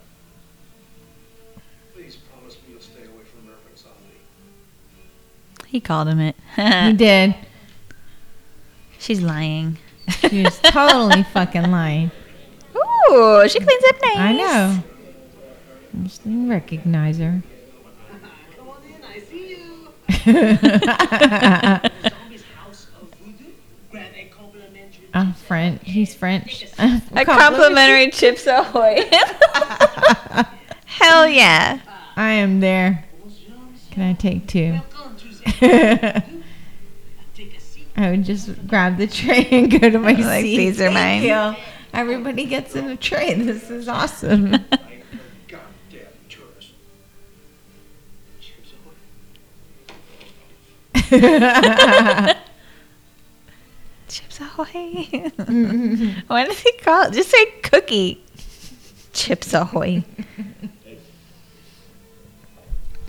please 1.95 2.16
promise 2.16 2.55
me 2.55 2.61
you'll 2.73 2.81
stay 2.81 3.01
away 3.01 3.25
from 3.25 3.47
Reverend 3.49 3.77
Zombie. 3.77 4.21
He 5.66 5.81
called 5.81 6.09
him 6.09 6.21
it. 6.21 6.37
He 6.57 6.93
did. 6.97 7.35
She's 8.99 9.21
lying. 9.21 9.77
She's 10.21 10.59
totally 10.62 11.23
fucking 11.25 11.71
lying. 11.71 12.11
Ooh, 12.75 13.47
she 13.49 13.61
cleans 13.61 13.85
up 13.89 13.97
nice. 14.03 14.16
I 14.16 14.33
know. 14.33 14.83
I 15.95 16.03
just 16.05 16.25
didn't 16.25 16.49
recognize 16.49 17.19
her. 17.19 17.43
Come 18.57 18.69
on 18.69 18.83
in, 18.85 19.05
I 19.05 19.19
see 19.21 19.51
you. 19.51 19.89
Zombie's 22.11 22.45
house 22.55 22.87
of 23.01 23.09
voodoo. 23.19 23.53
Grab 23.91 24.12
a 24.14 24.31
French. 25.47 25.81
He's 25.85 26.14
French. 26.14 26.66
A 26.79 27.25
complimentary 27.25 28.11
Chips 28.11 28.47
Ahoy. 28.47 29.05
Hell 30.87 31.29
yeah. 31.29 31.81
I 32.16 32.31
am 32.33 32.61
there. 32.61 33.05
Can 33.91 34.03
I 34.03 34.12
take 34.14 34.47
two? 34.47 34.73
Welcome 34.93 35.16
to 35.16 35.29
the 35.29 36.23
Take 37.35 37.57
a 37.57 37.61
seat. 37.61 37.87
I 37.97 38.11
would 38.11 38.25
just 38.25 38.66
grab 38.66 38.97
the 38.97 39.07
tray 39.07 39.47
and 39.51 39.71
go 39.71 39.91
to 39.91 39.99
my 39.99 40.12
Like, 40.12 40.43
seat. 40.43 40.57
these 40.57 40.81
are 40.81 40.91
mine. 40.91 41.23
you. 41.23 41.57
Everybody 41.93 42.45
gets 42.45 42.75
in 42.77 42.87
a 42.89 42.97
tray. 42.97 43.35
This 43.35 43.71
is 43.71 43.89
awesome. 43.89 44.57
Chips 54.09 54.41
Ahoy. 54.41 55.07
Chips 55.11 55.39
Ahoy. 55.39 56.15
what 56.27 56.47
does 56.49 56.59
he 56.61 56.73
call 56.79 57.07
it? 57.07 57.13
Just 57.13 57.31
say 57.31 57.45
cookie. 57.63 58.25
Chips 59.13 59.53
Ahoy. 59.55 60.05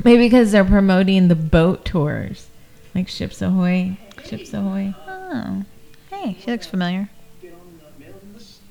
Maybe 0.03 0.23
because 0.25 0.51
they're 0.51 0.63
promoting 0.65 1.27
the 1.27 1.35
boat 1.35 1.83
tours, 1.83 2.47
like 2.95 3.07
Ships 3.09 3.41
Ahoy, 3.41 3.97
Ships 4.25 4.53
Ahoy. 4.53 4.93
Oh. 5.07 5.63
Hey, 6.09 6.37
she 6.41 6.51
looks 6.51 6.67
familiar. 6.67 7.09
Get 7.41 7.53
on 7.53 7.59
the 7.79 8.03
mailing 8.05 8.33
list. 8.33 8.61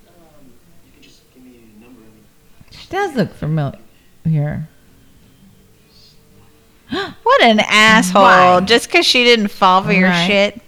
You 0.86 0.92
can 0.92 1.02
just 1.02 1.20
give 1.34 1.42
me 1.44 1.60
a 1.76 1.80
number 1.84 2.00
and 2.00 2.74
She 2.74 2.88
does 2.88 3.14
look 3.14 3.34
familiar. 3.34 4.68
What 7.22 7.42
an 7.42 7.60
asshole. 7.60 8.22
Why? 8.22 8.60
Just 8.64 8.86
because 8.88 9.04
she 9.04 9.22
didn't 9.24 9.48
fall 9.48 9.82
for 9.82 9.92
your 9.92 10.08
Right. 10.08 10.26
shit. 10.26 10.60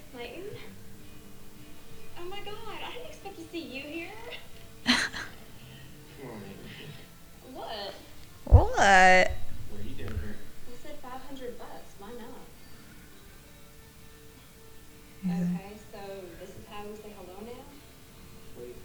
What? 8.81 8.87
What 8.89 9.77
are 9.77 9.83
you 9.83 9.93
doing 9.93 10.09
here? 10.09 10.37
I 10.65 10.73
said 10.81 10.97
500 11.03 11.59
bucks. 11.59 11.93
Why 11.99 12.09
not? 12.17 12.41
Okay, 15.23 15.77
so 15.91 15.99
this 16.39 16.49
is 16.49 16.65
how 16.67 16.81
we 16.87 16.95
say 16.95 17.13
hello 17.15 17.37
now? 17.45 17.61
Wait, 18.57 18.75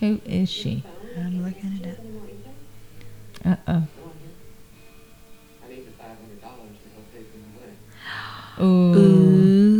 Who 0.00 0.20
is 0.28 0.50
she? 0.50 0.82
I'm 1.16 1.44
looking 1.44 1.72
it 1.74 1.86
messages 1.86 2.46
up. 3.44 3.52
Uh 3.52 3.56
oh. 3.68 3.80
go. 3.80 4.10
I 5.64 5.68
need 5.68 5.86
the 5.86 5.92
five 5.92 6.18
hundred 6.18 6.40
dollars 6.40 6.76
to 6.82 6.88
help 6.94 7.12
pay 7.14 7.22
for 7.22 7.38
the 7.38 7.46
wedding. 7.60 7.78
Ooh. 8.60 8.98
Ooh. 8.98 9.71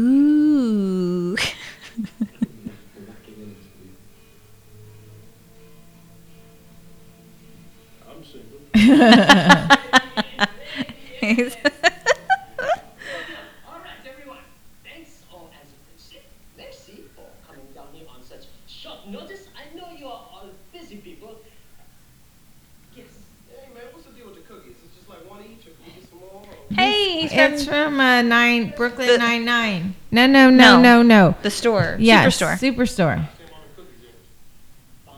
He's 27.20 27.32
It's 27.32 27.64
from 27.64 27.64
from 27.64 28.00
uh, 28.00 28.22
nine 28.22 28.72
Brooklyn 28.76 29.06
The- 29.08 29.18
Nine 29.18 29.44
Nine. 29.44 29.94
No, 30.10 30.26
no, 30.26 30.50
no, 30.50 30.80
No. 30.80 30.82
no, 30.82 31.02
no. 31.02 31.34
the 31.42 31.50
store. 31.50 31.96
Yes, 31.98 32.38
Superstore. 32.38 32.58
Superstore. 32.58 32.58
Same 32.58 33.48
all 33.52 33.62
the 33.76 33.82
cookies 33.82 34.04
in. 34.04 34.12
Fine. 35.06 35.16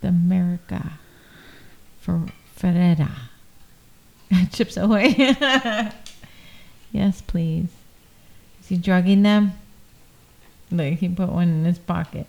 The 0.00 0.08
America. 0.08 0.92
For 2.06 2.22
Ferrera. 2.56 3.10
Chips 4.52 4.76
Ahoy. 4.76 5.12
yes, 6.92 7.20
please. 7.26 7.66
Is 8.60 8.68
he 8.68 8.76
drugging 8.76 9.24
them? 9.24 9.54
Look, 10.70 10.94
he 10.94 11.08
put 11.08 11.30
one 11.30 11.48
in 11.48 11.64
his 11.64 11.80
pocket. 11.80 12.28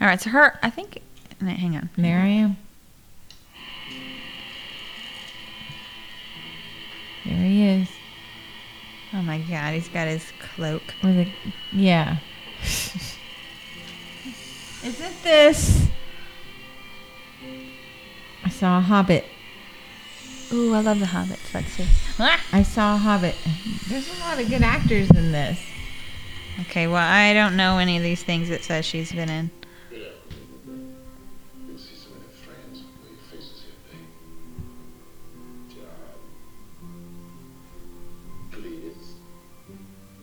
All 0.00 0.06
right, 0.06 0.20
so 0.20 0.30
her, 0.30 0.56
I 0.62 0.70
think, 0.70 1.02
hang 1.40 1.74
on. 1.74 1.90
There 1.96 2.20
I 2.20 2.28
am. 2.28 2.56
There 7.26 7.34
he 7.34 7.66
is. 7.70 7.88
Oh 9.12 9.22
my 9.22 9.38
God, 9.38 9.74
he's 9.74 9.88
got 9.88 10.06
his 10.06 10.32
cloak. 10.38 10.82
With 11.02 11.18
a, 11.18 11.26
yeah. 11.72 12.18
Isn't 14.84 15.22
this? 15.24 15.88
I 18.44 18.50
saw 18.50 18.78
a 18.78 18.80
hobbit. 18.80 19.24
Ooh, 20.52 20.74
I 20.74 20.80
love 20.80 21.00
the 21.00 21.06
hobbits. 21.06 21.54
Let's 21.54 21.72
see. 21.72 21.86
I 22.52 22.62
saw 22.62 22.94
a 22.94 22.98
hobbit. 22.98 23.34
There's 23.88 24.08
a 24.16 24.20
lot 24.20 24.38
of 24.38 24.48
good 24.48 24.62
actors 24.62 25.10
in 25.10 25.32
this. 25.32 25.58
Okay, 26.60 26.86
well, 26.86 26.96
I 26.96 27.32
don't 27.32 27.56
know 27.56 27.78
any 27.78 27.96
of 27.96 28.02
these 28.02 28.22
things 28.22 28.50
it 28.50 28.62
says 28.62 28.84
she's 28.84 29.12
been 29.12 29.30
in. 29.30 29.50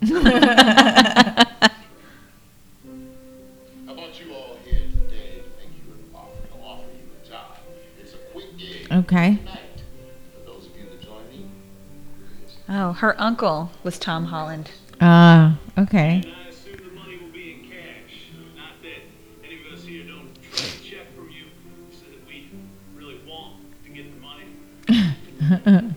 here's 10.76 10.90
Oh, 12.68 12.92
her 12.94 13.20
uncle 13.20 13.72
was 13.84 13.98
Tom 13.98 14.26
Holland. 14.26 14.72
Ah, 15.00 15.60
okay. 15.78 16.22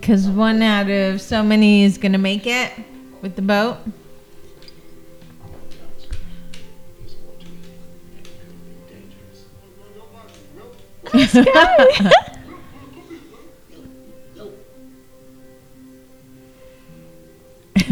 Because 0.00 0.28
one 0.28 0.62
out 0.62 0.88
of 0.88 1.20
so 1.20 1.42
many 1.42 1.84
is 1.84 1.98
going 1.98 2.12
to 2.12 2.18
make 2.18 2.46
it 2.46 2.72
with 3.20 3.36
the 3.36 3.42
boat. 3.42 3.76
Johnson, 5.68 6.16
there's 6.98 7.16
more 7.22 7.34
to 7.38 7.44
it, 7.44 7.76
and 8.10 8.24
it 8.24 8.32
could 8.40 8.64
be 8.64 8.94
dangerous. 8.94 9.44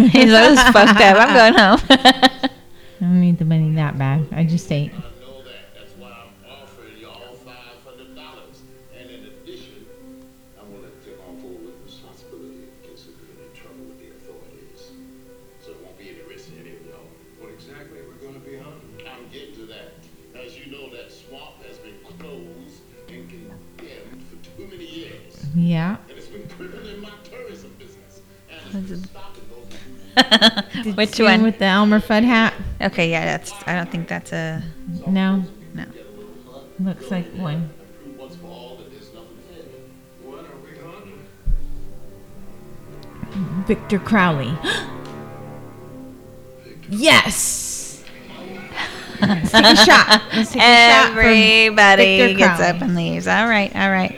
No, 0.03 0.09
He's 0.09 0.33
always 0.33 0.63
fucked 0.71 1.01
up. 1.01 1.17
I'm 1.19 1.35
going 1.35 1.55
home. 1.55 1.81
I 1.91 2.51
don't 3.01 3.21
need 3.21 3.39
the 3.39 3.45
money 3.45 3.75
that 3.75 3.99
bad. 3.99 4.29
I 4.33 4.45
just 4.45 4.73
ate. 4.73 4.93
Which 30.95 31.11
See 31.11 31.23
one? 31.23 31.43
with 31.43 31.59
the 31.59 31.67
Elmer 31.67 32.01
Fudd 32.01 32.25
hat? 32.25 32.55
Okay, 32.81 33.11
yeah, 33.11 33.25
that's. 33.25 33.53
I 33.67 33.75
don't 33.77 33.91
think 33.91 34.09
that's 34.09 34.33
a. 34.33 34.63
No. 35.07 35.45
No. 35.75 35.85
Looks 36.81 37.11
like 37.11 37.27
one. 37.35 37.69
prove 38.05 38.19
once 38.19 38.37
for 38.37 38.47
all 38.47 38.77
that 38.77 38.91
there's 38.91 39.13
nothing 39.13 39.37
there. 39.51 39.65
What 40.31 40.45
are 40.45 40.57
we 40.65 40.71
on? 43.33 43.65
Victor 43.67 43.99
Crowley. 43.99 44.57
yes. 46.89 48.05
Let's 49.21 49.51
take 49.51 49.65
a 49.65 49.77
shot. 49.77 50.23
Let's 50.33 50.53
take 50.53 50.63
a 50.63 50.65
shot. 50.65 51.11
Everybody 51.19 52.35
gets 52.37 52.57
Crowley. 52.59 52.77
up 52.77 52.83
and 52.83 52.95
leaves. 52.95 53.27
All 53.27 53.49
right, 53.49 53.75
all 53.75 53.91
right. 53.91 54.15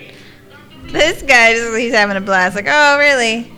This 0.84 1.22
guy 1.22 1.54
he's 1.78 1.94
having 1.94 2.16
a 2.16 2.20
blast. 2.20 2.56
Like, 2.56 2.66
oh, 2.68 2.98
really? 2.98 3.50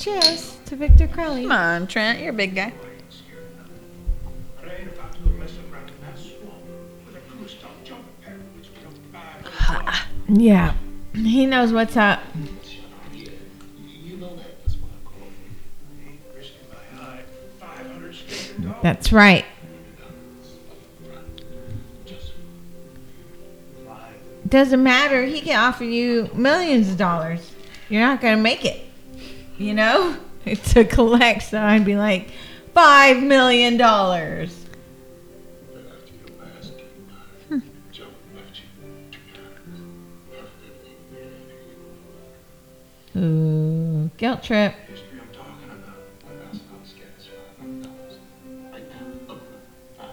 Cheers 0.00 0.58
to 0.64 0.76
Victor 0.76 1.06
Crowley. 1.06 1.42
Come 1.42 1.52
on, 1.52 1.86
Trent. 1.86 2.20
You're 2.20 2.30
a 2.30 2.32
big 2.32 2.54
guy. 2.54 2.72
I 4.62 4.74
ain't 4.74 4.88
about 4.88 5.12
to 5.12 5.18
go 5.20 5.28
messing 5.32 5.58
around 5.70 5.90
in 5.90 6.00
that 6.00 6.18
swamp 6.18 6.54
with 7.06 7.16
a 7.16 7.20
crew 7.20 7.46
stop 7.46 7.70
jump 7.84 8.06
pad 8.22 8.40
which 8.56 8.72
become 8.74 8.94
bad. 9.12 10.06
Yeah. 10.26 10.72
He 11.12 11.44
knows 11.44 11.74
what's 11.74 11.98
up. 11.98 12.20
You 13.12 13.26
know 14.16 14.36
that. 14.36 14.62
That's 14.62 14.76
what 14.76 14.90
I 14.90 15.04
call 15.04 15.20
it. 15.20 16.08
Ain't 16.08 16.20
risking 16.34 16.66
my 16.70 16.98
hide 16.98 17.24
for 17.26 17.66
500 17.66 18.14
stinking 18.14 18.64
dollars. 18.64 18.82
That's 18.82 19.12
right. 19.12 19.44
Doesn't 24.48 24.82
matter. 24.82 25.26
He 25.26 25.42
can 25.42 25.62
offer 25.62 25.84
you 25.84 26.30
millions 26.32 26.88
of 26.88 26.96
dollars. 26.96 27.52
You're 27.90 28.00
not 28.00 28.22
going 28.22 28.38
to 28.38 28.42
make 28.42 28.64
it. 28.64 28.86
You 29.60 29.74
know? 29.74 30.16
To 30.70 30.84
collect, 30.86 31.42
so 31.42 31.60
I'd 31.60 31.84
be 31.84 31.96
like, 31.96 32.30
$5 32.74 33.22
million. 33.22 33.74
You. 33.74 33.78
Perfectly. 40.32 40.96
Hmm. 43.12 43.18
Ooh, 43.18 44.10
guilt 44.16 44.42
trip. 44.42 44.74
Five 44.74 45.38
hundred 47.58 47.82
dollars. 47.82 48.18
Up 49.28 49.36
five. 49.98 50.08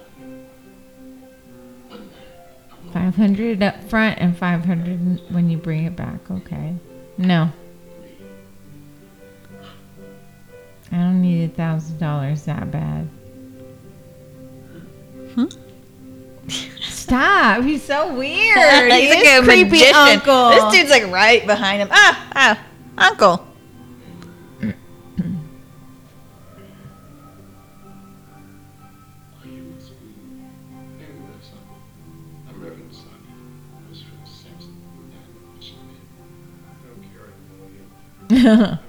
One 1.88 2.00
man. 2.00 3.14
500 3.14 3.64
up 3.64 3.84
front 3.86 4.20
and 4.20 4.38
500 4.38 5.22
when 5.32 5.50
you 5.50 5.58
bring 5.58 5.86
it 5.86 5.96
back. 5.96 6.30
Okay. 6.30 6.76
No. 7.18 7.52
I 10.92 10.96
don't 10.98 11.22
need 11.22 11.52
a 11.52 11.54
thousand 11.54 12.00
dollars 12.00 12.44
that 12.44 12.72
bad. 12.72 13.10
Huh? 15.36 15.48
Stop! 16.80 17.64
He's 17.64 17.84
so 17.84 18.14
weird. 18.14 18.58
He's 18.92 19.14
He 19.14 19.24
like 19.24 19.26
a 19.26 19.44
creepy 19.44 19.70
magician. 19.72 19.96
uncle. 19.96 20.50
This 20.50 20.74
dude's 20.74 20.90
like 20.90 21.08
right 21.12 21.46
behind 21.46 21.82
him. 21.82 21.90
Ah, 21.92 22.30
ah, 22.36 22.66
uncle. 22.98 23.46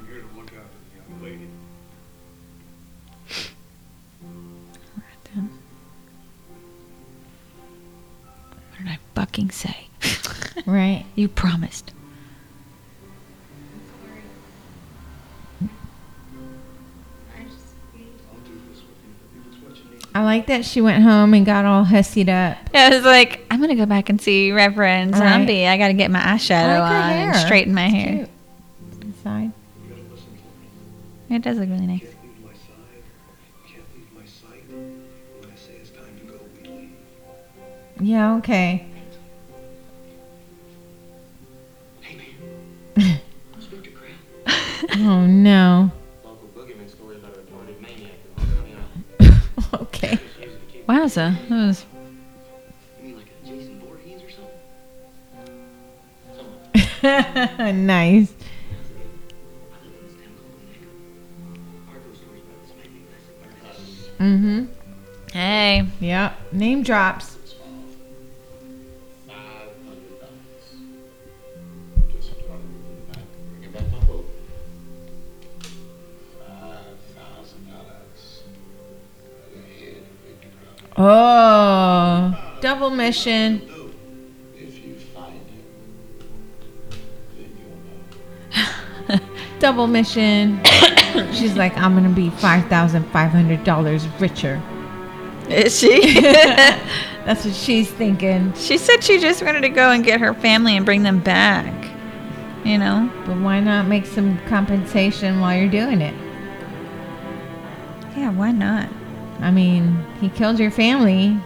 fucking 9.29 9.51
say? 9.51 9.89
right. 10.66 11.05
You 11.14 11.29
promised. 11.29 11.93
I 17.37 17.43
just 17.45 17.74
need 17.95 18.07
I'll 18.33 18.39
do 18.41 18.53
this 18.70 18.81
with 18.83 19.05
you 19.05 19.41
if 19.41 19.53
it's 19.53 19.62
what 19.62 19.76
you 19.76 19.85
need. 19.99 20.07
I 20.14 20.24
like 20.24 20.47
that 20.47 20.64
she 20.64 20.81
went 20.81 21.03
home 21.05 21.35
and 21.35 21.45
got 21.45 21.64
all 21.66 21.85
hussied 21.85 22.29
up. 22.29 22.57
Yeah, 22.72 22.89
I 22.91 22.97
was 22.97 23.05
like, 23.05 23.45
I'm 23.51 23.61
gonna 23.61 23.74
go 23.76 23.87
back 23.87 24.09
and 24.09 24.20
see 24.20 24.51
Reverend 24.53 25.12
Right. 25.12 25.18
Zombie. 25.18 25.66
I 25.66 25.76
gotta 25.76 25.93
get 25.95 26.11
my 26.11 26.20
eyeshadow 26.20 26.81
like 26.81 26.93
on 26.93 27.11
and 27.12 27.37
straighten 27.37 27.74
my 27.74 27.87
It's 27.87 27.95
hair. 27.95 28.14
cute. 28.16 28.29
Inside. 29.03 29.53
You 29.85 29.91
gotta 29.91 30.03
listen 30.11 30.26
to 30.26 30.33
me. 31.31 31.37
It 31.37 31.43
does 31.43 31.59
look 31.59 31.68
really 31.68 31.87
nice. 31.87 32.01
Can't 32.01 32.14
leave 38.01 38.09
about 45.49 47.39
okay. 49.83 50.19
man 50.87 51.09
That 51.49 51.51
was. 51.51 51.85
nice. 57.03 58.35
Mm-hmm. 64.19 64.65
hey. 65.33 65.87
Yep. 66.01 66.53
Name 66.53 66.83
drops. 66.83 67.28
Oh, 81.01 82.37
double 82.61 82.91
mission. 82.91 83.63
If 84.57 84.85
you 84.85 84.97
find 85.15 85.35
him, 85.49 85.63
then 87.37 87.57
you'll 89.09 89.19
know. 89.19 89.21
Double 89.61 89.87
mission. 89.87 90.61
She's 91.33 91.57
like, 91.57 91.77
I'm 91.77 91.95
gonna 91.95 92.09
be 92.09 92.31
five 92.31 92.67
thousand 92.69 93.05
five 93.13 93.31
hundred 93.31 93.63
dollars 93.63 94.09
richer. 94.19 94.61
Is 95.49 95.79
she? 95.79 96.21
That's 96.23 97.45
what 97.45 97.55
she's 97.55 97.91
thinking. 97.91 98.53
she 98.55 98.77
said 98.77 99.05
she 99.05 99.21
just 99.21 99.43
wanted 99.43 99.61
to 99.61 99.69
go 99.69 99.93
and 99.93 100.05
get 100.05 100.19
her 100.21 100.35
family 100.35 100.77
and 100.77 100.85
bring 100.85 101.05
them 101.05 101.21
back. 101.21 101.75
You 102.65 102.77
know? 102.77 103.09
But 103.25 103.39
why 103.39 103.61
not 103.61 103.87
make 103.87 104.05
some 104.05 104.37
compensation 104.47 105.39
while 105.39 105.57
you're 105.57 105.71
doing 105.71 106.01
it? 106.01 106.15
Yeah, 108.17 108.31
why 108.31 108.51
not? 108.51 108.89
I 109.41 109.51
mean, 109.51 110.05
he 110.20 110.28
killed 110.28 110.59
your 110.59 110.70
family. 110.70 111.39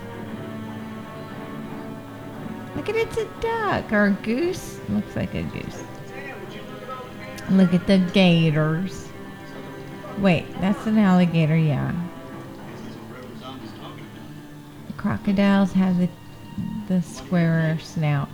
Look 2.74 2.88
at 2.88 2.96
it, 2.96 3.08
it's 3.08 3.18
a 3.18 3.24
duck 3.40 3.92
or 3.92 4.06
a 4.06 4.10
goose. 4.22 4.80
Looks 4.88 5.14
like 5.14 5.34
a 5.34 5.42
goose. 5.42 5.84
Look 7.50 7.74
at 7.74 7.86
the 7.86 7.98
gators. 8.12 9.08
Wait, 10.18 10.46
that's 10.60 10.86
an 10.86 10.98
alligator, 10.98 11.56
yeah. 11.56 11.92
Crocodiles 14.96 15.72
have 15.72 15.98
the 15.98 16.08
the 16.88 17.02
squarer 17.02 17.78
snout. 17.78 18.28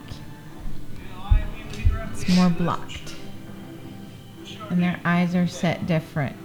It's 2.12 2.28
more 2.36 2.50
blocked. 2.50 3.14
And 4.70 4.82
their 4.82 5.00
eyes 5.04 5.34
are 5.34 5.46
set 5.46 5.86
different. 5.86 6.36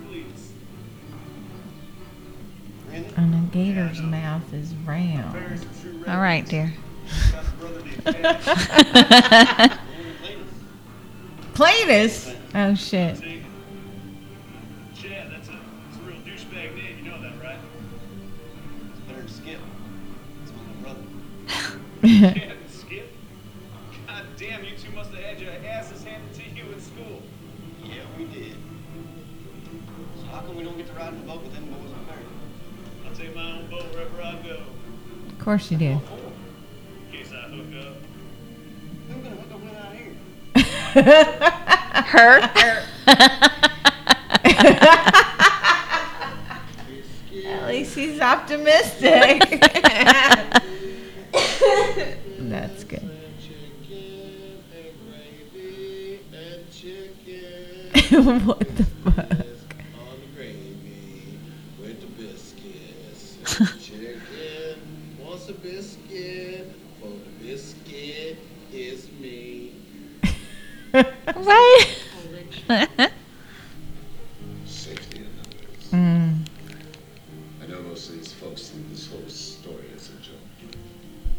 Gator's 3.53 4.01
mouth 4.01 4.51
is 4.51 4.73
round. 4.83 5.37
All 6.07 6.19
right, 6.19 6.43
dear. 6.45 6.73
Cletus! 11.53 12.35
Oh 12.55 12.73
shit. 12.73 13.21
Chad, 14.95 15.31
that's 15.31 15.49
a, 15.49 15.51
that's 15.51 15.97
a 15.97 16.01
real 16.01 16.17
douchebag 16.21 16.75
name. 16.75 16.97
You 17.05 17.11
know 17.11 17.21
that, 17.21 17.39
right? 17.43 17.59
better 19.07 19.27
Skip. 19.27 19.59
It's 20.41 20.51
my 20.51 20.63
brother. 22.01 22.49
Of 35.43 35.45
course 35.45 35.69
you 35.71 35.77
do. 35.77 35.85
in 35.85 35.99
case 37.11 37.33
I 37.33 37.35
hook 37.49 37.65
up. 37.85 37.95
Who's 39.09 39.23
gonna 39.23 39.35
hook 39.35 39.51
up 39.51 39.59
with 39.59 39.75
out? 39.75 39.93
Her? 42.05 42.39
At 47.45 47.67
least 47.67 47.93
he's 47.93 48.21
optimistic. 48.21 49.41
That's 52.39 52.85
good. 52.85 53.01
what 58.45 58.59
the 58.77 58.85
fuck? 59.03 59.17
On 59.19 59.25
the 60.21 60.27
gravy 60.37 61.37
with 61.81 61.99
the 61.99 62.07
biscuits. 62.23 63.35
Chicken 65.61 65.93
wants 65.93 65.97
a 66.01 66.33
biscuit 66.33 66.75
for 66.99 67.07
the 67.07 67.45
biscuit 67.45 68.37
What? 71.33 71.87
Safety 74.65 75.17
in 75.17 75.23
numbers. 75.23 75.91
Mm, 75.91 76.47
I 77.61 77.67
know 77.67 77.81
most 77.81 78.09
of 78.09 78.15
these 78.15 78.31
folks 78.33 78.69
think 78.69 78.89
this 78.89 79.07
whole 79.07 79.27
story 79.27 79.85
is 79.95 80.09
a 80.09 80.11
joke. 80.21 80.35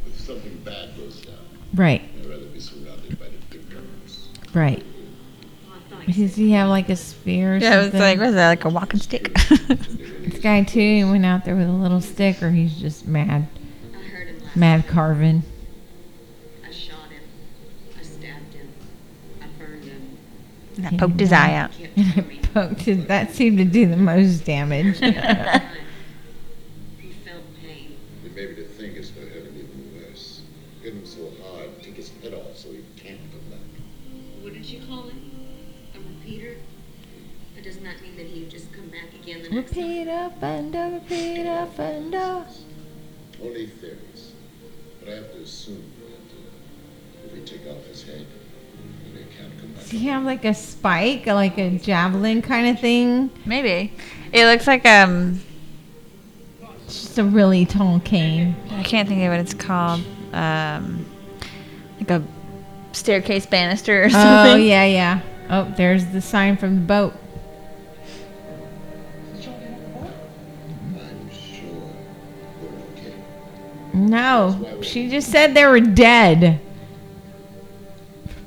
If 0.07 0.21
something 0.21 0.57
bad 0.65 0.97
goes 0.97 1.21
down, 1.21 1.37
right, 1.75 2.03
I'd 2.19 2.27
rather 2.27 2.47
be 2.47 2.59
surrounded 2.61 3.19
by 3.19 3.27
the 3.27 3.39
big 3.51 3.71
guns. 3.71 4.29
right. 4.55 4.85
Well, 5.69 5.77
I 5.77 5.95
thought 5.95 6.09
you 6.09 6.15
Does 6.27 6.35
he 6.37 6.51
have 6.53 6.69
like 6.69 6.89
a 6.89 6.97
spear 6.97 7.55
or 7.55 7.59
yeah, 7.59 7.75
it 7.75 7.77
was 7.77 7.85
something? 7.87 8.01
like, 8.01 8.19
was 8.19 8.35
that 8.35 8.49
like 8.49 8.65
a 8.65 8.69
walking 8.71 9.01
stick? 9.01 9.35
this 9.69 10.39
guy 10.43 10.65
too, 10.65 11.11
went 11.11 11.25
out 11.25 11.45
there 11.45 11.55
with 11.57 11.69
a 11.69 11.73
little 11.73 12.01
stick 12.01 12.43
or 12.43 12.51
he's 12.51 12.75
just 12.77 13.07
mad, 13.07 13.47
I 13.95 13.99
heard 14.09 14.29
him 14.29 14.41
last 14.41 14.44
mad 14.57 14.87
Carvin. 14.87 15.43
I 16.67 16.71
shot 16.71 17.09
him. 17.11 17.23
I 17.99 18.03
stabbed 18.03 18.55
him. 18.55 18.73
I 19.43 19.47
burned 19.59 19.85
him. 19.85 20.19
And 20.77 20.87
I 20.87 20.97
poked 20.97 21.21
his 21.21 21.33
eye 21.33 21.55
out. 21.55 21.73
Kept 21.73 21.97
And 21.97 22.15
coming. 22.15 22.41
poked 22.55 22.83
his, 22.83 23.07
that 23.07 23.33
seemed 23.33 23.59
to 23.59 23.65
do 23.65 23.87
the 23.87 23.97
most 23.97 24.45
damage. 24.45 24.99
He 24.99 25.13
felt 25.13 25.23
pain. 27.63 27.97
And 28.25 28.35
maybe 28.35 28.55
to 28.57 28.65
think 28.65 28.97
it's 28.97 29.11
going 29.11 29.27
to 29.29 29.35
hurt 29.35 29.45
him 29.45 29.57
even 29.57 30.01
worse. 30.01 30.43
Hit 30.83 30.95
him 30.95 31.05
so 31.05 31.31
hard, 31.43 31.83
take 31.83 31.97
his 31.97 32.11
head 32.23 32.35
off 32.35 32.57
so 32.57 32.71
he 32.71 32.85
can't 32.97 33.19
come 33.33 33.41
back. 33.51 33.61
What 34.43 34.53
did 34.53 34.67
you 34.67 34.81
call 34.87 35.03
him? 35.03 35.33
A 35.95 35.99
repeater? 35.99 36.57
But 37.55 37.65
doesn't 37.65 37.85
that 37.85 38.01
mean 38.03 38.17
that 38.17 38.27
he'd 38.27 38.51
just 38.51 38.73
come 38.73 38.89
back 38.89 39.13
again 39.21 39.43
the 39.43 39.51
next 39.51 39.73
time? 39.73 39.83
repeat 39.83 40.09
up 40.09 40.43
and 40.43 40.77
up, 40.77 40.93
repeat 40.93 41.47
up 41.47 41.79
and 41.79 42.15
up. 42.15 42.49
Only 43.43 43.67
theories. 43.67 43.99
But 45.05 45.13
I 45.13 45.17
have 45.17 45.33
to 45.33 45.41
assume 45.43 45.83
that 45.99 46.15
uh, 46.15 47.27
if 47.27 47.33
we 47.33 47.41
take 47.41 47.67
off 47.71 47.85
his 47.85 48.03
head, 48.05 48.27
then 49.13 49.25
he 49.25 49.37
can't 49.37 49.59
come 49.61 49.69
back. 49.73 49.81
Does 49.83 49.91
he 49.91 50.07
have 50.07 50.25
like 50.25 50.45
a 50.45 50.55
spike, 50.55 51.27
like 51.27 51.59
a 51.59 51.79
javelin 51.79 52.41
kind 52.43 52.69
of 52.69 52.81
thing? 52.81 53.31
Maybe. 53.45 53.93
It 54.33 54.47
looks 54.47 54.67
like 54.67 54.87
um 54.87 55.41
It's 56.87 57.03
just 57.03 57.19
a 57.19 57.25
really 57.25 57.67
tall 57.67 58.01
cane. 58.01 58.57
I 58.71 58.83
can't 58.83 59.09
think 59.09 59.23
of 59.23 59.31
what 59.31 59.41
it's 59.41 59.55
called. 59.55 60.01
Um 60.33 61.07
like 61.99 62.11
a 62.11 62.23
staircase 62.93 63.47
banister 63.47 64.05
or 64.05 64.11
something. 64.11 64.53
Oh 64.53 64.57
yeah, 64.57 64.85
yeah. 64.85 65.21
Oh, 65.51 65.73
there's 65.77 66.07
the 66.07 66.21
sign 66.21 66.57
from 66.57 66.77
the 66.77 66.81
boat. 66.81 67.15
No, 73.95 74.81
she 74.83 75.09
just 75.09 75.31
said 75.31 75.55
they 75.55 75.65
were 75.65 75.81
dead. 75.81 76.61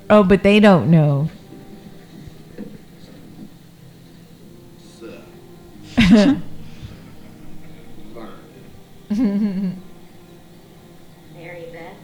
Oh, 0.10 0.24
but 0.24 0.44
they 0.44 0.60
don't 0.60 0.92
know. 0.92 1.30
Mary 11.34 11.66
Beth, 11.72 11.96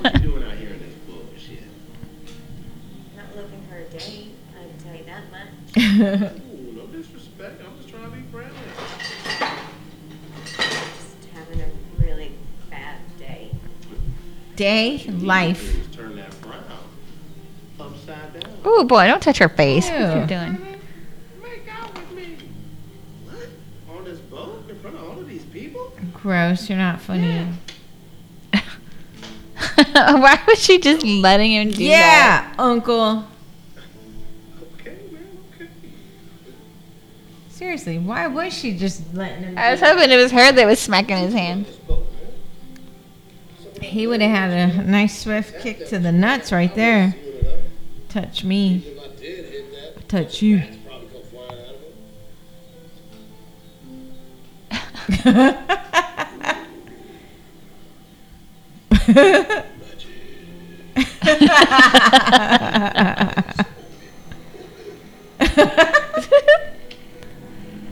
What 0.00 0.14
you 0.14 0.20
doing 0.20 0.44
out 0.44 0.56
here 0.56 0.70
in 0.70 0.78
this 0.78 0.94
bullshit? 1.06 1.64
not 3.16 3.36
looking 3.36 3.62
for 3.68 3.76
a 3.76 3.84
date. 3.86 4.34
I 4.56 4.68
can 4.68 4.78
tell 4.78 4.94
you 4.94 5.04
that 5.04 5.30
much. 5.30 5.48
Ooh, 6.54 6.72
no 6.72 6.86
disrespect. 6.86 7.60
I'm 7.66 7.76
just 7.76 7.88
trying 7.88 8.10
to 8.10 8.16
be 8.16 8.22
friendly. 8.30 8.56
Just 10.44 11.24
having 11.34 11.60
a 11.60 11.68
really 12.02 12.32
bad 12.70 12.96
day. 13.18 13.50
Day, 14.60 15.06
life. 15.08 15.74
need 15.74 15.90
to 15.90 15.96
Turn 15.96 16.16
that 16.16 16.34
frown 16.34 16.62
upside 17.80 18.42
down. 18.42 18.52
Ooh 18.66 18.84
boy, 18.84 19.06
don't 19.06 19.22
touch 19.22 19.38
her 19.38 19.48
face. 19.48 19.88
What 19.88 20.02
are 20.02 20.20
you 20.20 20.26
doing? 20.26 20.78
Make 21.42 21.66
out 21.72 21.94
with 21.94 22.12
me. 22.12 22.36
What? 23.24 23.48
On 23.96 24.04
this 24.04 24.18
boat 24.18 24.68
in 24.68 24.78
front 24.80 24.96
of 24.96 25.08
all 25.08 25.18
of 25.18 25.26
these 25.26 25.44
people? 25.44 25.90
Gross. 26.12 26.68
You're 26.68 26.76
not 26.76 27.00
funny. 27.00 27.46
Why 29.94 30.38
was 30.46 30.62
she 30.62 30.78
just 30.78 31.06
letting 31.06 31.52
him 31.52 31.70
do 31.70 31.76
that? 31.76 31.82
Yeah, 31.82 32.54
Uncle. 32.58 33.24
Okay, 34.78 34.98
man, 35.10 35.38
okay. 35.54 35.70
Seriously, 37.48 37.98
why 37.98 38.26
was 38.26 38.52
she 38.52 38.76
just 38.76 39.14
letting 39.14 39.42
him? 39.42 39.56
I 39.56 39.70
was 39.70 39.80
hoping 39.80 40.10
it 40.10 40.16
was 40.16 40.32
her 40.32 40.52
that 40.52 40.66
was 40.66 40.78
smacking 40.78 41.16
his 41.16 41.32
hand. 41.32 41.64
He 43.80 44.06
would 44.06 44.20
have 44.20 44.30
had 44.30 44.50
a 44.50 44.82
nice 44.84 45.22
swift 45.22 45.60
kick 45.60 45.86
to 45.88 45.98
the 45.98 46.12
nuts 46.12 46.52
right 46.52 46.74
there. 46.74 47.14
Touch 48.08 48.44
me, 48.44 48.82
If 48.84 48.98
I 49.02 49.06
did 49.20 49.44
hit 49.46 49.72
that, 49.96 50.08
touch 50.08 50.42
you. 50.42 50.58
it's 50.58 50.76
probably 50.84 51.08
come 51.08 51.22
flying 51.30 51.60
out 51.60 51.74
of 51.74 51.80
him. 51.80 51.90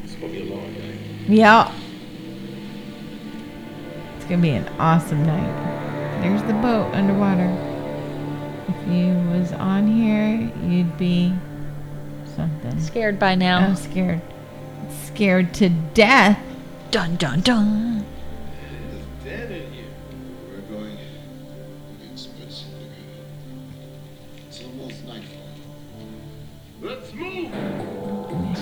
It's 0.05 0.15
gonna 0.15 0.33
be 0.33 0.51
a 0.51 0.55
long 0.55 0.73
day. 0.75 0.99
Yep. 1.29 1.73
It's 4.17 4.25
gonna 4.25 4.43
be 4.43 4.51
an 4.51 4.69
awesome 4.79 5.25
night. 5.27 5.78
There's 6.21 6.43
the 6.43 6.55
boat 6.55 6.93
underwater. 6.95 7.49
If 8.69 8.89
you 8.89 9.15
was 9.31 9.53
on 9.53 9.87
here, 9.87 10.51
you'd 10.69 10.99
be 10.99 11.33
something. 12.35 12.81
Scared 12.81 13.19
by 13.19 13.37
now. 13.37 13.59
I'm 13.59 13.77
scared. 13.77 14.21
Scared 15.05 15.55
to 15.55 15.69
death. 15.69 16.41
Dun 16.91 17.17
dun 17.17 17.41
dun. 17.43 18.05
It's 18.91 19.25
dead 19.25 19.51
in 19.51 19.73
here. 19.73 19.85
We're 20.51 20.61
going 20.77 20.97
to 20.97 22.07
get 22.07 22.19
spuds 22.19 22.65
in 22.65 22.81
liquor. 22.81 24.45
It's 24.49 24.63
almost 24.65 25.05
nightfall. 25.05 25.43
Let's 26.83 27.13
move. 27.15 27.53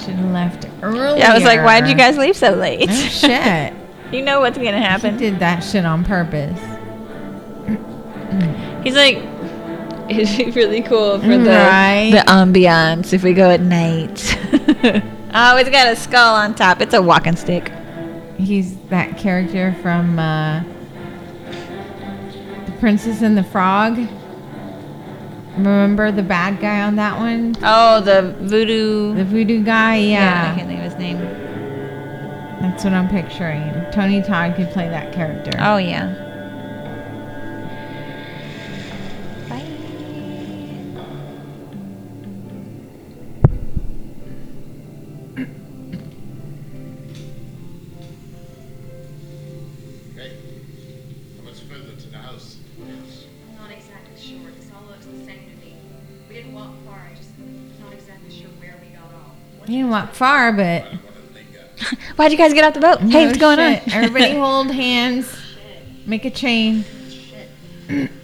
Should 0.04 0.14
have 0.14 0.30
left 0.32 0.66
earlier. 0.82 1.16
Yeah, 1.16 1.32
I 1.32 1.34
was 1.34 1.44
like, 1.44 1.64
why 1.64 1.80
did 1.80 1.88
you 1.88 1.96
guys 1.96 2.18
leave 2.18 2.36
so 2.36 2.50
late? 2.50 2.90
Oh 2.90 2.92
shit. 2.92 3.72
you 4.12 4.22
know 4.22 4.40
what's 4.40 4.58
gonna 4.58 4.82
happen. 4.82 5.16
did 5.16 5.38
that 5.38 5.60
shit 5.60 5.86
on 5.86 6.04
purpose. 6.04 6.75
He's 8.86 8.94
like, 8.94 9.16
it'd 10.08 10.38
be 10.38 10.52
really 10.52 10.80
cool 10.80 11.18
for 11.18 11.26
the 11.26 11.50
Right. 11.50 12.10
the 12.12 12.18
ambiance 12.30 13.12
if 13.12 13.24
we 13.24 13.32
go 13.32 13.50
at 13.50 13.60
night. 13.60 14.38
oh, 15.34 15.56
it's 15.56 15.70
got 15.70 15.88
a 15.92 15.96
skull 15.96 16.36
on 16.36 16.54
top. 16.54 16.80
It's 16.80 16.94
a 16.94 17.02
walking 17.02 17.34
stick. 17.34 17.72
He's 18.38 18.76
that 18.90 19.18
character 19.18 19.74
from 19.82 20.20
uh, 20.20 20.62
The 22.66 22.72
Princess 22.78 23.22
and 23.22 23.36
the 23.36 23.42
Frog. 23.42 23.98
Remember 25.56 26.12
the 26.12 26.22
bad 26.22 26.60
guy 26.60 26.82
on 26.82 26.94
that 26.94 27.18
one? 27.18 27.56
Oh, 27.64 28.00
the 28.02 28.36
voodoo. 28.38 29.16
The 29.16 29.24
voodoo 29.24 29.64
guy? 29.64 29.94
I 29.94 29.96
Yeah. 29.96 30.52
I 30.52 30.56
can't 30.56 30.68
think 30.68 30.78
of 30.78 30.84
his 30.92 30.94
name. 30.94 31.18
That's 32.60 32.84
what 32.84 32.92
I'm 32.92 33.08
picturing. 33.08 33.64
Tony 33.90 34.22
Todd 34.22 34.54
could 34.54 34.70
play 34.70 34.88
that 34.88 35.12
character. 35.12 35.50
Oh 35.58 35.78
yeah. 35.78 36.22
Far, 60.16 60.52
but. 60.52 60.84
What 60.84 61.00
did 61.14 61.34
they 61.34 61.44
got? 61.58 61.98
Why'd 62.16 62.32
you 62.32 62.38
guys 62.38 62.52
get 62.52 62.64
off 62.64 62.74
the 62.74 62.80
boat? 62.80 63.00
hey, 63.00 63.26
what's 63.26 63.38
going 63.38 63.58
shit. 63.58 63.82
on? 63.86 63.92
Everybody 63.92 64.34
hold 64.38 64.70
hands. 64.70 65.32
Make 66.06 66.24
a 66.24 66.30
chain. 66.30 66.84
Scary 67.86 68.16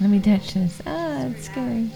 Let 0.00 0.08
me 0.08 0.18
touch 0.18 0.54
this. 0.54 0.80
Oh, 0.86 1.30
it's 1.30 1.44
scary. 1.44 1.90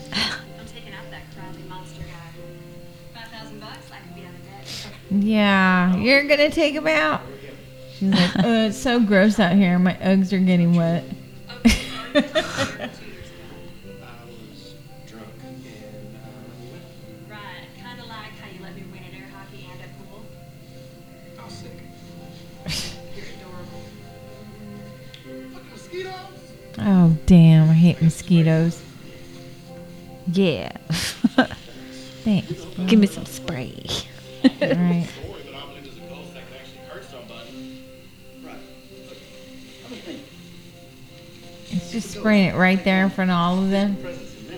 Yeah. 5.10 5.96
You're 5.96 6.24
to 6.38 6.50
take 6.50 6.74
him 6.74 6.86
out? 6.86 7.22
She's 7.94 8.10
like, 8.10 8.30
oh, 8.44 8.66
it's 8.66 8.76
so 8.76 9.00
gross 9.00 9.38
out 9.38 9.54
here. 9.54 9.78
My 9.78 9.94
Uggs 9.94 10.32
are 10.32 10.38
getting 10.38 10.74
wet. 10.74 11.04
Oh 26.78 27.16
damn! 27.26 27.70
I 27.70 27.72
hate 27.74 28.02
mosquitoes. 28.02 28.82
Yeah. 30.32 30.72
Thanks. 32.24 32.52
Give 32.86 32.98
me 32.98 33.06
some 33.06 33.26
spray. 33.26 33.74
All 34.42 34.50
right. 34.50 35.06
Story, 35.06 35.42
but 35.44 35.54
I 35.54 35.66
believe 35.66 35.84
there's 35.84 35.96
a 35.98 36.00
ghost 36.08 36.34
that 36.34 36.42
can 36.48 36.56
actually 36.58 36.78
hurt 36.88 37.04
somebody. 37.04 37.84
Right. 38.42 38.56
Let 39.90 40.06
me. 40.08 40.20
It's 41.70 41.92
just 41.92 42.10
spraying 42.12 42.48
it 42.50 42.56
right 42.56 42.82
there 42.84 43.04
in 43.04 43.10
front 43.10 43.30
of 43.30 43.36
all 43.36 43.62
of 43.62 43.70
them, 43.70 43.96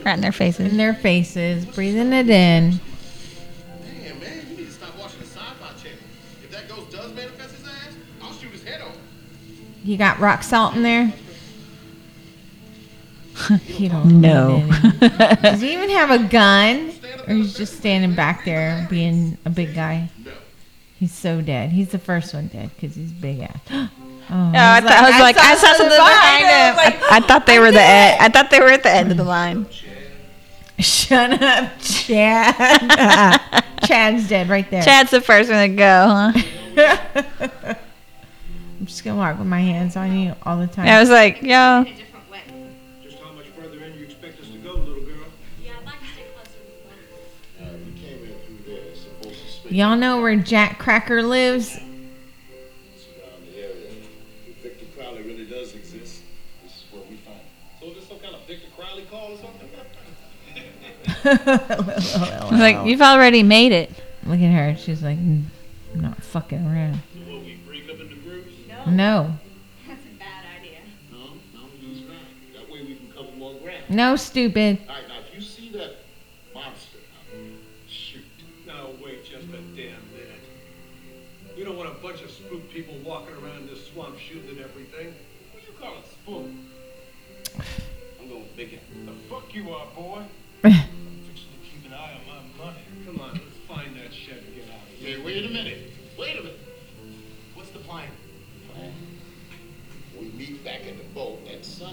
Right 0.05 0.15
in 0.15 0.21
their 0.21 0.33
faces. 0.33 0.71
in 0.71 0.77
their 0.77 0.95
faces, 0.95 1.65
breathing 1.67 2.13
it 2.13 2.29
in. 2.31 2.71
Damn, 3.91 4.21
man, 4.21 4.47
you 4.51 4.57
need 4.57 4.67
to 4.67 4.73
stop 4.73 4.97
watching 4.99 5.19
the 5.21 5.27
sci-fi 5.27 5.73
channel. 5.83 5.99
If 6.45 6.51
that 6.53 6.69
ghost 6.69 6.91
does 6.93 7.13
manifest 7.15 7.55
his 7.57 7.67
ass, 7.67 7.95
I'll 8.23 8.33
shoot 8.33 8.51
his 8.53 8.63
head 8.63 8.81
off. 8.83 8.97
You 9.83 9.97
got 9.97 10.19
rock 10.21 10.43
salt 10.45 10.75
in 10.77 10.83
there? 10.83 11.13
you 13.67 13.89
don't 13.89 14.21
No. 14.21 14.59
need 14.59 14.75
any. 15.03 15.37
Does 15.43 15.61
he 15.61 15.73
even 15.73 15.91
have 15.91 16.11
a 16.11 16.19
gun? 16.29 16.93
Or 17.29 17.35
he's 17.35 17.55
just 17.57 17.77
standing 17.77 18.15
back 18.15 18.45
there 18.45 18.87
being 18.89 19.37
a 19.45 19.51
big 19.51 19.75
guy? 19.75 20.11
No. 20.25 20.33
He's 20.99 21.13
so 21.13 21.41
dead. 21.43 21.71
He's 21.71 21.89
the 21.91 21.99
first 21.99 22.33
one 22.33 22.47
dead 22.49 22.71
because 22.75 22.95
he's 22.97 23.13
big 23.13 23.41
ass. 23.41 23.59
Oh, 24.29 24.33
Oh, 24.33 24.59
I, 24.59 24.81
thought, 24.81 24.91
I 24.91 25.09
was 25.11 25.21
like, 25.21 25.37
I 25.39 25.55
saw 25.55 25.73
something 25.75 25.97
behind 25.97 26.45
him. 26.47 27.01
I, 27.09 27.17
I 27.19 27.21
thought 27.21 27.47
they 27.47 27.61
were 27.61 27.71
the 27.71 27.81
end. 27.81 28.21
I 28.21 28.29
thought 28.29 28.51
they 28.51 28.59
were 28.59 28.71
at 28.71 28.83
the 28.83 28.91
end 28.91 29.13
of 29.13 29.17
the 29.19 29.23
line. 29.23 29.69
Shut 30.81 31.41
up, 31.41 31.71
Chad. 31.79 33.63
Chad's 33.87 34.29
dead 34.29 34.49
right 34.49 34.69
there. 34.69 34.83
Chad's 34.83 35.13
the 35.13 35.21
first 35.21 35.49
one 35.49 35.71
to 35.71 35.77
go, 35.77 36.33
huh? 36.77 37.75
I'm 38.81 38.87
just 38.87 39.05
gonna 39.05 39.17
walk 39.17 39.39
with 39.39 39.47
my 39.47 39.61
hands 39.61 39.97
on 39.97 40.13
you 40.19 40.35
all 40.43 40.59
the 40.59 40.67
time. 40.67 40.89
I 40.89 40.99
was 40.99 41.09
like, 41.09 41.43
yo. 41.43 41.85
Crowley 58.77 59.05
call 59.11 59.33
or 59.33 59.37
something? 59.37 59.69
I 61.25 62.49
was 62.51 62.61
like, 62.61 62.87
you've 62.87 63.03
already 63.03 63.43
made 63.43 63.73
it. 63.73 63.91
Look 64.25 64.41
at 64.41 64.53
her. 64.53 64.77
She's 64.77 65.03
like, 65.03 65.19
"Mm, 65.19 65.45
I'm 65.95 66.01
not 66.01 66.23
fucking 66.23 66.67
around. 66.67 67.01
So 67.15 67.21
what, 67.33 67.45
we 67.45 67.57
break 67.67 67.89
up 67.89 68.01
into 68.01 68.17
groups? 68.17 68.51
No. 68.87 69.33
That's 69.87 70.01
a 70.05 70.19
bad 70.19 70.45
idea. 70.61 70.79
No, 71.11 71.19
no, 71.55 71.61
he's 71.81 72.03
right. 72.05 72.19
That 72.55 72.71
way 72.71 72.83
we 72.83 72.95
can 72.97 73.13
cover 73.13 73.33
more 73.37 73.55
ground. 73.55 73.85
No, 73.89 74.17
stupid. 74.17 74.79
All 74.89 74.95
right, 74.95 75.06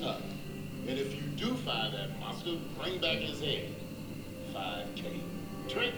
at. 0.03 0.21
And 0.87 0.99
if 0.99 1.15
you 1.15 1.21
do 1.35 1.53
find 1.55 1.93
that 1.93 2.19
monster, 2.19 2.57
bring 2.79 2.99
back 2.99 3.19
his 3.19 3.39
head. 3.39 3.69
5K. 4.53 5.19
Trick. 5.69 5.93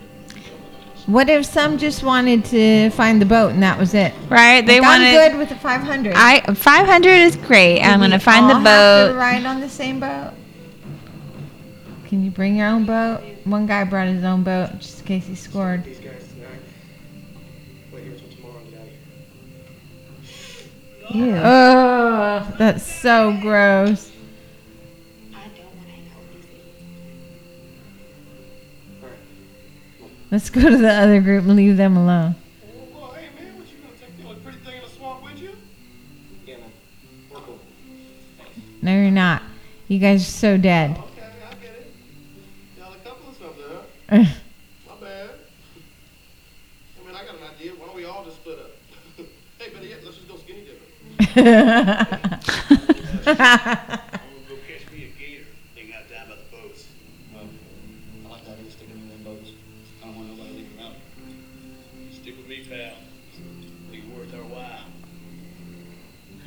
What 1.08 1.30
if 1.30 1.46
some 1.46 1.78
just 1.78 2.02
wanted 2.02 2.46
to 2.46 2.90
find 2.92 3.22
the 3.22 3.26
boat 3.26 3.52
and 3.52 3.62
that 3.62 3.78
was 3.78 3.94
it? 3.94 4.12
Right? 4.28 4.66
They 4.66 4.80
Like, 4.80 5.02
I'm 5.02 5.32
good 5.32 5.38
with 5.38 5.50
the 5.50 5.56
500. 5.56 6.14
I 6.16 6.42
500 6.42 7.10
is 7.10 7.36
great. 7.36 7.82
I'm 7.82 8.00
gonna 8.00 8.16
we 8.16 8.20
find 8.20 8.50
the 8.50 8.56
all 8.56 8.60
have 8.62 9.08
to 9.08 9.14
boat. 9.14 9.20
ride 9.20 9.46
on 9.46 9.60
the 9.60 9.70
same 9.70 10.00
boat. 10.00 10.32
Can 12.08 12.24
you 12.24 12.32
bring 12.32 12.56
your 12.56 12.68
own 12.68 12.86
boat? 12.86 13.22
One 13.44 13.68
guy 13.68 13.84
brought 13.84 14.08
his 14.08 14.24
own 14.24 14.44
boat 14.44 14.80
just 14.80 15.02
in 15.02 15.06
case 15.06 15.28
he 15.28 15.36
scored. 15.36 15.84
Hang 25.86 26.08
out 26.12 26.20
with 26.22 26.34
these 26.36 26.46
idiots. 26.52 26.72
Let's 30.32 30.50
go 30.50 30.62
to 30.70 30.78
the 30.78 30.92
other 30.92 31.22
group 31.22 31.46
and 31.46 31.56
leave 31.56 31.78
them 31.78 31.96
alone. 31.98 32.36
Well, 32.94 33.14
hey, 33.14 33.30
man, 33.36 33.58
what 33.58 33.68
you 33.68 33.78
gonna 33.82 33.98
take 34.00 34.18
the 34.18 34.24
only 34.28 34.40
pretty 34.42 34.58
thing 34.60 34.76
in 34.76 34.82
the 34.82 34.90
swamp 34.90 35.24
with 35.24 35.40
you? 35.40 35.52
Yeah, 36.46 36.58
man. 36.58 36.72
We're 37.32 37.40
cool. 37.40 37.60
No, 38.82 38.92
you're 38.92 39.12
not. 39.12 39.44
You 39.88 40.00
guys 40.00 40.22
are 40.22 40.32
so 40.32 40.58
dead. 40.58 40.92
Okay, 40.92 41.04
I 41.22 41.54
get 41.56 41.76
it. 41.76 41.94
Y'all 42.78 42.94
a 42.94 42.98
couple 42.98 43.30
or 43.30 43.36
something, 43.36 44.26
huh? 44.26 44.40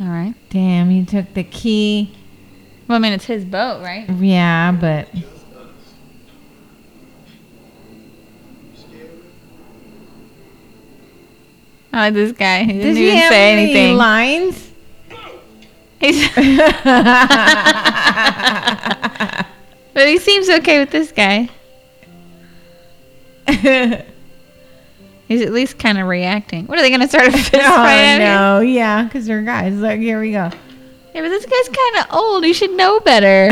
All 0.01 0.07
right. 0.07 0.35
Damn, 0.51 0.91
he 0.91 1.05
took 1.05 1.35
the 1.35 1.43
key. 1.45 2.15
Well, 2.87 2.97
I 2.97 2.99
mean, 3.01 3.13
it's 3.13 3.25
his 3.25 3.45
boat, 3.45 3.83
right? 3.83 4.09
Yeah, 4.09 4.73
but 4.73 5.13
Just 5.13 5.27
us. 5.27 5.33
You 8.73 8.79
scared? 8.81 9.11
I 11.93 11.97
like 12.07 12.15
this 12.15 12.33
guy. 12.33 12.63
He 12.65 12.73
does 12.75 12.83
didn't 12.83 12.97
he 12.97 13.07
even 13.09 13.19
have 13.19 13.33
say 13.33 13.53
any 13.53 13.63
anything. 13.65 13.97
lines? 13.97 14.71
He's, 16.01 16.29
but 19.95 20.07
he 20.07 20.19
seems 20.19 20.49
okay 20.49 20.79
with 20.79 20.91
this 20.91 21.13
guy. 21.13 21.49
He's 25.29 25.43
at 25.43 25.53
least 25.53 25.79
kind 25.79 25.99
of 25.99 26.07
reacting. 26.07 26.67
What 26.67 26.79
are 26.79 26.83
they 26.83 26.91
gonna 26.91 27.07
start 27.07 27.29
a 27.29 27.33
fist 27.33 27.53
oh 27.55 27.59
fight? 27.59 28.17
here? 28.17 28.19
no, 28.19 28.61
yeah, 28.61 29.05
because 29.05 29.27
they're 29.27 29.43
guys. 29.43 29.75
Like, 29.75 30.01
here 30.01 30.19
we 30.19 30.33
go. 30.33 30.51
Yeah, 31.15 31.21
but 31.21 31.29
this 31.29 31.45
guy's 31.45 31.69
kind 31.69 31.97
of 31.99 32.15
old. 32.15 32.45
He 32.45 32.55
should 32.55 32.71
know 32.71 32.99
better. 33.01 33.51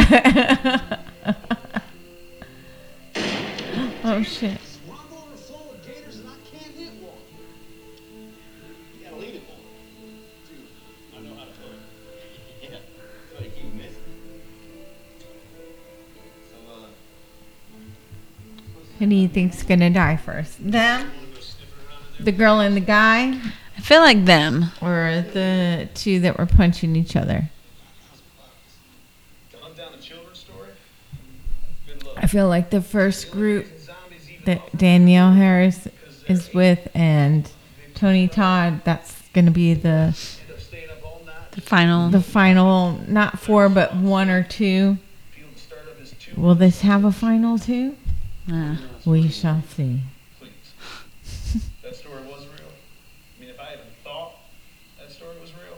oh 4.04 4.22
shit. 4.22 4.58
Who 19.06 19.10
do 19.10 19.14
you 19.14 19.28
think's 19.28 19.62
gonna 19.62 19.88
die 19.88 20.16
first? 20.16 20.68
Them? 20.68 21.08
The 22.18 22.32
girl 22.32 22.58
and 22.58 22.74
the 22.76 22.80
guy, 22.80 23.40
I 23.78 23.80
feel 23.80 24.00
like 24.00 24.24
them. 24.24 24.72
or 24.82 25.24
the 25.32 25.88
two 25.94 26.18
that 26.18 26.36
were 26.36 26.46
punching 26.46 26.96
each 26.96 27.14
other? 27.14 27.48
To 29.52 29.58
hunt 29.58 29.76
down 29.76 29.94
a 29.94 29.98
children's 29.98 30.40
story? 30.40 30.70
Good 31.86 32.04
luck. 32.04 32.16
I 32.20 32.26
feel 32.26 32.48
like 32.48 32.70
the 32.70 32.82
first 32.82 33.30
group 33.30 33.66
that 34.44 34.76
Danielle 34.76 35.30
Harris 35.30 35.86
is 36.26 36.52
with 36.52 36.88
and 36.92 37.48
Tony 37.94 38.26
Todd, 38.26 38.80
that's 38.82 39.22
gonna 39.32 39.52
be 39.52 39.72
the 39.74 39.88
end 39.88 40.14
up 40.50 40.58
staying 40.58 40.90
up 40.90 41.06
all 41.06 41.22
night. 41.24 41.52
The 41.52 41.60
final. 41.60 42.10
the 42.10 42.20
final, 42.20 42.98
not 43.06 43.38
four, 43.38 43.68
but 43.68 43.94
one 43.94 44.30
or 44.30 44.42
two. 44.42 44.98
Feel 45.30 45.46
the 45.54 45.60
startup 45.60 46.00
is 46.02 46.12
too 46.18 46.32
Will 46.36 46.56
this 46.56 46.80
have 46.80 47.04
a 47.04 47.12
final 47.12 47.56
two? 47.56 47.94
Uh, 48.50 48.76
We 49.04 49.28
shall 49.28 49.62
see. 49.74 50.00
please. 50.38 50.50
that 51.82 51.94
story 51.96 52.22
was 52.24 52.46
real. 52.46 52.68
I 53.36 53.40
mean, 53.40 53.50
if 53.50 53.58
I 53.58 53.72
even 53.74 53.86
thought 54.04 54.32
that 54.98 55.10
story 55.10 55.34
was 55.40 55.50
real, 55.54 55.76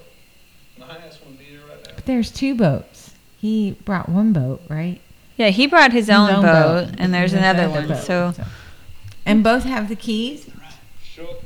my 0.79 0.97
ass 0.99 1.19
wouldn't 1.21 1.39
be 1.39 1.45
here 1.47 1.61
right 1.69 1.83
now. 1.87 1.93
But 1.95 2.05
there's 2.07 2.31
two 2.31 2.55
boats. 2.55 3.15
He 3.39 3.73
brought 3.85 4.09
one 4.09 4.33
boat, 4.33 4.61
right? 4.69 5.01
Yeah, 5.37 5.49
he 5.51 5.67
brought 5.67 5.93
his, 5.93 6.07
His 6.07 6.11
own, 6.17 6.31
own 6.31 6.43
boat, 6.43 6.87
boat. 6.91 6.95
and 6.99 7.15
there's 7.15 7.33
There's 7.33 7.43
another 7.43 7.63
another 7.65 7.81
one. 7.81 7.89
boat, 7.89 8.05
So 8.05 8.33
so- 8.37 8.45
And 9.25 9.43
both 9.45 9.63
have 9.65 9.89
the 9.89 9.97
keys. 9.97 10.51
Shut. 11.03 11.45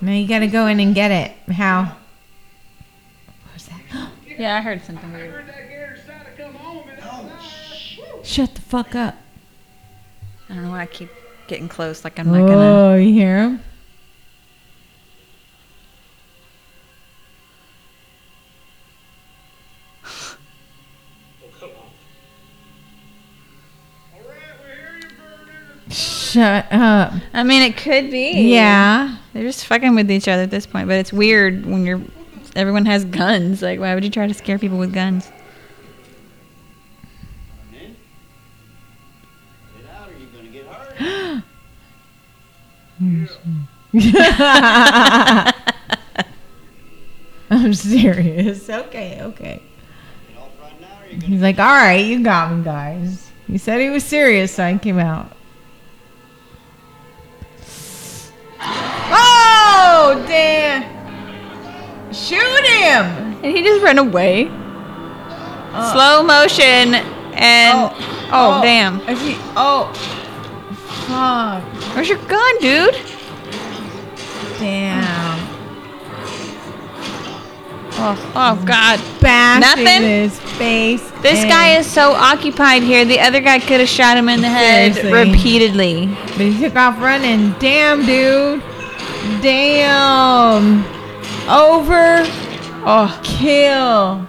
Now 0.00 0.12
you 0.12 0.28
got 0.28 0.40
to 0.40 0.46
go 0.46 0.66
in 0.68 0.78
and 0.78 0.94
get 0.94 1.10
it. 1.10 1.32
How? 1.52 1.96
What 3.42 3.54
was 3.54 3.66
that? 3.66 3.80
yeah, 4.38 4.56
I 4.56 4.60
heard 4.60 4.84
something 4.84 5.10
I 5.12 5.16
weird. 5.18 5.44
Shut 8.28 8.54
the 8.54 8.60
fuck 8.60 8.94
up. 8.94 9.16
I 10.50 10.54
don't 10.54 10.64
know 10.64 10.70
why 10.70 10.82
I 10.82 10.86
keep 10.86 11.08
getting 11.46 11.66
close. 11.66 12.04
Like 12.04 12.18
I'm 12.18 12.30
not 12.30 12.46
gonna. 12.46 12.90
Oh, 12.92 12.94
you 12.94 13.10
hear 13.10 13.38
him? 13.38 13.60
Oh, 20.04 20.36
come 21.58 21.70
on. 21.70 21.76
All 24.12 24.20
right, 24.28 24.36
we 24.62 24.72
hear 24.76 25.00
you, 25.00 25.08
Vernon. 25.16 25.90
Shut 25.90 26.66
up. 26.70 27.14
I 27.32 27.42
mean, 27.42 27.62
it 27.62 27.78
could 27.78 28.10
be. 28.10 28.52
Yeah. 28.52 29.16
They're 29.32 29.44
just 29.44 29.64
fucking 29.64 29.94
with 29.94 30.10
each 30.10 30.28
other 30.28 30.42
at 30.42 30.50
this 30.50 30.66
point. 30.66 30.86
But 30.86 30.98
it's 30.98 31.14
weird 31.14 31.64
when 31.64 31.86
you're. 31.86 32.02
Everyone 32.54 32.84
has 32.84 33.06
guns. 33.06 33.62
Like, 33.62 33.80
why 33.80 33.94
would 33.94 34.04
you 34.04 34.10
try 34.10 34.26
to 34.26 34.34
scare 34.34 34.58
people 34.58 34.76
with 34.76 34.92
guns? 34.92 35.30
I'm 47.50 47.72
serious. 47.72 48.68
Okay, 48.68 49.22
okay. 49.22 49.62
Get 50.28 50.38
off 50.38 50.50
right 50.60 50.78
now 50.80 51.00
or 51.00 51.06
you're 51.06 51.20
gonna 51.20 51.32
He's 51.32 51.40
like, 51.40 51.58
all 51.58 51.66
right, 51.66 52.04
you 52.04 52.22
got 52.22 52.52
me, 52.52 52.62
guys. 52.64 53.30
He 53.46 53.56
said 53.56 53.80
he 53.80 53.88
was 53.88 54.04
serious, 54.04 54.52
so 54.54 54.64
I 54.64 54.76
came 54.78 54.98
out. 54.98 55.32
Oh, 58.60 60.24
damn. 60.26 60.82
Shoot 62.12 62.66
him. 62.66 63.06
And 63.42 63.56
he 63.56 63.62
just 63.62 63.82
ran 63.82 63.98
away. 63.98 64.48
Oh. 64.50 65.90
Slow 65.92 66.22
motion 66.24 66.94
and. 67.34 67.78
Oh, 67.78 67.94
oh, 68.32 68.58
oh 68.58 68.62
damn. 68.62 69.00
If 69.08 69.20
he, 69.20 69.36
oh. 69.56 69.92
Fuck. 71.08 71.62
Where's 71.94 72.08
your 72.08 72.18
gun, 72.26 72.58
dude? 72.60 72.94
Damn. 74.58 75.38
Oh, 78.00 78.32
oh 78.36 78.64
God. 78.64 79.00
Bashing 79.20 79.84
Nothing? 79.84 80.02
his 80.02 80.38
face. 80.58 81.02
This 81.22 81.40
and- 81.40 81.50
guy 81.50 81.76
is 81.78 81.86
so 81.86 82.12
occupied 82.12 82.82
here. 82.82 83.04
The 83.04 83.18
other 83.20 83.40
guy 83.40 83.58
could 83.58 83.80
have 83.80 83.88
shot 83.88 84.16
him 84.16 84.28
in 84.28 84.40
the 84.40 84.48
head 84.48 84.94
Seriously. 84.94 85.30
repeatedly. 85.32 86.06
But 86.36 86.46
he 86.46 86.60
took 86.60 86.76
off 86.76 87.00
running. 87.00 87.54
Damn, 87.58 88.04
dude. 88.06 88.62
Damn. 89.42 90.84
Over. 91.48 92.22
Oh, 92.84 93.20
Kill. 93.24 93.58
oh 93.74 94.26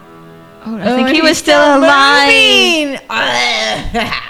I 0.66 0.96
think 0.96 1.08
Oh, 1.08 1.12
he 1.12 1.20
was 1.20 1.30
he's 1.30 1.38
still 1.38 1.60
alive. 1.78 3.00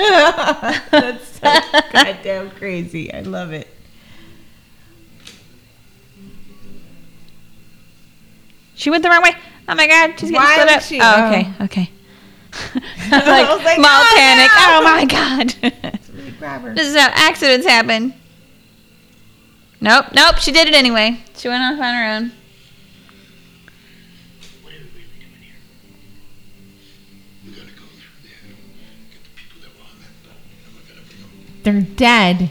That's 0.90 1.26
so 1.40 1.60
goddamn 1.92 2.50
crazy. 2.52 3.12
I 3.12 3.20
love 3.20 3.52
it. 3.52 3.68
She 8.74 8.88
went 8.90 9.02
the 9.02 9.10
wrong 9.10 9.22
way. 9.22 9.32
Oh 9.68 9.74
my 9.74 9.86
God, 9.86 10.12
she's 10.18 10.30
getting 10.30 10.36
Why 10.36 10.56
split 10.56 10.68
up. 10.76 10.82
she? 10.82 11.00
Oh, 11.00 11.14
Oh. 11.16 11.28
okay, 11.28 11.52
okay. 11.64 11.90
I 13.12 13.54
was 13.54 13.64
like, 13.64 13.78
mild 13.78 14.06
oh, 14.08 14.14
panic. 14.16 14.50
no. 14.56 14.64
Oh 14.68 14.82
my 14.82 15.04
God. 15.04 16.00
Somebody 16.02 16.30
grab 16.38 16.62
her. 16.62 16.74
this 16.74 16.88
is 16.88 16.96
how 16.96 17.10
accidents 17.12 17.66
happen. 17.66 18.14
Nope, 19.80 20.06
nope. 20.14 20.38
She 20.38 20.50
did 20.50 20.66
it 20.68 20.74
anyway. 20.74 21.18
She 21.36 21.48
went 21.48 21.62
off 21.62 21.78
on 21.78 21.94
her 21.94 22.04
own. 22.16 22.32
They're 31.62 31.80
dead. 31.82 32.50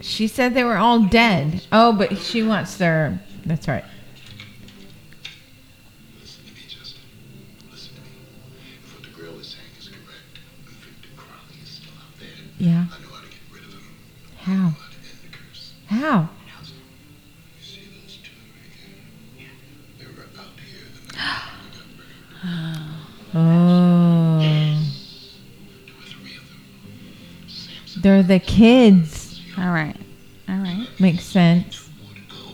She 0.00 0.28
said 0.28 0.54
they 0.54 0.64
were 0.64 0.76
all 0.76 1.02
dead. 1.02 1.62
Oh, 1.72 1.92
but 1.92 2.16
she 2.18 2.42
wants 2.42 2.76
their. 2.76 3.20
That's 3.44 3.68
right. 3.68 3.84
Listen 6.20 6.44
to 6.44 6.52
me, 6.54 6.60
Justin. 6.68 7.02
Listen 7.70 7.94
to 7.96 8.00
me. 8.00 8.08
If 8.84 8.94
what 8.94 9.02
the 9.02 9.20
girl 9.20 9.38
is 9.40 9.48
saying 9.48 9.66
is 9.78 9.88
correct, 9.88 10.38
and 10.66 10.76
Victor 10.76 11.08
Crowley 11.16 11.60
is 11.62 11.68
still 11.68 11.92
out 11.98 12.18
there, 12.18 12.28
Yeah. 12.58 12.84
How 12.84 12.96
to 12.96 13.28
get 13.28 13.40
rid 13.52 13.64
of 13.64 13.72
him. 13.72 13.82
How? 14.36 16.28
I 23.34 24.90
They're 28.06 28.22
the 28.22 28.38
kids. 28.38 29.40
All 29.58 29.72
right, 29.72 29.96
all 30.48 30.58
right. 30.58 30.86
Makes 31.00 31.24
sense. 31.24 31.90
more 32.00 32.14
to 32.14 32.20
go 32.30 32.52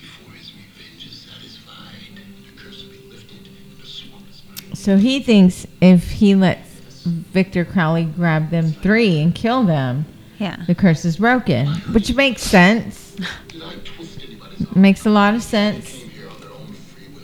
before 0.00 0.32
his 0.34 0.52
revenge 0.54 1.04
is 1.06 1.22
satisfied. 1.22 2.20
The 2.46 2.62
curse 2.62 2.84
will 2.84 2.90
be 2.92 2.98
lifted 3.10 3.48
and 3.48 3.80
the 3.82 3.84
swamp 3.84 4.26
is 4.30 4.42
mine. 4.48 4.76
So 4.76 4.98
he 4.98 5.18
thinks 5.18 5.66
if 5.80 6.08
he 6.12 6.36
lets 6.36 7.02
Victor 7.04 7.64
Crowley 7.64 8.04
grab 8.04 8.50
them 8.50 8.70
three 8.70 9.18
and 9.18 9.34
kill 9.34 9.64
them, 9.64 10.04
Yeah. 10.38 10.58
the 10.68 10.74
curse 10.76 11.04
is 11.04 11.16
broken. 11.16 11.66
Which 11.92 12.14
makes 12.14 12.42
sense. 12.42 13.16
Did 13.48 13.60
I 13.60 13.74
twist 13.84 14.20
anybody's 14.24 14.68
arm? 14.68 14.80
Makes 14.80 15.04
a 15.04 15.10
lot 15.10 15.34
of 15.34 15.42
sense. 15.42 15.90
Came 15.98 16.10
here 16.10 16.28
on 16.30 16.40
their 16.40 16.50
own 16.52 16.72
free 16.74 17.08
will. 17.08 17.22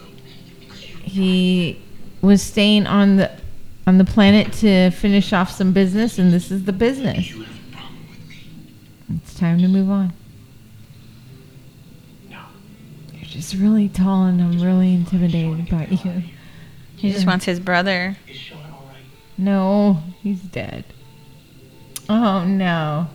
He 1.05 1.81
was 2.23 2.43
staying 2.43 2.89
on 2.89 3.19
the 3.19 3.31
on 3.87 3.99
the 3.99 4.05
planet 4.05 4.53
to 4.55 4.91
finish 4.91 5.33
off 5.33 5.53
some 5.53 5.73
business, 5.73 6.19
and 6.19 6.33
this 6.33 6.51
is 6.51 6.65
the 6.65 6.73
business. 6.73 7.31
You 7.31 7.45
have 7.45 7.55
a 7.55 7.73
problem 7.73 7.97
with 8.11 8.29
me. 8.29 8.37
It's 9.11 9.35
time 9.35 9.59
to 9.59 9.69
move 9.69 9.91
on. 9.91 10.13
No. 12.29 12.41
You're 13.15 13.25
just 13.25 13.55
really 13.55 13.89
tall, 13.89 14.25
and 14.27 14.43
I'm 14.43 14.61
really 14.61 14.93
intimidated 14.95 15.71
by 15.71 15.87
you. 15.87 16.25
He 16.97 17.13
just 17.13 17.27
wants 17.27 17.45
his 17.47 17.59
brother. 17.61 18.17
Is 18.29 18.37
Sean 18.37 18.59
all 18.73 18.87
right? 18.87 19.05
No, 19.39 20.03
he's 20.21 20.43
dead. 20.43 20.85
Oh 22.09 22.45
no. 22.45 23.09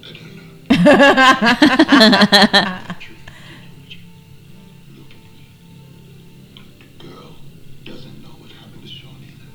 Look 0.00 0.16
at 0.16 0.22
me. 0.22 0.42
The 6.98 7.04
girl 7.04 7.36
doesn't 7.84 8.22
know 8.22 8.30
what 8.38 8.50
happened 8.52 8.82
to 8.82 8.88
Sean 8.88 9.16
either. 9.22 9.50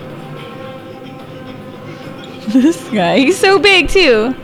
this 2.52 2.88
guy, 2.90 3.18
he's 3.18 3.36
so 3.38 3.58
big 3.58 3.88
too. 3.88 4.34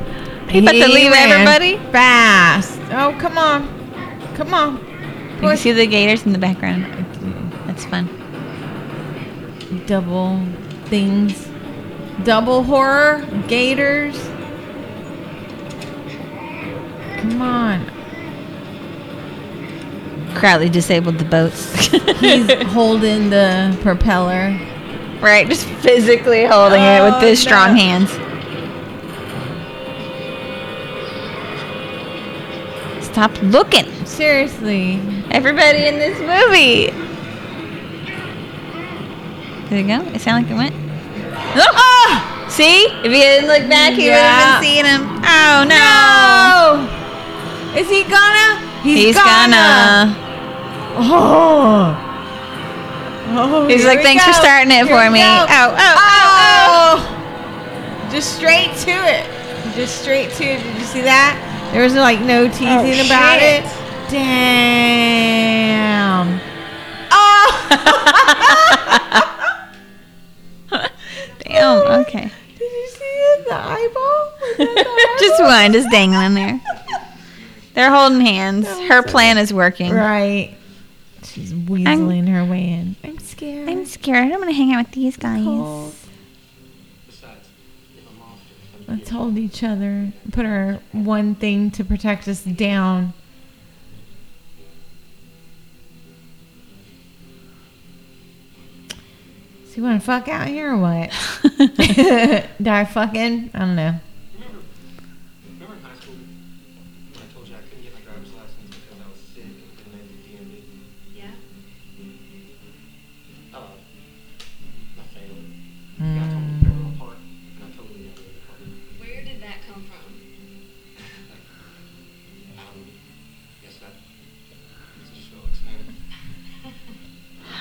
He 0.51 0.59
about 0.59 0.73
to 0.73 0.89
leave 0.89 1.13
everybody. 1.13 1.79
fast. 1.91 2.79
Oh, 2.93 3.17
come 3.19 3.39
on, 3.39 3.67
come 4.35 4.53
on. 4.53 4.77
You 5.37 5.49
can 5.49 5.57
see 5.57 5.73
the 5.73 5.87
gators 5.87 6.25
in 6.27 6.33
the 6.33 6.39
background. 6.39 6.85
That's 7.67 7.85
fun. 7.87 8.09
Double 9.87 10.41
things, 10.87 11.49
double 12.25 12.63
horror, 12.63 13.27
gators. 13.49 14.17
Come 17.31 17.43
on. 17.43 17.91
Crowley 20.35 20.69
disabled 20.69 21.19
the 21.19 21.25
boats. 21.25 21.75
He's 22.21 22.51
holding 22.73 23.31
the 23.31 23.77
propeller. 23.83 24.59
right, 25.21 25.47
just 25.49 25.67
physically 25.67 26.45
holding 26.45 26.83
it 26.83 27.01
Oh, 27.01 27.05
with 27.15 27.23
his 27.23 27.41
strong 27.41 27.77
hands. 27.77 28.11
Stop 33.05 33.31
looking. 33.43 33.87
Seriously. 34.07 35.01
Everybody 35.31 35.87
in 35.87 35.99
this 35.99 36.19
movie. 36.19 36.87
Did 39.69 39.79
it 39.79 39.87
go? 39.87 40.01
It 40.13 40.21
sounded 40.21 40.51
like 40.51 40.51
it 40.51 40.57
went. 40.57 40.75
Oh! 41.57 42.47
See? 42.49 42.87
If 42.87 43.05
he 43.05 43.21
didn't 43.21 43.49
look 43.49 43.69
back, 43.69 43.93
he 43.95 44.07
Yeah. 44.07 44.15
would 44.17 44.25
have 44.25 44.61
been 44.61 44.69
seeing 44.69 44.85
him. 44.85 45.23
Oh 45.25 45.65
no! 45.69 47.04
Is 47.77 47.89
he 47.91 48.03
gonna? 48.05 48.61
He's, 48.83 49.17
gonna. 49.17 50.15
Oh. 50.97 52.01
Oh, 53.37 53.67
He's 53.67 53.85
like, 53.85 54.01
thanks 54.03 54.25
for 54.25 54.33
starting 54.33 54.71
it 54.71 54.87
Here 54.87 54.97
for 55.07 55.11
me. 55.11 55.19
go. 55.21 55.25
Oh, 55.27 55.75
oh, 55.77 55.95
oh, 55.99 57.11
Oh. 58.07 58.09
Just 58.13 58.37
straight 58.37 58.73
to 58.85 58.91
it. 58.91 59.27
Just 59.75 60.03
straight 60.03 60.31
to 60.35 60.45
it. 60.45 60.63
Did 60.63 60.77
you 60.79 60.85
see 60.85 61.01
that? 61.01 61.37
There 61.73 61.83
was 61.83 61.95
like 61.95 62.21
no 62.21 62.47
teasing 62.47 62.69
Oh, 62.69 63.07
about 63.07 63.41
shit. 63.41 63.65
it. 63.65 63.71
Damn. 64.11 65.49
Oh. 67.11 67.51
Damn. 71.41 71.79
Okay. 72.03 72.31
Did 72.59 72.73
you 72.73 72.89
see 72.89 73.05
it? 73.05 73.45
The 73.49 73.55
eyeball? 73.55 74.33
The 74.59 75.17
just 75.21 75.43
one, 75.43 75.73
just 75.73 75.91
dangling 75.91 76.35
there. 76.35 76.61
They're 77.75 77.91
holding 77.91 78.21
hands. 78.21 78.69
Her 78.69 79.03
plan 79.03 79.37
is 79.37 79.53
working. 79.53 79.93
Right. 79.93 80.57
She's 81.25 81.53
weaseling 81.53 82.29
her 82.29 82.45
way 82.45 82.69
in. 82.69 82.97
I'm 83.03 83.19
scared. 83.19 83.69
I'm 83.69 83.85
scared. 83.85 84.27
I 84.27 84.29
don't 84.29 84.41
want 84.41 84.51
to 84.51 84.57
hang 84.57 84.73
out 84.73 84.87
with 84.87 84.95
these 84.95 85.17
guys. 85.17 85.43
cold. 85.43 85.95
Besides, 87.07 87.49
if 87.97 88.05
I'm 88.09 88.23
off, 88.23 88.39
Let's 88.87 89.11
hold 89.11 89.37
each 89.37 89.65
other. 89.65 90.13
Put 90.31 90.47
our 90.47 90.79
one 90.93 91.35
thing 91.35 91.73
to 91.73 91.85
protect 91.85 92.29
us 92.29 92.43
down. 92.45 93.13
So 99.67 99.79
you 99.79 99.83
want 99.83 100.01
to 100.01 100.07
fuck 100.07 100.29
out 100.29 100.47
here 100.47 100.75
or 100.75 100.79
what? 100.79 101.11
Die 102.63 102.85
fucking? 102.85 103.51
I 103.53 103.59
don't 103.59 103.75
know. 103.75 103.95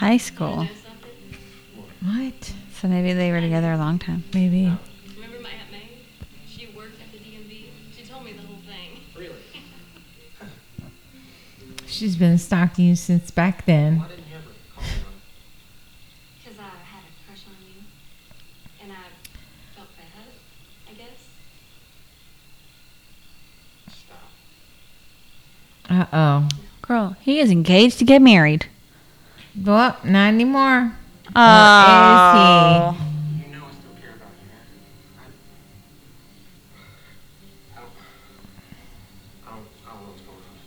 High 0.03 0.17
school. 0.17 0.67
What? 2.01 2.53
So 2.73 2.89
maybe 2.89 3.13
they 3.13 3.31
were 3.31 3.39
together 3.39 3.71
a 3.71 3.77
long 3.77 3.99
time. 3.99 4.25
Maybe. 4.33 4.63
Remember 5.15 5.39
my 5.41 5.49
Aunt 5.51 5.71
May? 5.71 5.87
She 6.45 6.67
worked 6.75 6.99
at 6.99 7.09
the 7.13 7.19
DMV. 7.19 7.67
She 7.95 8.05
told 8.05 8.25
me 8.25 8.33
the 8.33 8.41
whole 8.41 8.57
thing. 8.67 8.99
Really? 9.17 9.37
She's 11.87 12.17
been 12.17 12.37
stalking 12.37 12.83
you 12.83 12.97
since 12.97 13.31
back 13.31 13.65
then. 13.65 13.99
Why 13.99 14.09
didn't 14.09 14.25
you 14.29 14.35
ever 14.35 14.43
call 14.75 14.83
me 14.83 14.89
on 14.89 14.95
it? 14.97 16.43
Because 16.43 16.59
I 16.59 16.63
had 16.63 17.03
a 17.07 17.13
crush 17.25 17.45
on 17.47 17.55
you. 17.65 17.79
And 18.81 18.91
I 18.91 19.05
felt 19.73 19.87
bad, 19.95 20.27
I 20.89 20.93
guess. 20.95 21.29
Stop. 23.87 24.29
Uh 25.89 26.05
oh. 26.11 26.49
Girl, 26.81 27.15
he 27.21 27.39
is 27.39 27.49
engaged 27.49 27.99
to 27.99 28.03
get 28.03 28.21
married. 28.21 28.65
Well, 29.61 29.97
not 30.03 30.27
anymore. 30.29 30.93
Oh. 31.35 32.97
is 32.97 33.45
You 33.45 33.51
know 33.53 33.65
I 33.65 33.71
still 33.71 33.91
care 34.01 34.15
about 34.15 34.33
you, 34.39 34.47
man. 34.49 34.65
I, 37.75 37.77
I 37.77 37.81
don't, 37.81 37.89
I 39.45 39.49
don't, 39.51 39.61
I 39.85 39.91
don't 39.91 40.03
know 40.03 40.09
what's 40.09 40.21
going 40.21 40.37
on. 40.37 40.57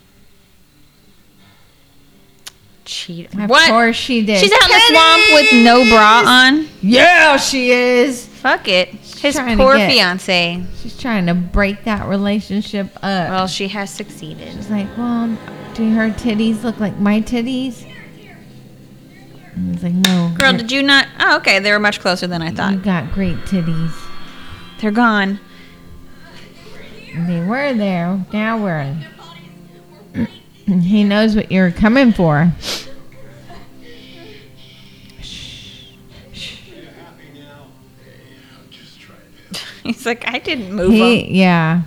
Cheat. 2.85 3.33
Of 3.33 3.49
What? 3.49 3.67
course 3.69 3.95
she 3.97 4.25
did. 4.25 4.39
She's 4.39 4.51
out 4.53 4.63
in 4.63 4.69
the 4.69 4.79
swamp 4.87 5.23
with 5.33 5.63
no 5.65 5.83
bra 5.89 6.23
on. 6.25 6.67
Yeah, 6.81 7.35
she 7.37 7.71
is. 7.71 8.25
Fuck 8.25 8.67
it. 8.69 8.89
His 8.89 9.35
poor 9.57 9.75
get- 9.75 9.91
fiance. 9.91 10.63
She's 10.81 10.97
trying 10.97 11.25
to 11.25 11.33
break 11.33 11.83
that 11.83 12.07
relationship 12.07 12.87
up. 12.97 13.29
Well, 13.29 13.47
she 13.47 13.67
has 13.67 13.89
succeeded. 13.93 14.53
She's 14.53 14.69
like, 14.69 14.87
well, 14.97 15.27
do 15.73 15.89
her 15.93 16.09
titties 16.11 16.63
look 16.63 16.79
like 16.79 16.97
my 16.99 17.19
titties? 17.21 17.83
And 19.57 19.73
he's 19.73 19.83
like, 19.83 19.93
no. 19.93 20.31
Girl, 20.37 20.53
did 20.53 20.71
you 20.71 20.83
not? 20.83 21.07
Oh, 21.19 21.37
okay. 21.37 21.57
They 21.57 21.71
were 21.71 21.79
much 21.79 21.99
closer 21.99 22.27
than 22.27 22.43
I 22.43 22.51
thought. 22.51 22.73
you 22.73 22.79
got 22.79 23.11
great 23.11 23.37
titties. 23.37 23.91
They're 24.79 24.91
gone. 24.91 25.39
They 27.25 27.43
were 27.43 27.73
there. 27.73 28.23
Now 28.31 28.63
we're. 28.63 28.95
He 30.67 31.05
knows 31.05 31.33
what 31.33 31.49
you're 31.49 31.71
coming 31.71 32.11
for. 32.11 32.39
I'm 32.39 32.53
just 38.69 38.99
trying 38.99 39.17
to. 39.53 39.61
He's 39.83 40.05
like, 40.05 40.27
I 40.27 40.39
didn't 40.39 40.73
move. 40.73 40.91
He, 40.91 41.39
yeah. 41.39 41.83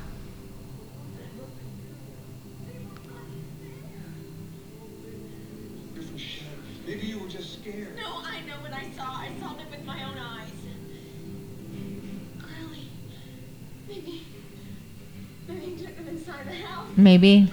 Maybe. 17.02 17.50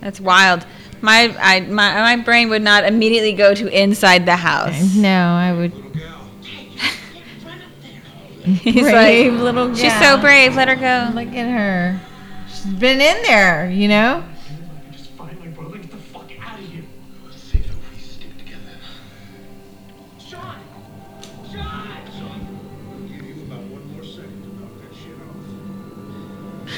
That's 0.00 0.20
wild. 0.20 0.66
My, 1.00 1.34
I, 1.40 1.60
my, 1.60 2.16
my 2.16 2.16
brain 2.22 2.48
would 2.50 2.62
not 2.62 2.84
immediately 2.84 3.32
go 3.32 3.54
to 3.54 3.68
inside 3.68 4.24
the 4.26 4.36
house. 4.36 4.94
No, 4.94 5.08
I 5.08 5.52
would. 5.52 5.74
Little 5.74 5.90
gal. 5.90 6.30
Run 7.44 7.60
up 7.60 7.70
there. 7.82 8.54
He's 8.54 8.82
brave 8.82 9.34
like, 9.34 9.42
little 9.42 9.74
she's 9.74 9.98
so 10.00 10.16
brave. 10.20 10.54
Let 10.54 10.68
her 10.68 10.76
go. 10.76 11.10
Look 11.14 11.34
at 11.34 11.50
her. 11.50 12.00
She's 12.48 12.74
been 12.74 13.00
in 13.00 13.22
there, 13.22 13.70
you 13.70 13.88
know? 13.88 14.24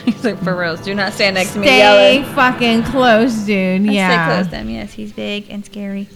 He's 0.07 0.25
like, 0.25 0.43
for 0.43 0.55
reals. 0.57 0.81
Do 0.81 0.95
not 0.95 1.13
stand 1.15 1.35
next 1.35 1.53
to 1.55 1.59
me 1.61 1.67
Stay 1.67 1.79
yelling. 1.79 2.25
fucking 2.35 2.83
close, 2.85 3.35
dude. 3.35 3.87
Yeah. 3.87 4.09
Stay 4.09 4.35
close 4.43 4.51
to 4.51 4.57
him. 4.59 4.71
Yes, 4.71 4.93
he's 4.93 5.13
big 5.13 5.49
and 5.51 5.65
scary. 5.65 6.09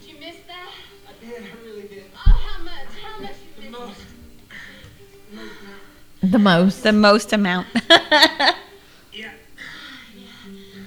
Did 0.00 0.08
you 0.08 0.20
miss 0.20 0.36
that? 0.46 0.70
I. 1.08 1.10
I 1.34 1.66
really 1.66 1.82
did. 1.88 2.04
Oh, 2.14 2.18
how 2.18 2.62
much? 2.62 2.72
How 3.02 3.20
much 3.20 3.32
you 3.62 3.70
missed? 3.70 4.00
The 6.32 6.38
most. 6.38 6.82
The 6.82 6.92
most 6.92 7.32
amount. 7.32 7.66
Yeah. 9.12 9.32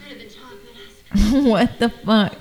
Better 0.03 0.17
than 0.17 0.29
chocolate 0.29 0.59
ice 0.75 1.29
cream. 1.29 1.45
what 1.45 1.79
the 1.79 1.89
fuck? 1.89 2.35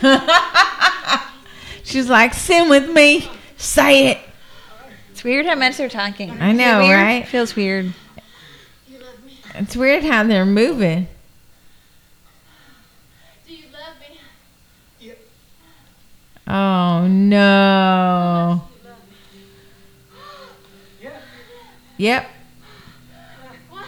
She's 1.84 2.08
like, 2.08 2.34
sin 2.34 2.68
with 2.68 2.90
me. 2.90 3.28
Say 3.56 4.08
it. 4.12 4.18
it's 5.10 5.24
weird 5.24 5.46
how 5.46 5.54
much 5.56 5.76
they're 5.76 5.88
talking. 5.88 6.30
I 6.30 6.50
Is 6.50 6.54
it 6.54 6.58
know, 6.58 6.78
weird? 6.80 6.96
right? 6.96 7.26
Feels 7.26 7.56
weird. 7.56 7.86
You 8.88 8.98
love 8.98 9.24
me. 9.24 9.32
It's 9.56 9.76
weird 9.76 10.04
how 10.04 10.22
they're 10.24 10.46
moving. 10.46 11.08
Do 13.46 13.54
you 13.54 13.64
love 13.72 13.94
me? 14.00 14.18
Yep. 15.00 15.18
Oh 16.46 17.06
no. 17.08 18.62
You 18.82 18.88
love 18.88 18.98
me. 19.10 19.40
Yeah. 21.02 21.10
Yep. 21.96 22.30
What? 23.70 23.86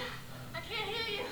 I 0.54 0.60
can't 0.60 0.88
hear 0.88 1.18
you. 1.18 1.24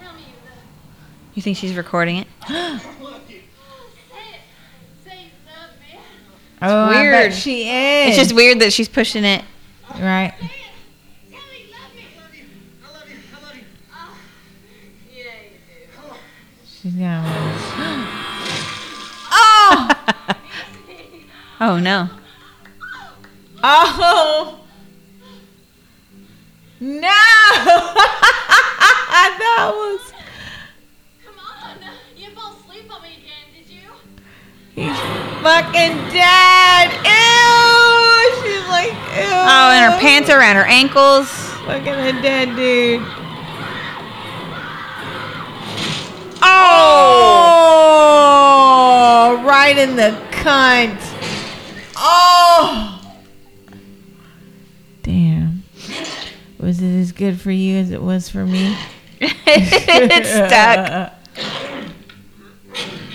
Tell 0.00 0.12
me 0.14 0.20
you 0.20 0.26
love 0.48 0.56
me. 0.56 1.32
You 1.34 1.42
think 1.42 1.56
she's 1.58 1.74
recording 1.74 2.16
it? 2.16 2.26
Say 2.48 2.58
it. 2.58 4.40
Say 5.04 5.16
you 5.24 5.30
love 5.46 5.70
me. 5.80 5.98
Oh, 6.62 6.84
I 6.86 7.00
weird. 7.02 7.12
bet 7.30 7.34
she 7.34 7.62
is. 7.68 8.08
It's 8.10 8.16
just 8.16 8.32
weird 8.34 8.60
that 8.60 8.72
she's 8.72 8.88
pushing 8.88 9.24
it. 9.24 9.44
right. 9.98 10.32
Say 10.40 10.46
it. 10.46 10.50
Tell 11.32 11.40
me 11.50 11.58
you 11.66 11.72
love 11.72 11.94
me. 11.94 12.04
I 12.14 12.22
love 12.22 12.34
you. 12.36 12.44
I 12.82 13.42
love 13.42 13.56
you. 13.56 13.64
Oh, 13.92 14.16
yeah, 15.12 15.22
you 15.42 15.58
do. 15.66 16.14
She's 16.82 16.92
gonna. 17.00 17.22
oh. 19.30 19.88
Oh 21.60 21.78
no. 21.78 22.08
Oh. 23.62 24.58
No. 26.84 26.98
that 29.38 29.70
was. 29.72 30.11
He's 34.74 34.96
fucking 35.42 35.96
dead. 36.08 36.90
Ew. 37.04 37.62
She's 38.42 38.66
like, 38.68 38.92
ew. 38.92 39.28
Oh, 39.28 39.70
and 39.70 39.92
her 39.92 39.98
pants 40.00 40.30
are 40.30 40.38
around 40.38 40.56
her 40.56 40.64
ankles. 40.64 41.28
Fucking 41.66 41.92
a 41.92 42.12
dead 42.22 42.56
dude. 42.56 43.02
Oh. 46.44 46.98
oh, 49.34 49.44
right 49.44 49.76
in 49.76 49.96
the 49.96 50.18
cunt. 50.30 50.98
Oh. 51.96 52.98
Damn. 55.02 55.64
Was 56.58 56.80
it 56.80 56.98
as 56.98 57.12
good 57.12 57.38
for 57.38 57.50
you 57.50 57.76
as 57.76 57.90
it 57.90 58.00
was 58.00 58.30
for 58.30 58.46
me? 58.46 58.74
it's 59.20 60.30
stuck. 60.30 61.12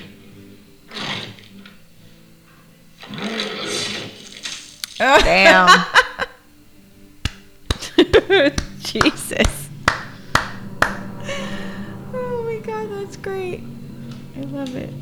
Damn. 4.98 5.86
Jesus. 8.80 9.70
Oh 12.14 12.44
my 12.46 12.60
god, 12.64 12.90
that's 12.92 13.18
great. 13.18 13.62
I 14.36 14.42
love 14.42 14.76
it. 14.76 14.94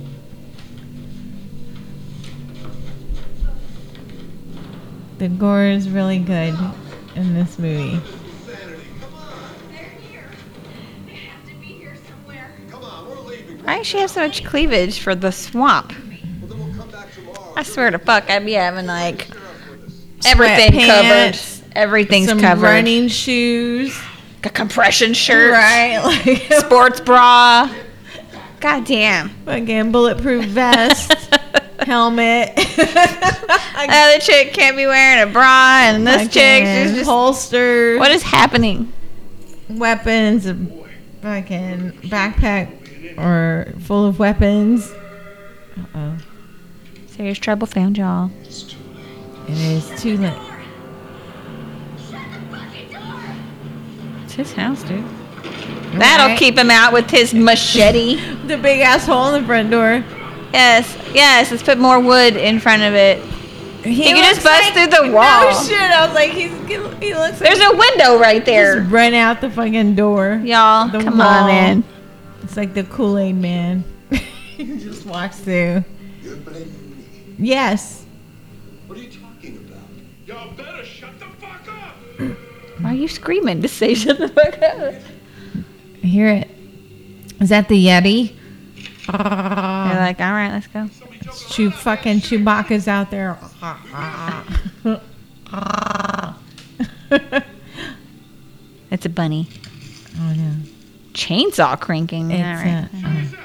The 5.17 5.29
gore 5.29 5.63
is 5.63 5.89
really 5.89 6.19
good 6.19 6.57
in 7.15 7.33
this 7.33 7.57
movie. 7.57 8.01
They're 8.45 9.85
here. 10.09 10.29
They 11.05 11.13
have 11.13 11.47
to 11.47 11.55
be 11.55 11.67
here 11.67 11.95
somewhere. 12.07 12.51
Come 12.69 12.83
on, 12.83 13.07
we're 13.09 13.19
leaving. 13.21 13.59
Why 13.59 13.77
does 13.77 13.87
she 13.87 13.99
have 13.99 14.11
so 14.11 14.21
much 14.21 14.43
cleavage 14.43 14.99
for 14.99 15.15
the 15.15 15.31
swamp? 15.31 15.93
I 17.55 17.63
swear 17.63 17.91
to 17.91 17.99
fuck, 17.99 18.29
I'd 18.29 18.45
be 18.45 18.53
having 18.53 18.85
like 18.85 19.27
everything 20.25 20.71
covered. 20.87 21.39
Everything's 21.75 22.29
Some 22.29 22.39
covered. 22.39 22.63
running 22.63 23.07
shoes. 23.09 23.97
a 24.43 24.49
compression 24.49 25.13
shirt, 25.13 25.51
Right? 25.51 25.99
Like 25.99 26.51
sports 26.65 26.99
bra. 27.01 27.69
God 28.59 28.85
damn. 28.85 29.29
fucking 29.45 29.91
bulletproof 29.93 30.45
vest, 30.45 31.11
helmet. 31.79 32.51
Other 32.57 34.19
chick 34.19 34.53
can't 34.53 34.75
be 34.77 34.85
wearing 34.87 35.29
a 35.29 35.31
bra, 35.31 35.81
and 35.83 36.05
this 36.07 36.33
chick, 36.33 36.63
she's 36.65 36.95
just. 36.95 37.05
holsters. 37.09 37.99
What 37.99 38.11
is 38.11 38.23
happening? 38.23 38.91
weapons, 39.69 40.45
fucking 41.21 41.91
backpack 42.03 43.17
or 43.17 43.73
full 43.81 44.05
of 44.05 44.19
weapons. 44.19 44.91
Uh-oh. 45.77 46.17
Serious 47.15 47.37
trouble 47.39 47.67
found 47.67 47.97
y'all. 47.97 48.29
It 49.47 49.57
is 49.57 50.01
too 50.01 50.17
late. 50.17 50.33
It's 54.23 54.33
his 54.33 54.53
house, 54.53 54.83
dude. 54.83 55.03
That'll 55.93 56.27
Right? 56.27 56.37
keep 56.39 56.57
him 56.57 56.69
out 56.71 56.91
with 56.93 57.09
his 57.09 57.33
machete. 57.33 58.19
The 58.47 58.57
big 58.57 58.81
ass 58.81 59.07
hole 59.07 59.33
in 59.33 59.41
the 59.41 59.47
front 59.47 59.71
door. 59.71 60.03
Yes, 60.53 60.95
yes. 61.13 61.49
Let's 61.51 61.63
put 61.63 61.79
more 61.79 61.99
wood 61.99 62.35
in 62.35 62.59
front 62.59 62.83
of 62.83 62.93
it. 62.93 63.19
He, 63.83 64.03
can 64.03 64.17
just 64.17 64.43
looks 64.43 64.57
bust 64.59 64.73
through 64.73 64.87
the 64.87 65.07
No 65.07 65.13
wall. 65.13 65.63
shit. 65.63 65.79
I 65.79 66.05
was 66.05 66.13
like, 66.15 66.31
he's 66.31 66.51
he 66.99 67.13
looks 67.15 67.39
like 67.41 67.49
There's 67.51 67.59
a 67.59 67.75
window 67.75 68.19
right 68.19 68.43
there. 68.45 68.79
just 68.81 68.91
run 68.91 69.13
out 69.13 69.41
the 69.41 69.49
fucking 69.49 69.95
door. 69.95 70.41
Y'all, 70.43 70.89
The 70.89 70.99
come 70.99 71.17
wall. 71.17 71.27
on, 71.27 71.47
man. 71.47 71.83
It's 72.43 72.55
like 72.57 72.73
the 72.75 72.83
Kool 72.83 73.17
Aid 73.17 73.35
man. 73.35 73.83
he 74.11 74.77
just 74.77 75.05
walks 75.05 75.39
through. 75.39 75.83
You're 77.37 77.37
blaming 77.37 77.41
me. 77.41 77.47
Yes. 77.49 78.05
What 78.87 78.97
are 78.97 79.01
you 79.01 79.09
talking 79.09 79.57
about? 79.57 79.87
Y'all 80.27 80.51
better 80.53 80.83
shut 80.85 81.17
the 81.19 81.25
fuck 81.39 81.67
up! 81.67 81.95
Why 82.81 82.91
are 82.91 82.93
you 82.95 83.07
screaming 83.07 83.61
to 83.61 83.67
say 83.67 83.93
shut 83.95 84.17
the 84.17 84.27
fuck 84.29 84.61
up? 84.61 84.93
I 86.03 86.07
hear 86.07 86.27
it. 86.29 86.49
Is 87.41 87.49
that 87.49 87.67
the 87.67 87.85
Yeti? 87.85 88.35
They're 89.07 89.15
like, 90.01 90.19
all 90.19 90.31
right, 90.31 90.51
let's 90.51 90.67
go. 90.67 90.89
Chew 91.49 91.69
fucking 91.71 92.19
Chewbacca's 92.21 92.87
out 92.87 93.11
there. 93.11 93.37
It's 98.91 99.05
a 99.05 99.09
bunny. 99.09 99.47
Oh 100.17 100.33
no. 100.35 100.53
Chainsaw 101.13 101.79
cranking. 101.79 102.31
It's 102.31 102.41
all 102.41 102.53
right. 102.65 102.89
a, 102.93 103.39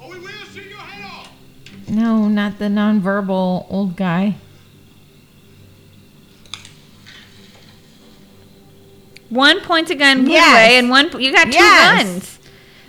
Oh, 0.00 0.08
we 0.10 0.18
will 0.18 0.28
see 0.52 0.68
your 0.68 0.78
head 0.78 1.04
off! 1.04 1.26
uh, 1.26 1.76
no, 1.90 2.28
not 2.28 2.58
the 2.58 2.66
nonverbal 2.66 3.66
old 3.70 3.96
guy. 3.96 4.34
One 9.30 9.60
point 9.60 9.90
a 9.90 9.94
gun 9.94 10.24
blew 10.24 10.34
Yes. 10.34 10.52
away, 10.52 10.78
and 10.78 10.88
one 10.90 11.10
you 11.20 11.32
got 11.32 11.44
two 11.44 11.50
Yes. 11.52 12.04
guns. 12.04 12.38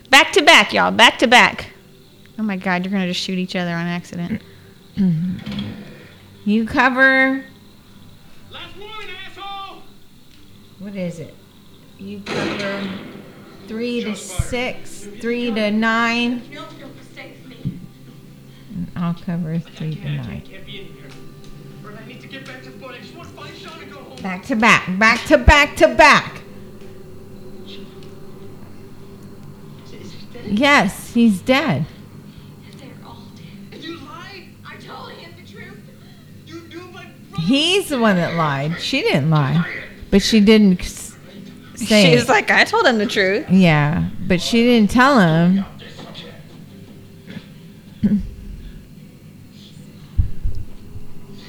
Back 0.09 0.31
to 0.33 0.41
back, 0.41 0.73
y'all. 0.73 0.91
Back 0.91 1.19
to 1.19 1.27
back. 1.27 1.67
Oh 2.39 2.43
my 2.43 2.55
god, 2.55 2.85
you're 2.85 2.91
gonna 2.91 3.07
just 3.07 3.19
shoot 3.21 3.37
each 3.37 3.55
other 3.55 3.73
on 3.73 3.87
accident. 3.87 4.41
You 6.45 6.65
cover. 6.65 7.43
Last 8.49 8.75
warning, 8.79 9.09
asshole! 9.27 9.83
What 10.79 10.95
is 10.95 11.19
it? 11.19 11.35
You 11.99 12.21
cover 12.25 12.81
three 13.67 14.03
to 14.05 14.15
six, 14.15 15.05
three 15.19 15.51
to 15.51 15.69
nine. 15.69 16.41
And 18.79 18.91
I'll 18.95 19.13
cover 19.13 19.59
three 19.59 19.95
to 19.95 20.09
nine. 20.09 20.41
Can't 20.41 20.65
be 20.65 20.79
in 20.79 20.85
here. 20.85 21.05
Bert, 21.83 21.97
I 22.01 22.05
need 22.07 22.21
to 22.21 22.27
get 22.27 22.45
back 22.45 22.63
to 22.63 22.69
the 22.69 22.77
boat. 22.77 22.91
I 22.91 22.99
just 22.99 23.13
want 23.15 23.29
to 23.29 23.35
find 23.35 23.55
Sean 23.57 23.81
and 23.81 23.91
go 23.91 23.97
home. 23.99 24.21
Back 24.21 24.47
back, 24.57 24.97
back 24.99 25.25
to 25.25 25.37
back 25.37 25.75
to 25.77 25.87
back. 25.95 26.41
Is 27.65 27.73
he 30.13 30.25
dead? 30.33 30.59
Yes, 30.59 31.13
he's 31.13 31.41
dead. 31.41 31.85
They're 32.77 32.89
all 33.05 33.17
dead. 33.35 33.45
And 33.73 33.83
you 33.83 33.97
lied? 33.97 34.43
I 34.65 34.77
told 34.77 35.11
him 35.11 35.31
the 35.37 35.51
truth. 35.51 35.79
You 36.45 36.61
knew 36.61 36.81
my 36.91 37.03
brother? 37.29 37.43
He's 37.43 37.89
the 37.89 37.99
one 37.99 38.15
that 38.15 38.35
lied. 38.35 38.79
She 38.79 39.01
didn't 39.01 39.29
lie, 39.29 39.65
but 40.09 40.21
she 40.21 40.39
didn't 40.39 40.81
say. 40.83 42.13
She's 42.13 42.23
it. 42.23 42.29
like, 42.29 42.49
I 42.49 42.63
told 42.63 42.85
him 42.85 42.97
the 42.97 43.05
truth. 43.07 43.49
yeah, 43.49 44.09
but 44.27 44.41
she 44.41 44.63
didn't 44.63 44.91
tell 44.91 45.19
him. 45.19 45.65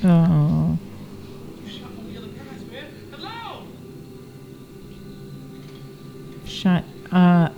Hello! 0.00 0.78
shut 6.46 6.84
up. 7.12 7.54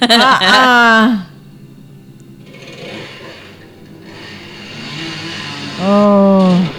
Uh-uh. 0.00 1.24
Oh. 5.80 6.74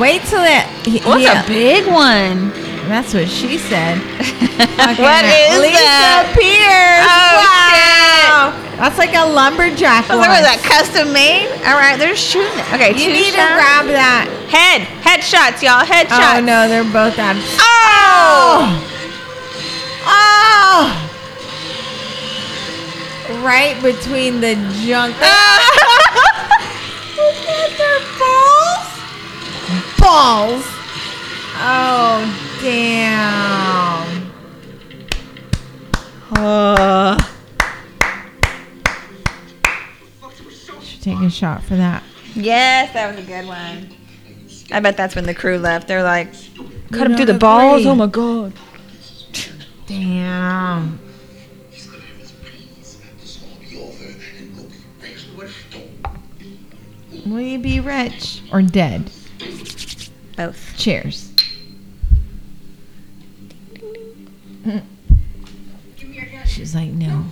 Wait 0.00 0.22
till 0.22 0.42
it. 0.42 0.66
he- 0.86 1.00
What's 1.00 1.22
yeah, 1.22 1.42
a 1.42 1.46
big 1.46 1.86
one? 1.86 2.69
That's 2.90 3.14
what 3.14 3.28
she 3.28 3.56
said. 3.56 3.98
what 4.98 5.22
is 5.22 5.62
Lisa 5.62 5.78
that? 5.78 6.34
Pierce. 6.34 7.06
Oh, 7.06 7.38
wow. 7.38 8.50
That's 8.82 8.98
like 8.98 9.14
a 9.14 9.30
lumberjack 9.30 10.10
oh, 10.10 10.18
that, 10.18 10.26
was 10.26 10.42
that 10.42 10.58
custom 10.66 11.14
made? 11.14 11.46
All 11.62 11.78
right, 11.78 11.94
they're 11.94 12.18
shooting. 12.18 12.50
it. 12.50 12.66
Okay, 12.74 12.90
You 12.98 13.14
need 13.14 13.30
to 13.30 13.46
grab 13.54 13.86
that. 13.94 14.26
head. 14.50 14.90
Headshots, 15.06 15.62
y'all. 15.62 15.86
Headshots. 15.86 16.18
Oh 16.18 16.42
shots. 16.42 16.50
no, 16.50 16.66
they're 16.66 16.82
both 16.82 17.14
out. 17.22 17.38
of- 17.38 17.46
Oh! 17.62 18.74
Oh! 20.02 20.90
Right 23.46 23.78
between 23.80 24.40
the 24.42 24.58
junk. 24.82 25.14
Look 27.14 27.38
at 27.54 27.70
their 27.78 28.02
balls. 28.18 28.90
Balls. 29.94 30.66
Oh 31.62 32.49
damn. 32.60 34.30
Uh, 36.32 37.18
Should 40.82 41.02
take 41.02 41.18
a 41.18 41.30
shot 41.30 41.62
for 41.62 41.76
that. 41.76 42.02
yes, 42.34 42.92
that 42.94 43.14
was 43.14 43.22
a 43.24 43.26
good 43.26 43.46
one. 43.46 43.88
I 44.72 44.80
bet 44.80 44.96
that's 44.96 45.14
when 45.16 45.24
the 45.26 45.34
crew 45.34 45.58
left. 45.58 45.88
They're 45.88 46.02
like, 46.02 46.32
cut 46.92 47.06
him 47.06 47.16
through 47.16 47.26
the 47.26 47.32
agree. 47.32 47.38
balls. 47.38 47.86
Oh 47.86 47.94
my 47.94 48.06
god. 48.06 48.52
Damn. 49.86 51.00
He's 51.70 51.86
gonna 51.88 52.02
have 52.04 52.16
his 52.18 52.30
peace. 52.32 52.98
This 53.20 53.42
will 53.42 53.58
be 53.68 53.76
over 53.82 54.04
and 54.38 54.56
we'll 54.56 54.66
be 54.66 54.76
rich. 55.36 55.54
Don't 55.72 57.26
Will 57.26 57.40
you 57.40 57.58
be 57.58 57.80
rich 57.80 58.42
or 58.52 58.62
dead? 58.62 59.10
Both. 60.36 60.74
Cheers. 60.78 61.29
She's 66.46 66.74
like, 66.74 66.88
no. 66.90 67.24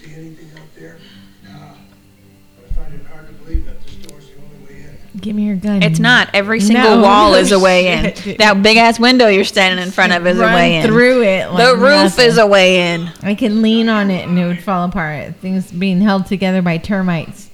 See 0.00 0.14
anything 0.14 0.50
out 0.56 0.74
there? 0.76 0.98
I 1.46 2.72
find 2.72 2.94
it 2.94 3.06
hard 3.06 3.26
to 3.26 3.32
believe 3.34 3.66
that 3.66 3.82
this 3.84 3.94
door's 3.96 4.26
the 4.28 4.34
only 4.36 4.66
way 4.74 4.80
in. 4.82 4.96
Give 5.20 5.36
me 5.36 5.44
your 5.46 5.56
gun. 5.56 5.82
It's 5.82 5.98
not. 5.98 6.30
Every 6.34 6.60
single 6.60 6.96
No, 6.96 7.02
wall 7.02 7.32
no 7.32 7.38
is 7.38 7.52
a 7.52 7.58
way 7.60 7.88
in. 7.92 8.14
shit. 8.14 8.38
That 8.38 8.62
big 8.62 8.76
ass 8.78 8.98
window 8.98 9.28
you're 9.28 9.44
standing 9.44 9.84
in 9.84 9.90
front 9.92 10.12
of 10.12 10.26
is 10.26 10.38
a 10.38 10.42
way 10.44 10.76
in. 10.76 10.86
through 10.86 11.22
it. 11.22 11.44
the 11.46 11.52
like 11.52 11.74
roof 11.76 11.82
nothing. 11.90 12.24
is 12.26 12.38
a 12.38 12.46
way 12.46 12.94
in. 12.94 13.10
I 13.22 13.34
can 13.34 13.60
lean 13.62 13.88
on 13.88 14.10
it 14.10 14.26
and 14.26 14.38
it 14.38 14.46
would 14.46 14.62
fall 14.62 14.84
apart. 14.88 15.34
Things 15.36 15.70
being 15.70 16.00
held 16.00 16.26
together 16.26 16.62
by 16.62 16.78
termites 16.78 17.50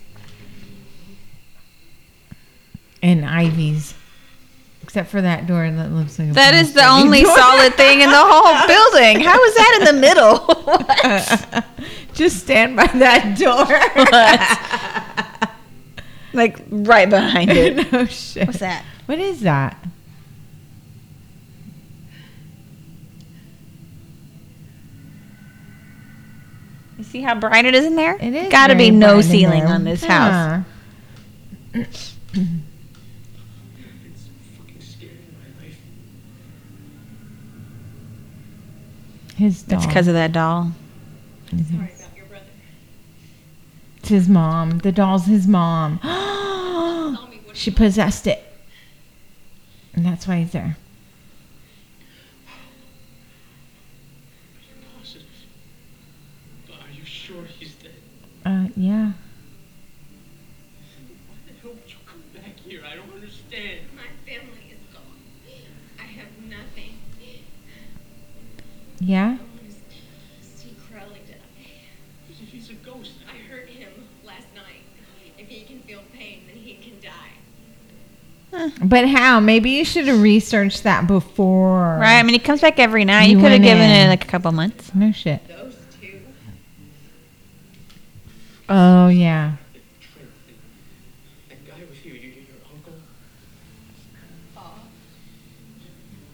and 3.02 3.24
ivies. 3.24 3.94
Except 4.94 5.10
for 5.10 5.22
that 5.22 5.48
door 5.48 5.68
that 5.68 5.90
looks 5.90 6.20
like 6.20 6.28
a 6.28 6.32
That 6.34 6.54
is 6.54 6.72
the 6.72 6.86
only 6.86 7.22
door. 7.22 7.32
solid 7.36 7.74
thing 7.74 8.02
in 8.02 8.08
the 8.08 8.16
whole 8.16 8.66
building. 8.68 9.18
How 9.18 9.42
is 9.42 9.54
that 9.56 9.78
in 9.80 9.86
the 9.86 9.92
middle? 10.00 10.38
What? 10.64 11.64
Just 12.14 12.38
stand 12.38 12.76
by 12.76 12.86
that 12.86 13.36
door. 13.36 13.66
like 16.32 16.60
right 16.70 17.10
behind 17.10 17.50
it. 17.50 17.74
no 17.92 18.06
shit. 18.06 18.46
What's 18.46 18.60
that? 18.60 18.84
What 19.06 19.18
is 19.18 19.40
that? 19.40 19.84
You 26.98 27.02
see 27.02 27.20
how 27.20 27.34
bright 27.34 27.64
it 27.64 27.74
is 27.74 27.84
in 27.84 27.96
there? 27.96 28.16
It 28.20 28.32
is. 28.32 28.52
Got 28.52 28.68
to 28.68 28.76
be 28.76 28.92
no 28.92 29.20
ceiling 29.22 29.64
there. 29.64 29.74
on 29.74 29.82
this 29.82 30.04
house. 30.04 30.64
Huh. 31.74 31.80
It's 31.80 32.14
fucking 34.56 34.80
scary 34.80 35.12
in 35.12 35.36
my 35.38 35.64
life. 35.64 35.78
His 39.36 39.62
doll. 39.62 39.78
It's 39.78 39.86
because 39.86 40.06
of 40.06 40.14
that 40.14 40.30
doll. 40.32 40.70
Sorry 41.50 41.62
about 41.64 42.16
your 42.16 42.26
brother. 42.26 42.44
It's 43.98 44.08
his 44.08 44.28
mom. 44.28 44.78
The 44.78 44.92
doll's 44.92 45.26
his 45.26 45.48
mom. 45.48 45.98
Tell 46.02 47.26
me 47.28 47.40
what 47.44 47.56
she 47.56 47.70
possessed 47.72 48.26
it. 48.28 48.44
And 49.94 50.06
that's 50.06 50.28
why 50.28 50.38
he's 50.40 50.52
there. 50.52 50.76
Are 52.46 52.52
you 54.60 54.68
positive? 54.98 55.26
Are 56.70 56.90
you 56.92 57.04
sure 57.04 57.42
he's 57.44 57.74
dead? 57.74 57.92
Uh, 58.46 58.68
yeah. 58.76 59.12
Why 61.26 61.36
the 61.46 61.52
hell 61.60 61.72
would 61.72 61.90
you 61.90 61.96
come 62.06 62.22
back 62.34 62.56
here? 62.64 62.82
I 62.86 62.94
don't 62.94 63.12
understand. 63.12 63.80
My 63.96 64.06
family 64.30 64.70
is 64.70 64.78
gone. 64.92 65.02
I 65.98 66.02
have 66.04 66.28
nothing. 66.48 66.98
Yeah? 69.06 69.24
I 69.24 69.28
want 69.30 69.40
to 69.68 70.46
see 70.46 70.74
Crowley 70.90 71.20
die. 71.28 71.34
He's 72.50 72.70
a 72.70 72.74
ghost, 72.74 73.12
I 73.28 73.36
hurt 73.52 73.68
him 73.68 73.90
last 74.24 74.46
night. 74.54 74.82
If 75.38 75.48
he 75.48 75.62
can 75.64 75.80
feel 75.80 76.00
pain, 76.14 76.42
then 76.46 76.56
he 76.56 76.74
can 76.74 77.00
die. 77.00 78.70
But 78.82 79.08
how? 79.08 79.40
Maybe 79.40 79.70
you 79.70 79.84
should 79.84 80.06
have 80.06 80.22
researched 80.22 80.84
that 80.84 81.06
before. 81.06 81.98
Right? 82.00 82.18
I 82.18 82.22
mean, 82.22 82.32
he 82.34 82.38
comes 82.38 82.60
back 82.60 82.78
every 82.78 83.04
night. 83.04 83.24
You 83.24 83.36
You 83.36 83.42
could 83.42 83.52
have 83.52 83.62
given 83.62 83.82
in. 83.90 84.06
it 84.06 84.08
like 84.08 84.24
a 84.24 84.28
couple 84.28 84.52
months. 84.52 84.94
No 84.94 85.10
shit. 85.12 85.46
Those 85.48 85.74
two. 86.00 86.20
Oh, 88.68 89.08
yeah. 89.08 89.56
Trent, 90.00 90.30
that 91.48 91.66
guy 91.66 91.80
with 91.80 92.06
you, 92.06 92.12
you, 92.12 92.28
your 92.28 92.62
uncle, 92.72 92.92
Bob. 94.54 94.78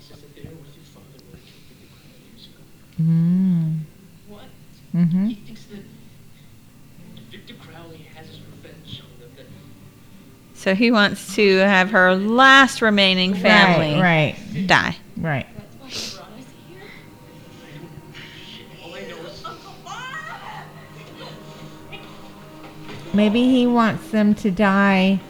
says 0.00 0.20
that 0.20 0.34
there 0.36 0.52
was 0.52 0.76
your 0.76 0.84
father 0.84 1.24
when 1.30 1.40
he 1.40 1.50
killed 1.50 1.64
Victor 1.68 1.88
Crowley 1.88 2.20
years 2.30 2.46
ago. 2.46 2.62
Mm. 3.00 3.78
What? 4.28 4.42
Mm-hmm. 4.94 5.26
He 5.28 5.34
thinks 5.36 5.64
that 5.66 5.80
Victor 7.30 7.54
Crowley 7.54 8.06
has 8.14 8.26
his 8.26 8.40
revenge 8.40 9.02
on 9.02 9.20
them. 9.20 9.30
That 9.36 10.58
So 10.58 10.74
he 10.74 10.90
wants 10.90 11.34
to 11.36 11.56
have 11.58 11.90
her 11.92 12.14
last 12.14 12.82
remaining 12.82 13.32
family 13.34 14.00
Right, 14.00 14.36
die. 14.66 14.96
right, 15.16 15.46
right. 15.46 15.46
That's 15.56 15.76
why 15.78 15.88
you 15.88 16.18
brought 16.18 16.38
us 16.38 16.46
here? 16.68 16.82
shit, 18.44 18.66
all 18.84 18.94
I 18.94 19.00
know 19.02 19.16
is 19.30 19.44
Uncle 19.44 19.74
Bob! 19.84 19.94
Maybe 23.14 23.44
he 23.48 23.66
wants 23.66 24.10
them 24.10 24.34
to 24.36 24.50
die 24.50 25.20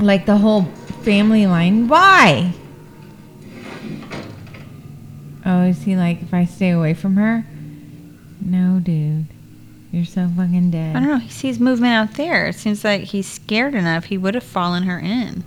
like 0.00 0.26
the 0.26 0.36
whole 0.38 0.64
family 1.02 1.46
line. 1.46 1.86
Why? 1.88 2.52
Oh, 5.48 5.62
is 5.62 5.82
he 5.82 5.96
like, 5.96 6.20
if 6.20 6.34
I 6.34 6.44
stay 6.44 6.70
away 6.70 6.92
from 6.92 7.16
her? 7.16 7.46
No, 8.42 8.80
dude. 8.80 9.24
You're 9.90 10.04
so 10.04 10.28
fucking 10.36 10.70
dead. 10.70 10.94
I 10.94 11.00
don't 11.00 11.08
know. 11.08 11.18
He 11.18 11.30
sees 11.30 11.58
movement 11.58 11.94
out 11.94 12.18
there. 12.18 12.48
It 12.48 12.56
seems 12.56 12.84
like 12.84 13.04
he's 13.04 13.26
scared 13.26 13.74
enough. 13.74 14.04
He 14.04 14.18
would 14.18 14.34
have 14.34 14.44
fallen 14.44 14.82
her 14.82 14.98
in. 14.98 15.42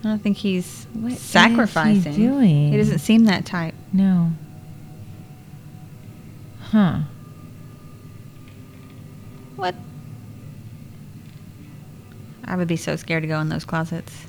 I 0.00 0.04
don't 0.04 0.22
think 0.22 0.38
he's 0.38 0.86
sacrificing. 1.18 1.96
What 1.96 2.06
is 2.06 2.16
he 2.16 2.22
doing? 2.22 2.72
He 2.72 2.78
doesn't 2.78 3.00
seem 3.00 3.26
that 3.26 3.44
type. 3.44 3.74
No. 3.92 4.30
Huh. 6.70 7.00
What? 9.56 9.74
I 12.44 12.56
would 12.56 12.68
be 12.68 12.76
so 12.76 12.96
scared 12.96 13.24
to 13.24 13.28
go 13.28 13.38
in 13.40 13.50
those 13.50 13.66
closets. 13.66 14.27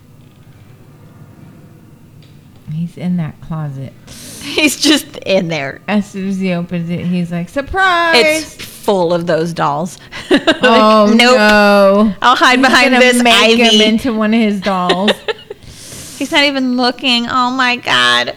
He's 2.71 2.97
in 2.97 3.17
that 3.17 3.39
closet. 3.41 3.93
He's 4.41 4.79
just 4.79 5.17
in 5.25 5.47
there. 5.49 5.81
As 5.87 6.09
soon 6.09 6.29
as 6.29 6.39
he 6.39 6.53
opens 6.53 6.89
it, 6.89 7.01
he's 7.05 7.29
like, 7.31 7.49
surprise! 7.49 8.15
It's 8.15 8.55
full 8.55 9.13
of 9.13 9.27
those 9.27 9.53
dolls. 9.53 9.97
Like, 10.31 10.63
oh, 10.63 11.07
nope. 11.15 11.37
no. 11.37 12.15
I'll 12.21 12.35
hide 12.35 12.59
He's 12.59 12.67
behind 12.67 12.93
this 12.93 13.23
make 13.23 13.33
ivy. 13.59 13.77
him 13.77 13.81
into 13.81 14.13
one 14.13 14.33
of 14.33 14.39
his 14.39 14.61
dolls. 14.61 15.11
He's 16.17 16.31
not 16.31 16.43
even 16.43 16.75
looking. 16.77 17.25
Oh 17.27 17.49
my 17.51 17.77
god. 17.77 18.35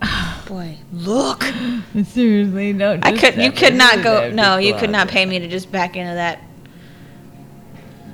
Boy, 0.46 0.76
look. 0.92 1.42
Seriously, 2.04 2.72
no. 2.72 2.98
I 3.02 3.16
could. 3.16 3.36
You 3.36 3.50
could 3.52 3.74
not 3.74 4.02
go. 4.02 4.30
No, 4.30 4.58
you 4.58 4.74
could 4.74 4.90
not 4.90 5.08
pay 5.08 5.24
me 5.26 5.38
to 5.38 5.48
just 5.48 5.72
back 5.72 5.96
into 5.96 6.14
that. 6.14 6.42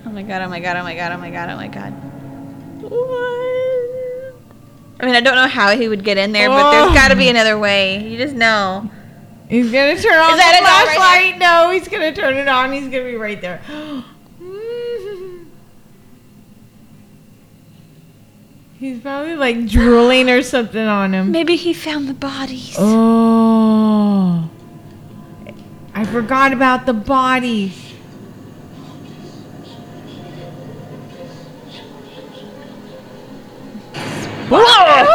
Oh 0.06 0.10
my 0.10 0.22
god! 0.22 0.40
Oh 0.42 0.48
my 0.48 0.60
god! 0.60 0.76
Oh 0.76 0.84
my 0.84 0.94
god! 0.94 1.10
Oh 1.12 1.18
my 1.18 1.30
god! 1.30 1.50
Oh 1.50 1.56
my 1.56 1.66
god! 1.66 1.92
What? 2.80 4.36
I 5.00 5.04
mean, 5.04 5.16
I 5.16 5.20
don't 5.20 5.34
know 5.34 5.48
how 5.48 5.76
he 5.76 5.88
would 5.88 6.04
get 6.04 6.16
in 6.16 6.30
there, 6.30 6.48
but 6.48 6.70
there's 6.70 6.94
got 6.94 7.08
to 7.08 7.16
be 7.16 7.26
oh. 7.26 7.30
another 7.30 7.58
way. 7.58 8.08
You 8.08 8.16
just 8.16 8.36
know. 8.36 8.88
He's 9.48 9.72
gonna 9.72 9.96
turn 10.00 10.16
on 10.16 10.36
that 10.36 10.58
the 10.58 10.64
a 10.64 10.68
right 10.68 10.96
flashlight. 10.96 11.38
no, 11.38 11.70
he's 11.70 11.88
gonna 11.88 12.14
turn 12.14 12.36
it 12.36 12.46
on. 12.46 12.72
He's 12.72 12.84
gonna 12.84 13.02
be 13.02 13.16
right 13.16 13.40
there. 13.40 13.60
he's 18.78 19.00
probably 19.00 19.34
like 19.34 19.66
drooling 19.66 20.30
or 20.30 20.42
something 20.42 20.86
on 20.86 21.14
him. 21.14 21.32
Maybe 21.32 21.56
he 21.56 21.72
found 21.72 22.08
the 22.08 22.14
bodies. 22.14 22.76
Oh, 22.78 24.48
I 25.94 26.04
forgot 26.04 26.52
about 26.52 26.86
the 26.86 26.94
bodies. 26.94 27.85
Oh, 34.48 35.06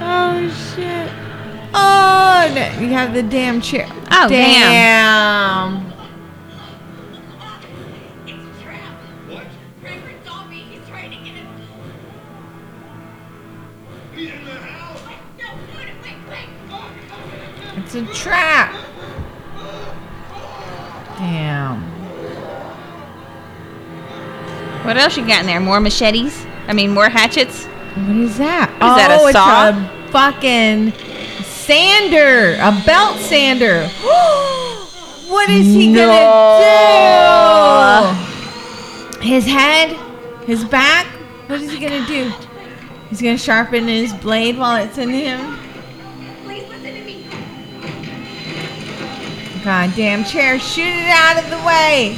oh 0.00 0.48
shit! 0.74 1.10
Oh, 1.74 2.52
no, 2.54 2.80
you 2.80 2.88
have 2.88 3.12
the 3.12 3.22
damn 3.22 3.60
chair. 3.60 3.86
Oh, 4.10 4.28
damn. 4.28 5.76
It's 5.76 5.85
a 17.96 18.06
trap. 18.12 18.74
Damn. 21.18 21.82
What 24.84 24.96
else 24.96 25.16
you 25.16 25.26
got 25.26 25.40
in 25.40 25.46
there? 25.46 25.60
More 25.60 25.80
machetes? 25.80 26.46
I 26.68 26.72
mean, 26.72 26.90
more 26.92 27.08
hatchets? 27.08 27.64
What 27.64 28.16
is 28.16 28.38
that? 28.38 28.70
Is 28.74 28.78
that 28.78 29.10
a 29.10 29.16
oh, 29.20 29.30
saw? 29.32 29.68
it's 29.68 29.78
a 29.78 30.12
fucking 30.12 30.92
sander, 31.44 32.56
a 32.60 32.82
belt 32.84 33.18
sander. 33.18 33.88
what 35.28 35.48
is 35.48 35.66
he 35.66 35.94
gonna 35.94 36.12
do? 39.14 39.26
His 39.26 39.46
head, 39.46 39.96
his 40.46 40.64
back. 40.64 41.06
What 41.48 41.60
is 41.60 41.72
he 41.72 41.80
gonna 41.80 42.06
do? 42.06 42.30
He's 43.08 43.22
gonna 43.22 43.38
sharpen 43.38 43.88
his 43.88 44.12
blade 44.12 44.58
while 44.58 44.84
it's 44.84 44.98
in 44.98 45.08
him. 45.08 45.58
Goddamn 49.66 50.22
chair, 50.24 50.60
shoot 50.60 50.86
it 50.86 51.08
out 51.10 51.42
of 51.42 51.50
the 51.50 51.58
way. 51.66 52.14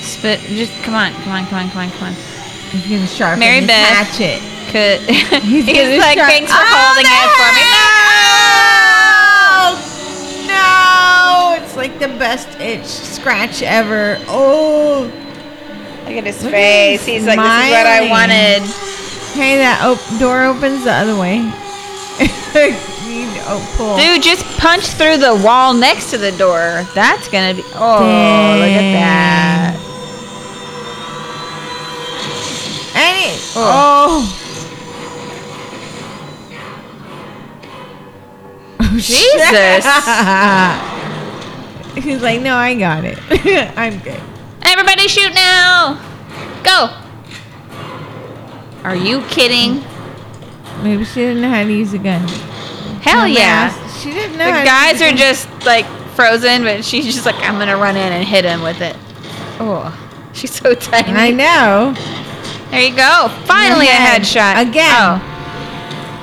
Spit. 0.00 0.40
Just 0.56 0.72
come 0.84 0.94
on, 0.94 1.12
come 1.20 1.32
on, 1.32 1.44
come 1.48 1.58
on, 1.58 1.68
come 1.70 1.82
on, 1.82 1.90
come 1.90 2.08
on. 2.08 2.14
He's 2.72 2.88
gonna 2.88 3.06
sharpen 3.06 3.40
Mary 3.40 3.58
his 3.60 3.66
Beth. 3.66 4.08
hatchet. 4.08 4.40
Could 4.72 5.00
he's, 5.42 5.66
gonna 5.66 5.98
like, 5.98 6.16
sharp- 6.16 6.30
thanks 6.30 6.50
for 6.50 6.56
Oh, 6.58 6.64
holding 6.64 7.04
it 7.04 7.30
for 7.36 7.52
me. 7.52 7.64
No! 10.48 10.56
No! 10.56 11.62
It's 11.62 11.76
like 11.76 11.98
the 11.98 12.08
best 12.18 12.48
itch 12.58 12.86
scratch 12.86 13.62
ever. 13.62 14.16
Oh, 14.28 15.12
Look 16.06 16.16
at 16.16 16.24
his 16.24 16.42
Look 16.42 16.52
face. 16.52 17.04
He's 17.04 17.26
like, 17.26 17.36
this 17.38 17.44
is 17.44 17.70
what 17.70 17.86
I 17.86 18.08
wanted. 18.08 18.62
hey, 19.34 19.58
that 19.58 19.82
op- 19.84 20.18
door 20.18 20.44
opens 20.44 20.84
the 20.84 20.92
other 20.92 21.16
way. 21.16 21.44
oh, 23.46 23.74
pull. 23.76 23.96
Dude, 23.96 24.22
just 24.22 24.44
punch 24.58 24.86
through 24.86 25.16
the 25.18 25.34
wall 25.44 25.74
next 25.74 26.10
to 26.10 26.18
the 26.18 26.32
door. 26.32 26.84
That's 26.94 27.28
gonna 27.28 27.54
be. 27.54 27.62
Oh, 27.74 28.56
look 28.58 28.70
at 28.70 28.92
that. 28.94 29.74
And 32.94 33.16
it, 33.18 33.40
oh. 33.56 34.26
Oh, 38.80 38.82
oh 38.82 38.98
Jesus. 38.98 39.84
He's 42.04 42.22
like, 42.22 42.40
no, 42.40 42.54
I 42.54 42.74
got 42.74 43.04
it. 43.04 43.18
I'm 43.76 43.98
good. 44.00 44.20
Everybody 44.62 45.08
shoot 45.08 45.34
now! 45.34 45.94
Go! 46.62 46.90
Are 48.84 48.96
you 48.96 49.22
kidding? 49.22 49.82
Maybe 50.82 51.04
she 51.04 51.20
didn't 51.20 51.42
know 51.42 51.48
how 51.48 51.64
to 51.64 51.72
use 51.72 51.92
a 51.92 51.98
gun. 51.98 52.26
Hell 53.02 53.26
yeah. 53.26 53.70
She 53.98 54.10
didn't 54.10 54.38
know. 54.38 54.46
The 54.46 54.64
guys 54.64 55.02
are 55.02 55.12
just 55.12 55.48
like 55.64 55.86
frozen, 56.14 56.62
but 56.62 56.84
she's 56.84 57.04
just 57.04 57.26
like, 57.26 57.36
I'm 57.36 57.58
gonna 57.58 57.76
run 57.76 57.96
in 57.96 58.12
and 58.12 58.26
hit 58.26 58.44
him 58.44 58.62
with 58.62 58.80
it. 58.80 58.96
Oh, 59.60 59.96
she's 60.32 60.52
so 60.52 60.74
tiny. 60.74 61.12
I 61.12 61.30
know. 61.30 61.94
There 62.70 62.82
you 62.82 62.94
go. 62.94 63.28
Finally 63.44 63.86
a 63.86 63.90
headshot. 63.90 64.68
Again. 64.68 64.94
Oh. 64.94 65.34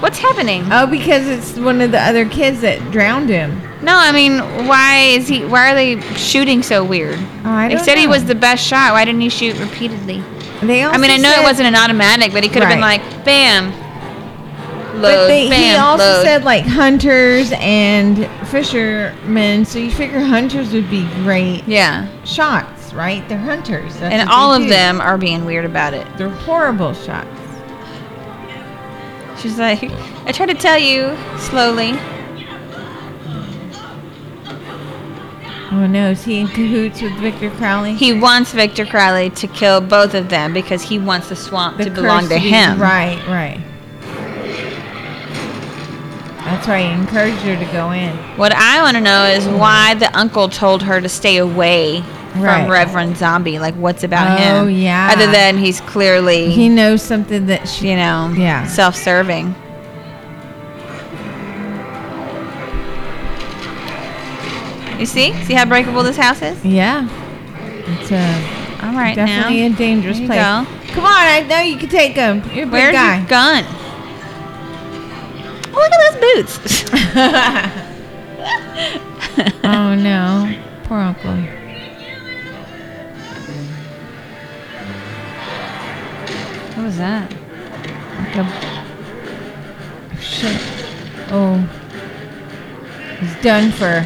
What's 0.02 0.20
happening? 0.20 0.68
Oh, 0.72 0.86
because 0.86 1.26
it's 1.28 1.58
one 1.58 1.82
of 1.82 1.92
the 1.92 2.00
other 2.00 2.28
kids 2.28 2.62
that 2.62 2.92
drowned 2.92 3.30
him. 3.30 3.62
No, 3.82 3.96
I 3.96 4.12
mean, 4.12 4.40
why 4.68 5.00
is 5.00 5.28
he? 5.28 5.46
Why 5.46 5.72
are 5.72 5.76
they 5.76 6.02
shooting 6.16 6.62
so 6.62 6.84
weird? 6.84 7.18
Oh, 7.44 7.50
I 7.50 7.70
they 7.70 7.78
said 7.78 7.98
he 7.98 8.08
was 8.08 8.26
the 8.26 8.36
best 8.36 8.66
shot. 8.66 8.94
Why 8.94 9.06
didn't 9.06 9.22
he 9.22 9.30
shoot 9.30 9.58
repeatedly? 9.60 10.24
They 10.62 10.84
I 10.84 10.98
mean, 10.98 11.12
I 11.12 11.18
know 11.18 11.32
it 11.32 11.44
wasn't 11.44 11.68
an 11.68 11.76
automatic, 11.76 12.32
but 12.34 12.44
he 12.44 12.50
could 12.50 12.64
have 12.64 12.72
been 12.72 12.82
like, 12.82 13.02
bam, 13.26 13.72
But 15.02 15.28
they, 15.28 15.50
bam, 15.50 15.60
he 15.60 15.76
also 15.76 16.04
load. 16.04 16.24
said 16.24 16.44
like 16.44 16.66
hunters 16.66 17.52
and 17.56 18.28
fishermen, 18.48 19.66
so 19.66 19.80
you 19.80 19.92
figure 19.92 20.20
hunters 20.20 20.74
would 20.74 20.90
be 20.90 21.08
great 21.24 21.64
yeah, 21.68 22.08
shots, 22.24 22.94
right? 22.94 23.28
They're 23.28 23.38
hunters, 23.38 23.98
That's 23.98 24.14
and 24.14 24.30
all 24.30 24.54
of 24.54 24.64
do. 24.64 24.70
them 24.70 25.02
are 25.02 25.18
being 25.18 25.46
weird 25.46 25.66
about 25.66 25.94
it. 25.94 26.08
They're 26.18 26.30
horrible 26.30 26.94
shots. 26.94 27.28
She's 29.42 29.60
like, 29.60 29.84
I 30.26 30.32
tried 30.32 30.48
to 30.48 30.54
tell 30.56 30.80
you 30.80 31.16
slowly. 31.40 32.00
Oh 35.72 35.88
no, 35.88 36.12
is 36.12 36.24
he 36.24 36.40
in 36.40 36.48
cahoots 36.48 37.02
with 37.02 37.14
Victor 37.20 37.50
Crowley? 37.52 37.96
He 37.96 38.14
wants 38.18 38.54
Victor 38.54 38.86
Crowley 38.86 39.30
to 39.32 39.48
kill 39.48 39.82
both 39.82 40.14
of 40.14 40.30
them 40.30 40.54
because 40.54 40.82
he 40.84 41.00
wants 41.00 41.28
the 41.30 41.36
swamp 41.36 41.78
The 41.78 41.86
to 41.86 41.92
belong 41.92 42.30
to 42.30 42.38
him. 42.38 42.80
Right, 42.80 43.20
right. 43.28 43.60
That's 46.66 46.82
why 46.82 46.82
he 46.82 47.00
encouraged 47.00 47.42
her 47.44 47.56
to 47.64 47.72
go 47.72 47.92
in. 47.92 48.10
What 48.40 48.52
I 48.52 48.82
want 48.82 48.98
to 48.98 49.02
know 49.02 49.26
is 49.26 49.46
why 49.48 49.94
the 49.94 50.10
uncle 50.18 50.50
told 50.50 50.82
her 50.82 51.00
to 51.00 51.08
stay 51.08 51.38
away 51.38 52.02
Right. 52.36 52.64
from 52.64 52.72
Reverend 52.72 53.18
Zombie. 53.18 53.60
Like, 53.60 53.76
what's 53.76 54.04
about 54.04 54.32
Oh, 54.32 54.42
him? 54.42 54.56
Oh 54.64 54.68
yeah. 54.68 55.12
Other 55.14 55.28
than 55.32 55.58
he's 55.60 55.80
clearly, 55.82 56.50
He 56.50 56.68
knows 56.68 57.04
something 57.04 57.46
that 57.46 57.68
she. 57.68 57.90
you 57.92 57.96
know, 57.98 58.34
Yeah. 58.36 58.66
self-serving. 58.66 59.54
You 65.00 65.06
see? 65.06 65.34
See 65.44 65.54
how 65.54 65.66
breakable 65.66 66.04
this 66.04 66.16
house 66.18 66.42
is? 66.42 66.64
Yeah. 66.66 67.08
It's 68.00 68.12
a 68.12 68.86
All 68.86 68.94
right, 68.94 69.14
definitely 69.16 69.68
now. 69.68 69.76
a 69.76 69.78
dangerous 69.78 70.18
place. 70.20 70.30
go. 70.30 70.66
Come 70.94 71.04
on, 71.04 71.12
I 71.14 71.42
know 71.48 71.60
you 71.60 71.78
can 71.78 71.90
take 71.90 72.14
him. 72.14 72.38
You're 72.54 72.64
a 72.64 72.68
big 72.68 72.72
Where's 72.72 72.94
guy. 72.94 73.18
your 73.18 73.28
gun? 73.28 73.66
Oh, 75.76 75.82
look 75.82 75.92
at 75.92 76.00
those 76.12 76.20
boots. 76.22 76.54
oh 79.64 79.96
no, 79.96 80.56
poor 80.86 81.00
uncle. 81.00 81.36
what 86.76 86.86
was 86.86 86.98
that? 86.98 87.32
Like 88.18 88.36
a 88.38 88.46
shit. 90.22 90.62
Oh, 91.32 91.58
he's 93.20 93.36
done 93.42 93.72
for. 93.72 94.06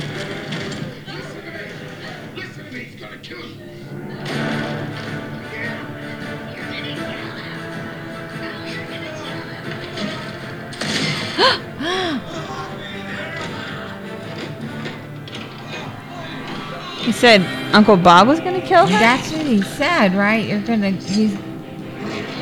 He 17.09 17.13
said 17.13 17.41
Uncle 17.73 17.97
Bob 17.97 18.27
was 18.27 18.39
gonna 18.39 18.61
kill 18.61 18.85
her. 18.85 18.99
That's 18.99 19.31
what 19.31 19.43
he 19.43 19.63
said, 19.63 20.13
right? 20.13 20.47
You're 20.47 20.61
gonna. 20.61 20.91
He's. 20.91 21.33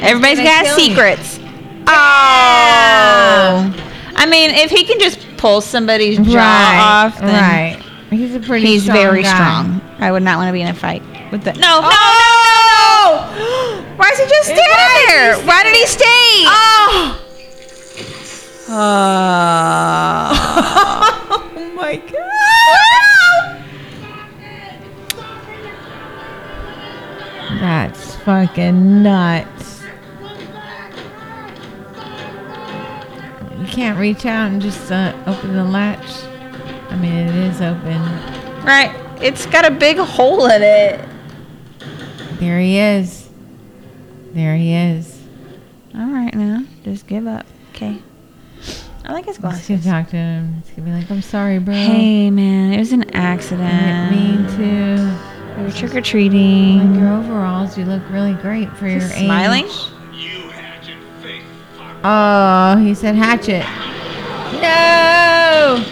Everybody's 0.02 0.39
gonna 0.39 0.49
got 0.49 0.76
secrets. 0.77 1.39
Oh. 1.88 1.94
I 4.18 4.26
mean, 4.30 4.49
if 4.49 4.69
he 4.69 4.84
can 4.84 4.99
just 4.99 5.26
pull 5.38 5.61
somebody's 5.61 6.18
jaw 6.18 6.35
right, 6.35 7.06
off, 7.06 7.18
then 7.18 7.77
right. 7.77 7.81
He's 8.10 8.35
a 8.35 8.41
pretty. 8.41 8.65
he's 8.65 8.84
strong 8.84 8.98
very 8.98 9.23
guy. 9.23 9.34
strong. 9.35 9.80
I 9.99 10.11
would 10.11 10.23
not 10.23 10.35
want 10.38 10.49
to 10.49 10.52
be 10.52 10.61
in 10.61 10.68
a 10.68 10.73
fight 10.73 11.02
with 11.31 11.44
that. 11.44 11.56
No, 11.56 11.80
no, 11.80 11.88
Oh! 11.89 13.31
no, 13.31 13.39
no, 13.39 13.84
no! 13.85 13.95
Why 13.95 14.10
is 14.10 14.19
he 14.19 14.26
just 14.27 14.49
standing 14.49 15.07
there? 15.07 15.35
stay 15.35 15.45
Why 15.48 15.64
did 15.64 15.76
he 15.76 15.85
stay? 15.88 16.44
Oh! 16.45 17.23
Oh. 18.69 18.73
oh 21.56 21.72
my 21.73 21.95
god! 21.95 22.36
That's 27.59 28.15
fucking 28.17 29.03
nuts. 29.03 29.81
You 33.59 33.65
can't 33.65 33.97
reach 33.99 34.25
out 34.25 34.51
and 34.51 34.61
just 34.61 34.91
uh, 34.91 35.13
open 35.25 35.53
the 35.53 35.63
latch. 35.63 36.23
I 36.89 36.95
mean, 36.95 37.13
it 37.13 37.35
is 37.35 37.61
open. 37.61 38.01
right. 38.63 38.95
It's 39.21 39.45
got 39.47 39.65
a 39.65 39.71
big 39.71 39.97
hole 39.97 40.45
in 40.45 40.61
it. 40.61 41.09
There 42.39 42.59
he 42.59 42.77
is. 42.77 43.27
There 44.34 44.55
he 44.55 44.73
is. 44.73 45.19
All 45.95 46.05
right, 46.05 46.34
now 46.35 46.63
just 46.84 47.07
give 47.07 47.25
up. 47.25 47.47
Okay. 47.73 47.99
I 49.03 49.13
like 49.13 49.25
his 49.25 49.38
glasses. 49.38 49.69
Let's 49.69 49.85
go 49.85 49.91
talk 49.91 50.09
to 50.09 50.17
him. 50.17 50.61
He's 50.65 50.75
gonna 50.75 50.89
be 50.89 50.93
like, 50.93 51.09
"I'm 51.09 51.21
sorry, 51.21 51.59
bro. 51.59 51.73
Hey, 51.73 52.29
man, 52.29 52.73
it 52.73 52.77
was 52.77 52.91
an 52.91 53.09
accident. 53.15 53.63
I 53.63 54.09
didn't 54.13 54.57
mean 54.57 54.57
to." 54.57 55.26
We 55.57 55.63
were 55.63 55.71
trick 55.71 55.91
or 55.91 55.95
Like 55.95 56.03
treating. 56.03 56.95
your 56.95 57.13
overalls, 57.13 57.77
you 57.77 57.85
look 57.85 58.03
really 58.11 58.34
great 58.35 58.69
for 58.77 58.88
your 58.88 58.99
He's 59.01 59.15
smiling? 59.15 59.65
age. 59.65 59.71
You 60.13 60.49
hatchet 60.49 60.97
face 61.21 61.43
fuck. 61.77 61.95
Oh, 62.03 62.77
he 62.77 62.93
said 62.93 63.15
hatchet. 63.15 63.65
No! 64.61 65.84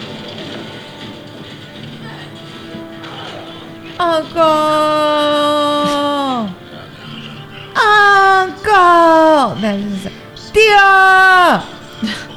Uncle! 5.16 6.54
Uncle! 7.74 9.60
That 9.60 9.78
is 9.80 10.08
Theo! 10.52 11.72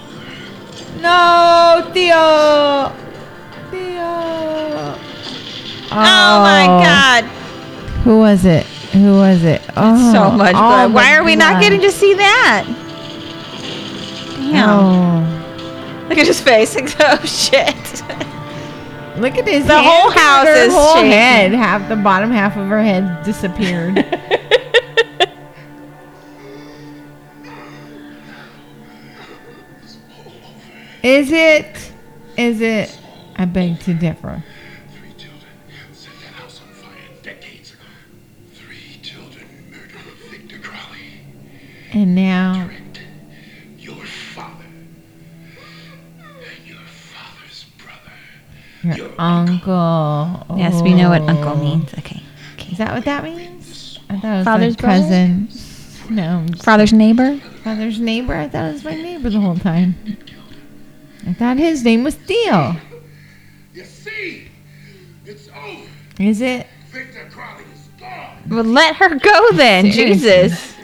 No, 1.01 1.89
Theo! 1.93 2.91
Theo! 2.91 3.08
Oh, 5.91 5.95
my 5.95 6.65
oh. 6.65 6.83
God. 6.83 7.23
Who 8.03 8.19
was 8.19 8.45
it? 8.45 8.65
Who 8.93 9.17
was 9.17 9.43
it? 9.43 9.61
Oh, 9.75 10.13
so 10.13 10.31
much 10.31 10.55
oh 10.55 10.59
blood. 10.59 10.93
Why 10.93 11.15
are 11.15 11.23
we 11.23 11.35
not 11.35 11.61
getting 11.61 11.81
to 11.81 11.91
see 11.91 12.13
that? 12.15 12.65
Damn. 14.51 14.69
Oh. 14.69 16.05
Look 16.09 16.17
at 16.17 16.25
his 16.27 16.41
face. 16.41 16.75
oh 16.99 17.25
shit. 17.25 18.03
Look 19.19 19.37
at 19.37 19.47
his. 19.47 19.67
The 19.67 19.81
whole 19.81 20.09
house 20.11 20.47
her 20.47 20.53
is 20.55 20.73
whole 20.73 20.95
shaking. 20.95 21.11
head. 21.11 21.51
Half 21.51 21.87
the 21.89 21.95
bottom 21.95 22.31
half 22.31 22.57
of 22.57 22.67
her 22.67 22.81
head 22.81 23.23
disappeared. 23.23 23.97
is 31.03 31.31
it? 31.31 31.91
Is 32.37 32.61
it? 32.61 32.99
I 33.35 33.45
beg 33.45 33.79
to 33.81 33.93
differ. 33.93 34.43
And 41.91 42.13
now, 42.15 42.67
Tricked 42.67 43.01
your 43.79 43.95
father. 44.05 44.63
Your 46.65 46.77
father's 46.85 47.65
brother. 47.77 48.95
your 48.97 49.11
uncle. 49.19 50.57
Yes, 50.57 50.81
we 50.81 50.93
know 50.93 51.09
what 51.09 51.21
uncle 51.23 51.53
Oh. 51.53 51.55
means. 51.55 51.91
Okay. 51.97 52.21
Is 52.71 52.77
that 52.77 52.93
what 52.93 53.05
that 53.05 53.23
means? 53.23 53.99
I 54.09 54.17
thought 54.19 54.33
it 54.33 54.37
was 54.37 54.45
Father's 54.45 54.81
my 54.81 54.89
cousin. 54.89 55.49
No, 56.09 56.45
Father's 56.63 56.93
neighbor? 56.93 57.37
father's 57.63 57.99
neighbor. 57.99 58.33
I 58.35 58.47
thought 58.47 58.65
it 58.69 58.73
was 58.73 58.83
my 58.83 58.95
neighbor 58.95 59.29
the 59.29 59.39
whole 59.39 59.57
time. 59.57 59.95
I 61.27 61.33
thought 61.33 61.57
his 61.57 61.83
name 61.83 62.03
was 62.03 62.15
Theo. 62.15 62.75
You 63.73 63.83
see? 63.83 64.47
It's 65.25 65.47
over. 65.49 65.81
Is 66.19 66.41
it? 66.41 66.65
Victor 66.91 67.27
Crowley 67.31 67.63
is 67.75 67.87
gone. 67.99 68.37
Well, 68.49 68.63
let 68.63 68.95
her 68.95 69.15
go 69.19 69.51
then. 69.53 69.91
Seriously. 69.91 70.15
Jesus. 70.47 70.75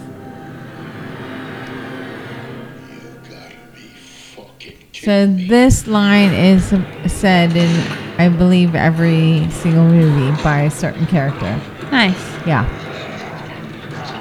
So 5.09 5.25
this 5.27 5.87
line 5.87 6.35
is 6.35 6.75
said 7.11 7.57
in, 7.57 7.71
I 8.19 8.29
believe, 8.29 8.75
every 8.75 9.49
single 9.53 9.85
movie 9.85 10.43
by 10.43 10.65
a 10.65 10.71
certain 10.71 11.07
character. 11.07 11.59
Nice. 11.91 12.21
Yeah. 12.47 12.69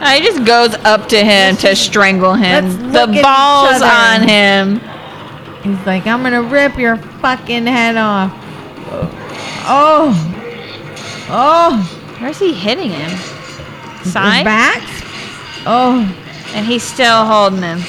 Uh, 0.02 0.12
he 0.14 0.22
just 0.22 0.46
goes 0.46 0.76
up 0.86 1.10
to 1.10 1.22
him 1.22 1.58
to 1.58 1.76
strangle 1.76 2.36
him. 2.36 2.64
Let's 2.70 2.78
The 2.78 2.84
look 2.88 3.10
at 3.10 3.16
each 3.18 3.22
balls 3.22 3.82
other. 3.82 4.22
on 4.24 4.30
him. 4.30 4.80
He's 5.62 5.86
like, 5.86 6.08
I'm 6.08 6.24
gonna 6.24 6.42
rip 6.42 6.78
your 6.78 6.96
fucking 6.96 7.66
head 7.66 7.98
off. 7.98 8.32
Oh. 9.68 10.16
Oh. 11.30 12.16
Where's 12.22 12.40
he 12.40 12.54
hitting 12.54 12.92
him? 12.92 13.10
His 14.00 14.14
Side? 14.14 14.46
back? 14.46 14.82
Oh. 15.66 16.00
And 16.56 16.66
he's 16.66 16.84
still 16.84 17.26
holding 17.26 17.62
him. 17.62 17.82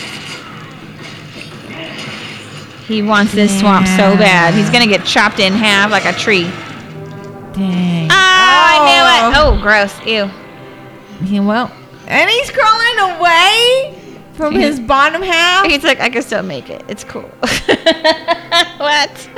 He 2.89 3.03
wants 3.03 3.35
this 3.35 3.61
swamp 3.61 3.87
so 3.87 4.17
bad. 4.17 4.55
He's 4.55 4.71
gonna 4.71 4.87
get 4.87 5.05
chopped 5.05 5.41
in 5.41 5.53
half 5.53 5.91
like 5.91 6.07
a 6.07 6.13
tree. 6.15 6.45
Dang. 7.53 8.09
Ah, 8.11 8.73
I 8.73 8.79
knew 8.89 9.05
it. 9.29 9.37
Oh, 9.37 9.61
gross. 9.61 9.95
Ew. 10.07 10.31
He, 11.27 11.39
well, 11.39 11.71
and 12.07 12.31
he's 12.31 12.51
crawling 12.51 13.17
away 13.19 14.01
from 14.33 14.55
his 14.55 14.81
bottom 14.89 15.21
half. 15.21 15.67
He's 15.67 15.85
like, 15.85 16.01
I 16.01 16.09
can 16.09 16.23
still 16.23 16.43
make 16.43 16.71
it. 16.71 16.83
It's 16.89 17.05
cool. 17.05 17.23
what? 18.79 19.31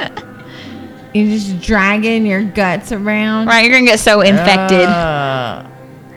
You're 1.13 1.27
just 1.27 1.61
dragging 1.61 2.27
your 2.27 2.45
guts 2.45 2.93
around. 2.93 3.49
Right, 3.49 3.65
you're 3.65 3.75
gonna 3.75 3.85
get 3.85 3.99
so 3.99 4.21
infected. 4.21 4.83
Uh, 4.83 5.69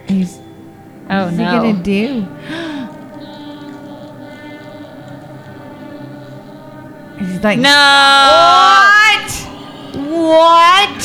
he's 0.08 0.38
oh 1.10 1.26
what's 1.26 1.32
he 1.32 1.44
no. 1.44 1.52
gonna 1.52 1.82
do? 1.82 2.28
He's 7.26 7.44
like, 7.44 7.60
No. 7.60 7.70
What? 9.20 9.32
What? 9.96 11.04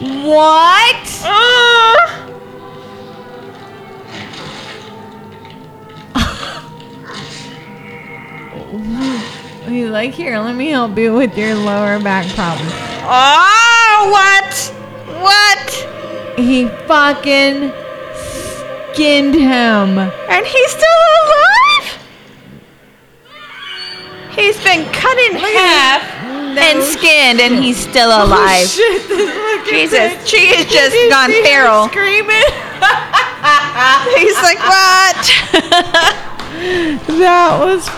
What? 0.00 1.20
Ah. 1.24 2.22
He's 9.66 9.88
like, 9.88 10.12
here, 10.12 10.38
let 10.38 10.54
me 10.54 10.68
help 10.68 10.96
you 10.98 11.14
with 11.14 11.36
your 11.36 11.54
lower 11.54 11.98
back 12.00 12.26
problem. 12.34 12.68
Oh, 13.08 14.08
what? 14.12 14.72
What? 15.22 15.70
He 16.38 16.68
fucking 16.86 17.72
skinned 18.92 19.34
him. 19.34 19.98
And 19.98 20.46
he's 20.46 20.70
still 20.70 21.00
alive? 21.22 21.75
He's 24.36 24.62
been 24.62 24.84
cut 24.92 25.18
in 25.18 25.36
half 25.36 26.02
and 26.58 26.82
skinned, 26.82 27.40
and 27.40 27.64
he's 27.64 27.78
still 27.78 28.10
oh, 28.10 28.26
alive. 28.26 28.68
Shit, 28.68 29.02
Jesus, 29.66 30.28
she 30.28 30.46
has 30.48 30.66
just 30.66 30.94
gone 31.10 31.30
feral. 31.42 31.88
Screaming. 31.88 32.44
He's 34.16 34.36
like, 34.42 34.58
what? 34.60 35.16
that 37.16 37.58
was 37.60 37.88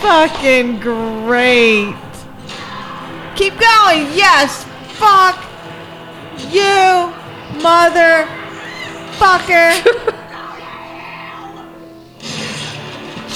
fucking 0.00 0.80
great. 0.80 1.94
Keep 3.36 3.58
going. 3.58 4.10
Yes. 4.16 4.64
Fuck 4.98 5.44
you, 6.50 7.12
motherfucker. 7.62 8.26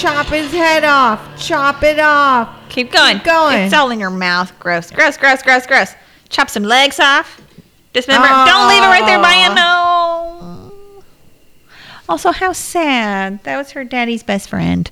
Chop 0.02 0.26
his 0.26 0.50
head 0.50 0.82
off. 0.84 1.40
Chop 1.40 1.82
it 1.84 2.00
off. 2.00 2.48
Keep 2.68 2.90
going. 2.90 3.18
Keep 3.18 3.24
going. 3.24 3.58
It's 3.60 3.72
all 3.74 3.90
in 3.90 4.00
your 4.00 4.10
mouth. 4.10 4.52
Gross. 4.58 4.90
Gross, 4.90 5.16
gross, 5.16 5.42
gross, 5.42 5.64
gross. 5.66 5.94
Chop 6.28 6.50
some 6.50 6.64
legs 6.64 6.98
off. 6.98 7.40
Dismember. 7.92 8.26
Don't 8.26 8.68
leave 8.68 8.82
it 8.82 8.86
right 8.86 9.06
there 9.06 9.20
by 9.20 9.34
him. 9.34 9.54
No. 9.54 10.72
Also, 12.08 12.32
how 12.32 12.52
sad. 12.52 13.44
That 13.44 13.56
was 13.56 13.70
her 13.72 13.84
daddy's 13.84 14.22
best 14.24 14.48
friend. 14.48 14.90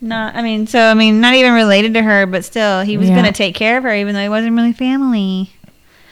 Not, 0.00 0.36
I 0.36 0.42
mean, 0.42 0.66
so, 0.68 0.78
I 0.80 0.94
mean, 0.94 1.20
not 1.20 1.34
even 1.34 1.52
related 1.54 1.94
to 1.94 2.02
her, 2.02 2.26
but 2.26 2.44
still, 2.44 2.82
he 2.82 2.96
was 2.98 3.08
Yeah. 3.08 3.14
going 3.16 3.26
to 3.26 3.32
take 3.36 3.54
care 3.56 3.78
of 3.78 3.82
her, 3.84 3.94
even 3.94 4.14
though 4.14 4.22
he 4.22 4.28
wasn't 4.28 4.54
really 4.54 4.72
family. 4.72 5.50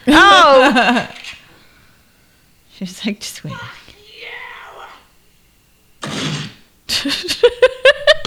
Oh! 0.07 1.09
She's 2.75 3.07
like, 3.07 3.21
just 3.21 3.43
wait. 3.45 3.55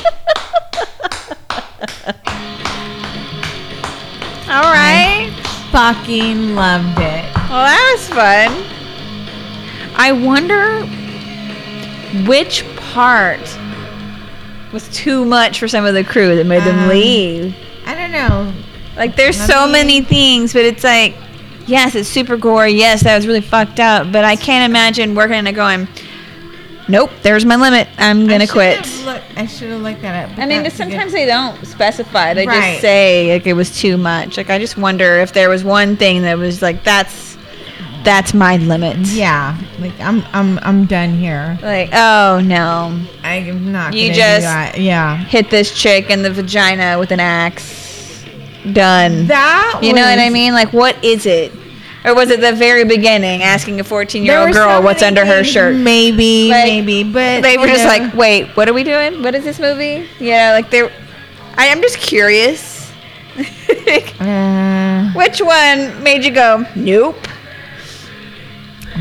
All 4.49 4.71
right. 4.71 5.29
fucking 5.71 6.55
loved 6.55 6.97
it. 6.99 7.25
Well, 7.49 7.65
that 7.65 7.97
was 7.97 8.07
fun. 8.09 8.63
I 9.99 10.11
wonder 10.13 10.85
which 12.27 12.63
part 12.77 13.39
was 14.71 14.88
too 14.89 15.25
much 15.25 15.59
for 15.59 15.67
some 15.67 15.85
of 15.85 15.93
the 15.93 16.03
crew 16.03 16.35
that 16.35 16.45
made 16.45 16.63
them 16.63 16.79
Um, 16.79 16.89
leave. 16.89 17.55
I 17.85 17.93
don't 17.95 18.11
know. 18.11 18.53
Like, 18.95 19.15
there's 19.15 19.39
I 19.41 19.45
so 19.47 19.63
mean- 19.63 19.71
many 19.73 20.01
things, 20.01 20.53
but 20.53 20.63
it's 20.65 20.84
like, 20.84 21.15
yes, 21.67 21.93
it's 21.95 22.09
super 22.09 22.38
gory. 22.38 22.71
Yes, 22.73 23.03
that 23.03 23.15
was 23.15 23.27
really 23.27 23.41
fucked 23.41 23.79
up. 23.79 24.11
But 24.11 24.23
I 24.23 24.35
can't 24.38 24.69
imagine 24.69 25.13
working 25.13 25.45
and 25.45 25.55
going, 25.55 25.88
nope, 26.88 27.11
there's 27.23 27.45
my 27.45 27.55
limit. 27.55 27.88
I'm 27.97 28.27
gonna 28.27 28.47
should've 28.47 28.84
quit. 28.84 29.05
look- 29.05 29.22
I 29.35 29.45
should 29.45 29.69
have 29.72 29.81
looked 29.81 30.01
that 30.01 30.30
up. 30.30 30.38
I 30.38 30.45
mean, 30.45 30.59
a 30.61 30.64
good- 30.64 30.73
sometimes 30.73 31.11
they 31.14 31.26
don't 31.26 31.65
specify. 31.65 32.34
They 32.34 32.45
Right. 32.47 32.69
just 32.72 32.81
say 32.81 33.34
like 33.34 33.45
it 33.47 33.53
was 33.53 33.77
too 33.80 33.97
much. 33.97 34.38
Like 34.38 34.49
I 34.49 34.57
just 34.59 34.77
wonder 34.77 35.19
if 35.19 35.34
there 35.34 35.49
was 35.49 35.64
one 35.64 35.95
thing 35.97 36.23
that 36.23 36.38
was 36.38 36.61
like 36.61 36.84
that's 36.84 37.38
that's 38.03 38.34
my 38.34 38.57
limit. 38.57 38.97
Yeah, 39.07 39.57
like 39.80 39.99
I'm 39.99 40.23
I'm 40.34 40.59
I'm 40.64 40.85
done 40.85 41.18
here. 41.18 41.57
Like, 41.61 41.89
oh 41.93 42.39
no, 42.43 42.97
I'm 43.23 43.72
not. 43.72 43.93
You 43.93 44.14
just- 44.14 44.77
yeah. 44.77 45.18
hit 45.18 45.49
this 45.49 45.72
chick 45.77 46.09
in 46.09 46.22
the 46.23 46.31
vagina 46.31 46.97
with 46.99 47.11
an 47.11 47.19
axe. 47.19 48.23
Done. 48.72 49.27
That 49.27 49.80
you 49.81 49.93
know 49.93 50.01
what 50.03 50.19
I 50.19 50.30
mean? 50.30 50.53
Like, 50.53 50.73
what 50.73 51.01
is 51.03 51.26
it? 51.26 51.53
Or 52.07 52.15
was 52.15 52.29
it 52.29 52.39
the 52.39 52.53
very 52.53 52.85
beginning 52.85 53.43
asking 53.43 53.81
a 53.81 53.84
14 53.84 54.23
year 54.23 54.39
old 54.39 54.53
girl 54.53 54.79
so 54.79 54.81
what's 54.81 55.03
under 55.03 55.25
her 55.25 55.43
shirt? 55.43 55.75
Maybe, 55.75 56.49
Like, 56.49 56.65
maybe, 56.65 57.03
but 57.03 57.41
They 57.41 57.57
were 57.57 57.67
just 57.67 57.84
know, 57.84 57.89
like, 57.89 58.13
wait, 58.13 58.47
what 58.55 58.69
are 58.69 58.73
we 58.73 58.85
doing? 58.85 59.21
What 59.21 59.35
is 59.35 59.43
this 59.43 59.59
movie? 59.59 60.07
Yeah, 60.19 60.51
like 60.53 60.69
they're. 60.69 60.89
I 61.57 61.65
am 61.65 61.81
just 61.81 61.97
curious. 61.97 62.91
uh, 64.19 65.11
Which 65.13 65.41
one 65.41 66.01
made 66.01 66.23
you 66.23 66.31
go, 66.31 66.65
nope? 66.75 67.17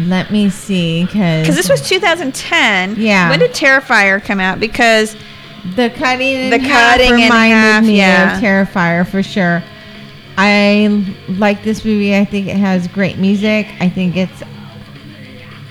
let 0.05 0.31
me 0.31 0.51
see, 0.51 1.05
because 1.05 1.57
this 1.57 1.71
was 1.71 1.89
2010. 1.89 2.97
Yeah. 2.97 3.31
When 3.31 3.39
did 3.39 3.53
Terrifier 3.53 4.23
come 4.23 4.41
out? 4.41 4.61
Because 4.61 5.17
the 5.75 5.91
cutting, 5.91 6.37
in 6.37 6.51
The 6.51 6.59
cutting 6.59 7.15
in 7.15 7.23
reminded 7.23 7.55
half, 7.57 7.85
me 7.85 7.97
yeah. 7.99 8.37
of 8.37 8.43
Terrifier 8.43 9.07
for 9.09 9.23
sure. 9.23 9.63
I 10.39 11.05
like 11.29 11.63
this 11.65 11.85
movie. 11.85 12.15
I 12.17 12.25
think 12.25 12.47
it 12.49 12.57
has 12.57 12.89
great 12.89 13.19
music. 13.19 13.67
I 13.81 13.89
think 13.89 14.17
it's 14.17 14.43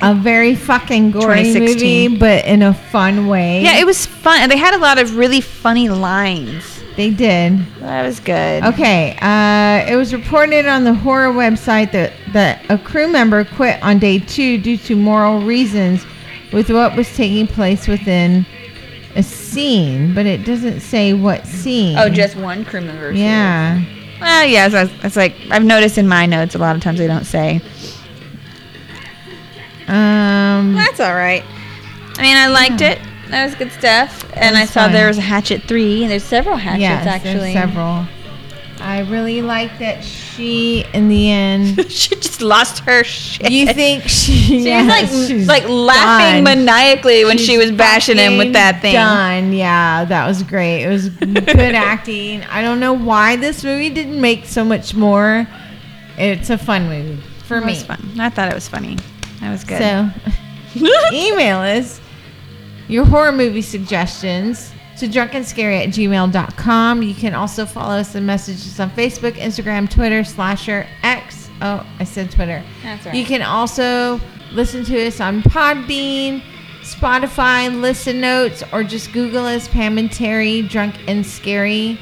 a 0.02 0.14
very 0.14 0.56
fucking 0.56 1.12
gory 1.12 1.44
2016. 1.44 2.12
movie, 2.12 2.20
but 2.20 2.46
in 2.46 2.62
a 2.62 2.74
fun 2.74 3.28
way. 3.28 3.62
yeah, 3.62 3.78
it 3.80 3.86
was 3.86 4.06
fun, 4.06 4.40
and 4.42 4.52
they 4.52 4.58
had 4.58 4.74
a 4.74 4.78
lot 4.78 4.98
of 4.98 5.16
really 5.18 5.42
funny 5.42 5.90
lines. 5.90 6.82
they 6.96 7.10
did. 7.12 7.60
That 7.80 8.04
was 8.06 8.20
good. 8.20 8.64
Okay, 8.66 9.18
uh, 9.22 9.86
it 9.92 9.96
was 9.96 10.14
reported 10.14 10.66
on 10.66 10.84
the 10.84 10.94
horror 10.94 11.32
website 11.34 11.92
that, 11.92 12.14
that 12.34 12.64
a 12.70 12.78
crew 12.78 13.08
member 13.08 13.46
quit 13.46 13.82
on 13.84 14.00
day 14.00 14.20
two 14.20 14.58
due 14.58 14.78
to 14.78 14.96
moral 14.96 15.42
reasons 15.42 16.06
with 16.52 16.70
what 16.70 16.96
was 16.96 17.14
taking 17.16 17.48
place 17.48 17.88
within 17.88 18.46
a 19.16 19.24
scene, 19.24 20.14
but 20.14 20.26
it 20.26 20.46
doesn't 20.46 20.82
say 20.82 21.14
what 21.14 21.46
scene. 21.48 21.98
Oh, 21.98 22.10
just 22.10 22.36
one 22.36 22.66
crew 22.66 22.82
member. 22.82 23.12
yeah. 23.12 23.82
Well, 24.22 24.46
yeah, 24.46 24.70
so 24.70 24.90
it's, 25.04 25.16
like 25.16 25.36
I've 25.52 25.64
noticed 25.64 25.98
in 25.98 26.08
my 26.08 26.26
notes 26.26 26.56
a 26.56 26.58
lot 26.58 26.76
of 26.76 26.82
times 26.82 27.00
they 27.00 27.08
don't 27.08 27.26
say. 27.26 27.62
Um, 29.88 30.74
That's 30.74 31.00
all 31.00 31.14
right. 31.14 31.44
I 32.18 32.22
mean, 32.22 32.38
I 32.38 32.48
liked 32.48 32.82
Yeah. 32.82 32.92
it. 32.92 33.00
That 33.30 33.46
was 33.46 33.56
good 33.56 33.72
stuff. 33.72 34.26
And 34.34 34.56
I 34.58 34.66
saw 34.66 34.84
fun. 34.86 34.94
there 34.94 35.08
was 35.08 35.18
a 35.18 35.22
Hatchet 35.22 35.64
three, 35.64 36.04
and 36.04 36.12
there's 36.12 36.24
several 36.24 36.56
hatchets 36.58 36.82
yes, 36.82 37.04
there's 37.24 37.36
actually. 37.36 37.54
several. 37.54 38.06
I 38.80 39.00
really 39.10 39.42
like 39.42 39.78
that 39.80 40.04
she, 40.36 40.86
in 40.94 41.08
the 41.10 41.32
end, 41.32 41.92
she 41.92 42.16
just 42.16 42.42
lost 42.42 42.80
her 42.80 43.04
shit. 43.04 43.52
you 43.52 43.68
think 43.74 44.04
she, 44.08 44.34
She 44.34 44.60
yes, 44.66 45.12
was 45.12 45.20
like 45.22 45.28
she's 45.30 45.48
like 45.48 45.68
laughing 45.70 46.44
done. 46.44 46.66
maniacally 46.66 47.26
when 47.26 47.38
she 47.38 47.58
was 47.58 47.72
bashing 47.72 48.18
him 48.18 48.38
with 48.38 48.54
that 48.54 48.82
thing. 48.82 48.94
Done. 48.94 49.54
Yeah, 49.54 50.06
that 50.06 50.28
was 50.28 50.44
great. 50.44 50.84
It 50.84 50.90
was 50.90 51.10
good 51.10 51.48
acting. 51.76 52.44
I 52.44 52.62
don't 52.62 52.80
know 52.80 52.94
why 52.94 53.36
this 53.36 53.64
movie 53.64 53.90
didn't 53.90 54.20
make 54.20 54.46
so 54.46 54.64
much 54.64 54.94
more. 54.94 55.48
It's 56.18 56.50
a 56.50 56.58
fun 56.58 56.88
movie 56.88 57.22
for 57.46 57.58
It 57.58 57.66
me. 57.66 57.74
was 57.74 57.84
fun. 57.84 58.20
I 58.20 58.30
thought 58.30 58.50
it 58.52 58.56
was 58.56 58.68
funny. 58.68 58.98
That 59.42 59.52
was 59.52 59.64
good. 59.64 59.80
So, 59.80 60.10
email 61.14 61.60
us 61.60 62.02
your 62.88 63.06
horror 63.06 63.32
movie 63.32 63.62
suggestions 63.62 64.72
to 64.98 65.08
drunkandscary 65.08 65.84
at 65.84 65.90
gmail.com. 65.90 67.04
You 67.04 67.14
can 67.14 67.36
also 67.36 67.66
follow 67.66 67.96
us 67.96 68.16
and 68.16 68.26
message 68.26 68.56
us 68.58 68.80
on 68.80 68.90
Facebook, 68.92 69.34
Instagram, 69.34 69.90
Twitter, 69.90 70.24
Slasher, 70.24 70.88
X. 71.04 71.50
Oh, 71.62 71.86
I 72.00 72.04
said 72.04 72.32
Twitter. 72.32 72.64
That's 72.84 73.06
You 73.16 73.26
can 73.26 73.42
also 73.42 74.20
listen 74.52 74.84
to 74.86 75.08
us 75.08 75.20
on 75.20 75.42
Podbean, 75.44 76.42
Spotify, 76.82 77.74
Listen 77.82 78.22
Notes, 78.22 78.64
or 78.72 78.84
just 78.84 79.12
Google 79.14 79.46
us 79.46 79.68
Pam 79.68 79.98
and 79.98 80.10
Teri, 80.10 80.68
Drunk 80.70 80.96
and 81.08 81.26
Scary. 81.26 82.00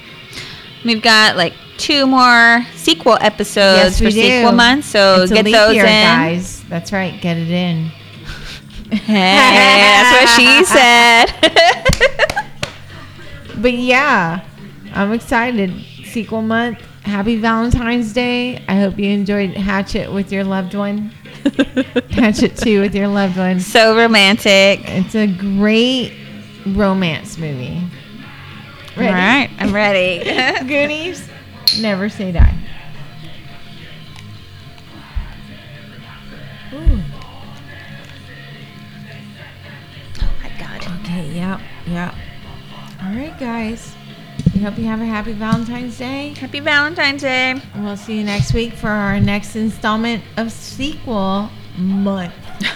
We've 0.86 1.02
got 1.02 1.38
like 1.38 1.54
two 1.78 2.06
more 2.06 2.66
sequel 2.76 3.18
episodes 3.22 4.00
Yes, 4.00 4.02
for 4.02 4.12
sequel 4.12 4.52
do. 4.52 4.58
month, 4.58 4.86
so 4.86 5.22
It's 5.24 5.32
get 5.32 5.46
those 5.46 5.74
year, 5.76 5.86
in. 5.86 6.04
guys. 6.04 6.64
That's 6.66 6.92
right. 6.92 7.20
Get 7.22 7.38
it 7.38 7.50
in. 7.50 7.92
Hey, 8.94 9.94
that's 10.04 10.12
what 10.14 10.30
she 10.38 10.64
said. 10.66 12.43
But 13.64 13.76
yeah, 13.76 14.46
I'm 14.94 15.14
excited. 15.14 15.72
Sequel 16.04 16.42
month. 16.42 16.80
Happy 17.04 17.38
Valentine's 17.38 18.12
Day. 18.12 18.62
I 18.68 18.76
hope 18.76 19.00
you 19.00 19.10
enjoyed 19.10 19.52
Hatchet 19.52 20.12
with 20.12 20.34
your 20.34 20.44
loved 20.44 20.76
one. 20.76 21.14
Hatchet 22.10 22.58
2 22.58 22.82
with 22.82 22.94
your 22.94 23.08
loved 23.08 23.38
one. 23.38 23.62
so 23.62 23.96
romantic. 23.96 24.82
It's 24.84 25.16
a 25.16 25.28
great 25.28 26.14
romance 26.68 27.38
movie. 27.38 27.82
All 28.98 29.04
right, 29.04 29.50
I'm 29.58 29.74
ready. 29.74 30.26
Goonies, 30.68 31.30
never 31.80 32.10
say 32.10 32.34
die. 32.34 32.58
Ooh. 36.74 37.00
oh 40.20 40.34
my 40.44 40.50
god. 40.60 40.86
Okay, 41.00 41.30
yep, 41.30 41.62
yep. 41.88 42.14
All 43.04 43.14
right, 43.14 43.38
guys. 43.38 43.96
We 44.54 44.62
hope 44.62 44.78
you 44.78 44.86
have 44.86 45.02
a 45.02 45.06
happy 45.06 45.34
Valentine's 45.34 45.98
Day. 45.98 46.34
Happy 46.38 46.62
Valentine's 46.62 47.22
Day. 47.22 47.52
And 47.74 47.84
we'll 47.84 47.98
see 47.98 48.18
you 48.18 48.24
next 48.24 48.54
week 48.54 48.74
for 48.74 48.90
our 48.90 49.20
next 49.20 49.56
installment 49.58 50.24
of 50.38 50.52
Sequel 50.52 51.50
Month. 51.78 52.34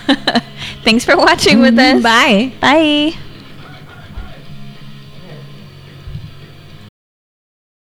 Thanks 0.84 1.06
for 1.06 1.16
watching 1.16 1.62
with 1.62 1.78
us. 1.80 2.04
Bye. 2.04 2.54
Bye. 2.60 3.18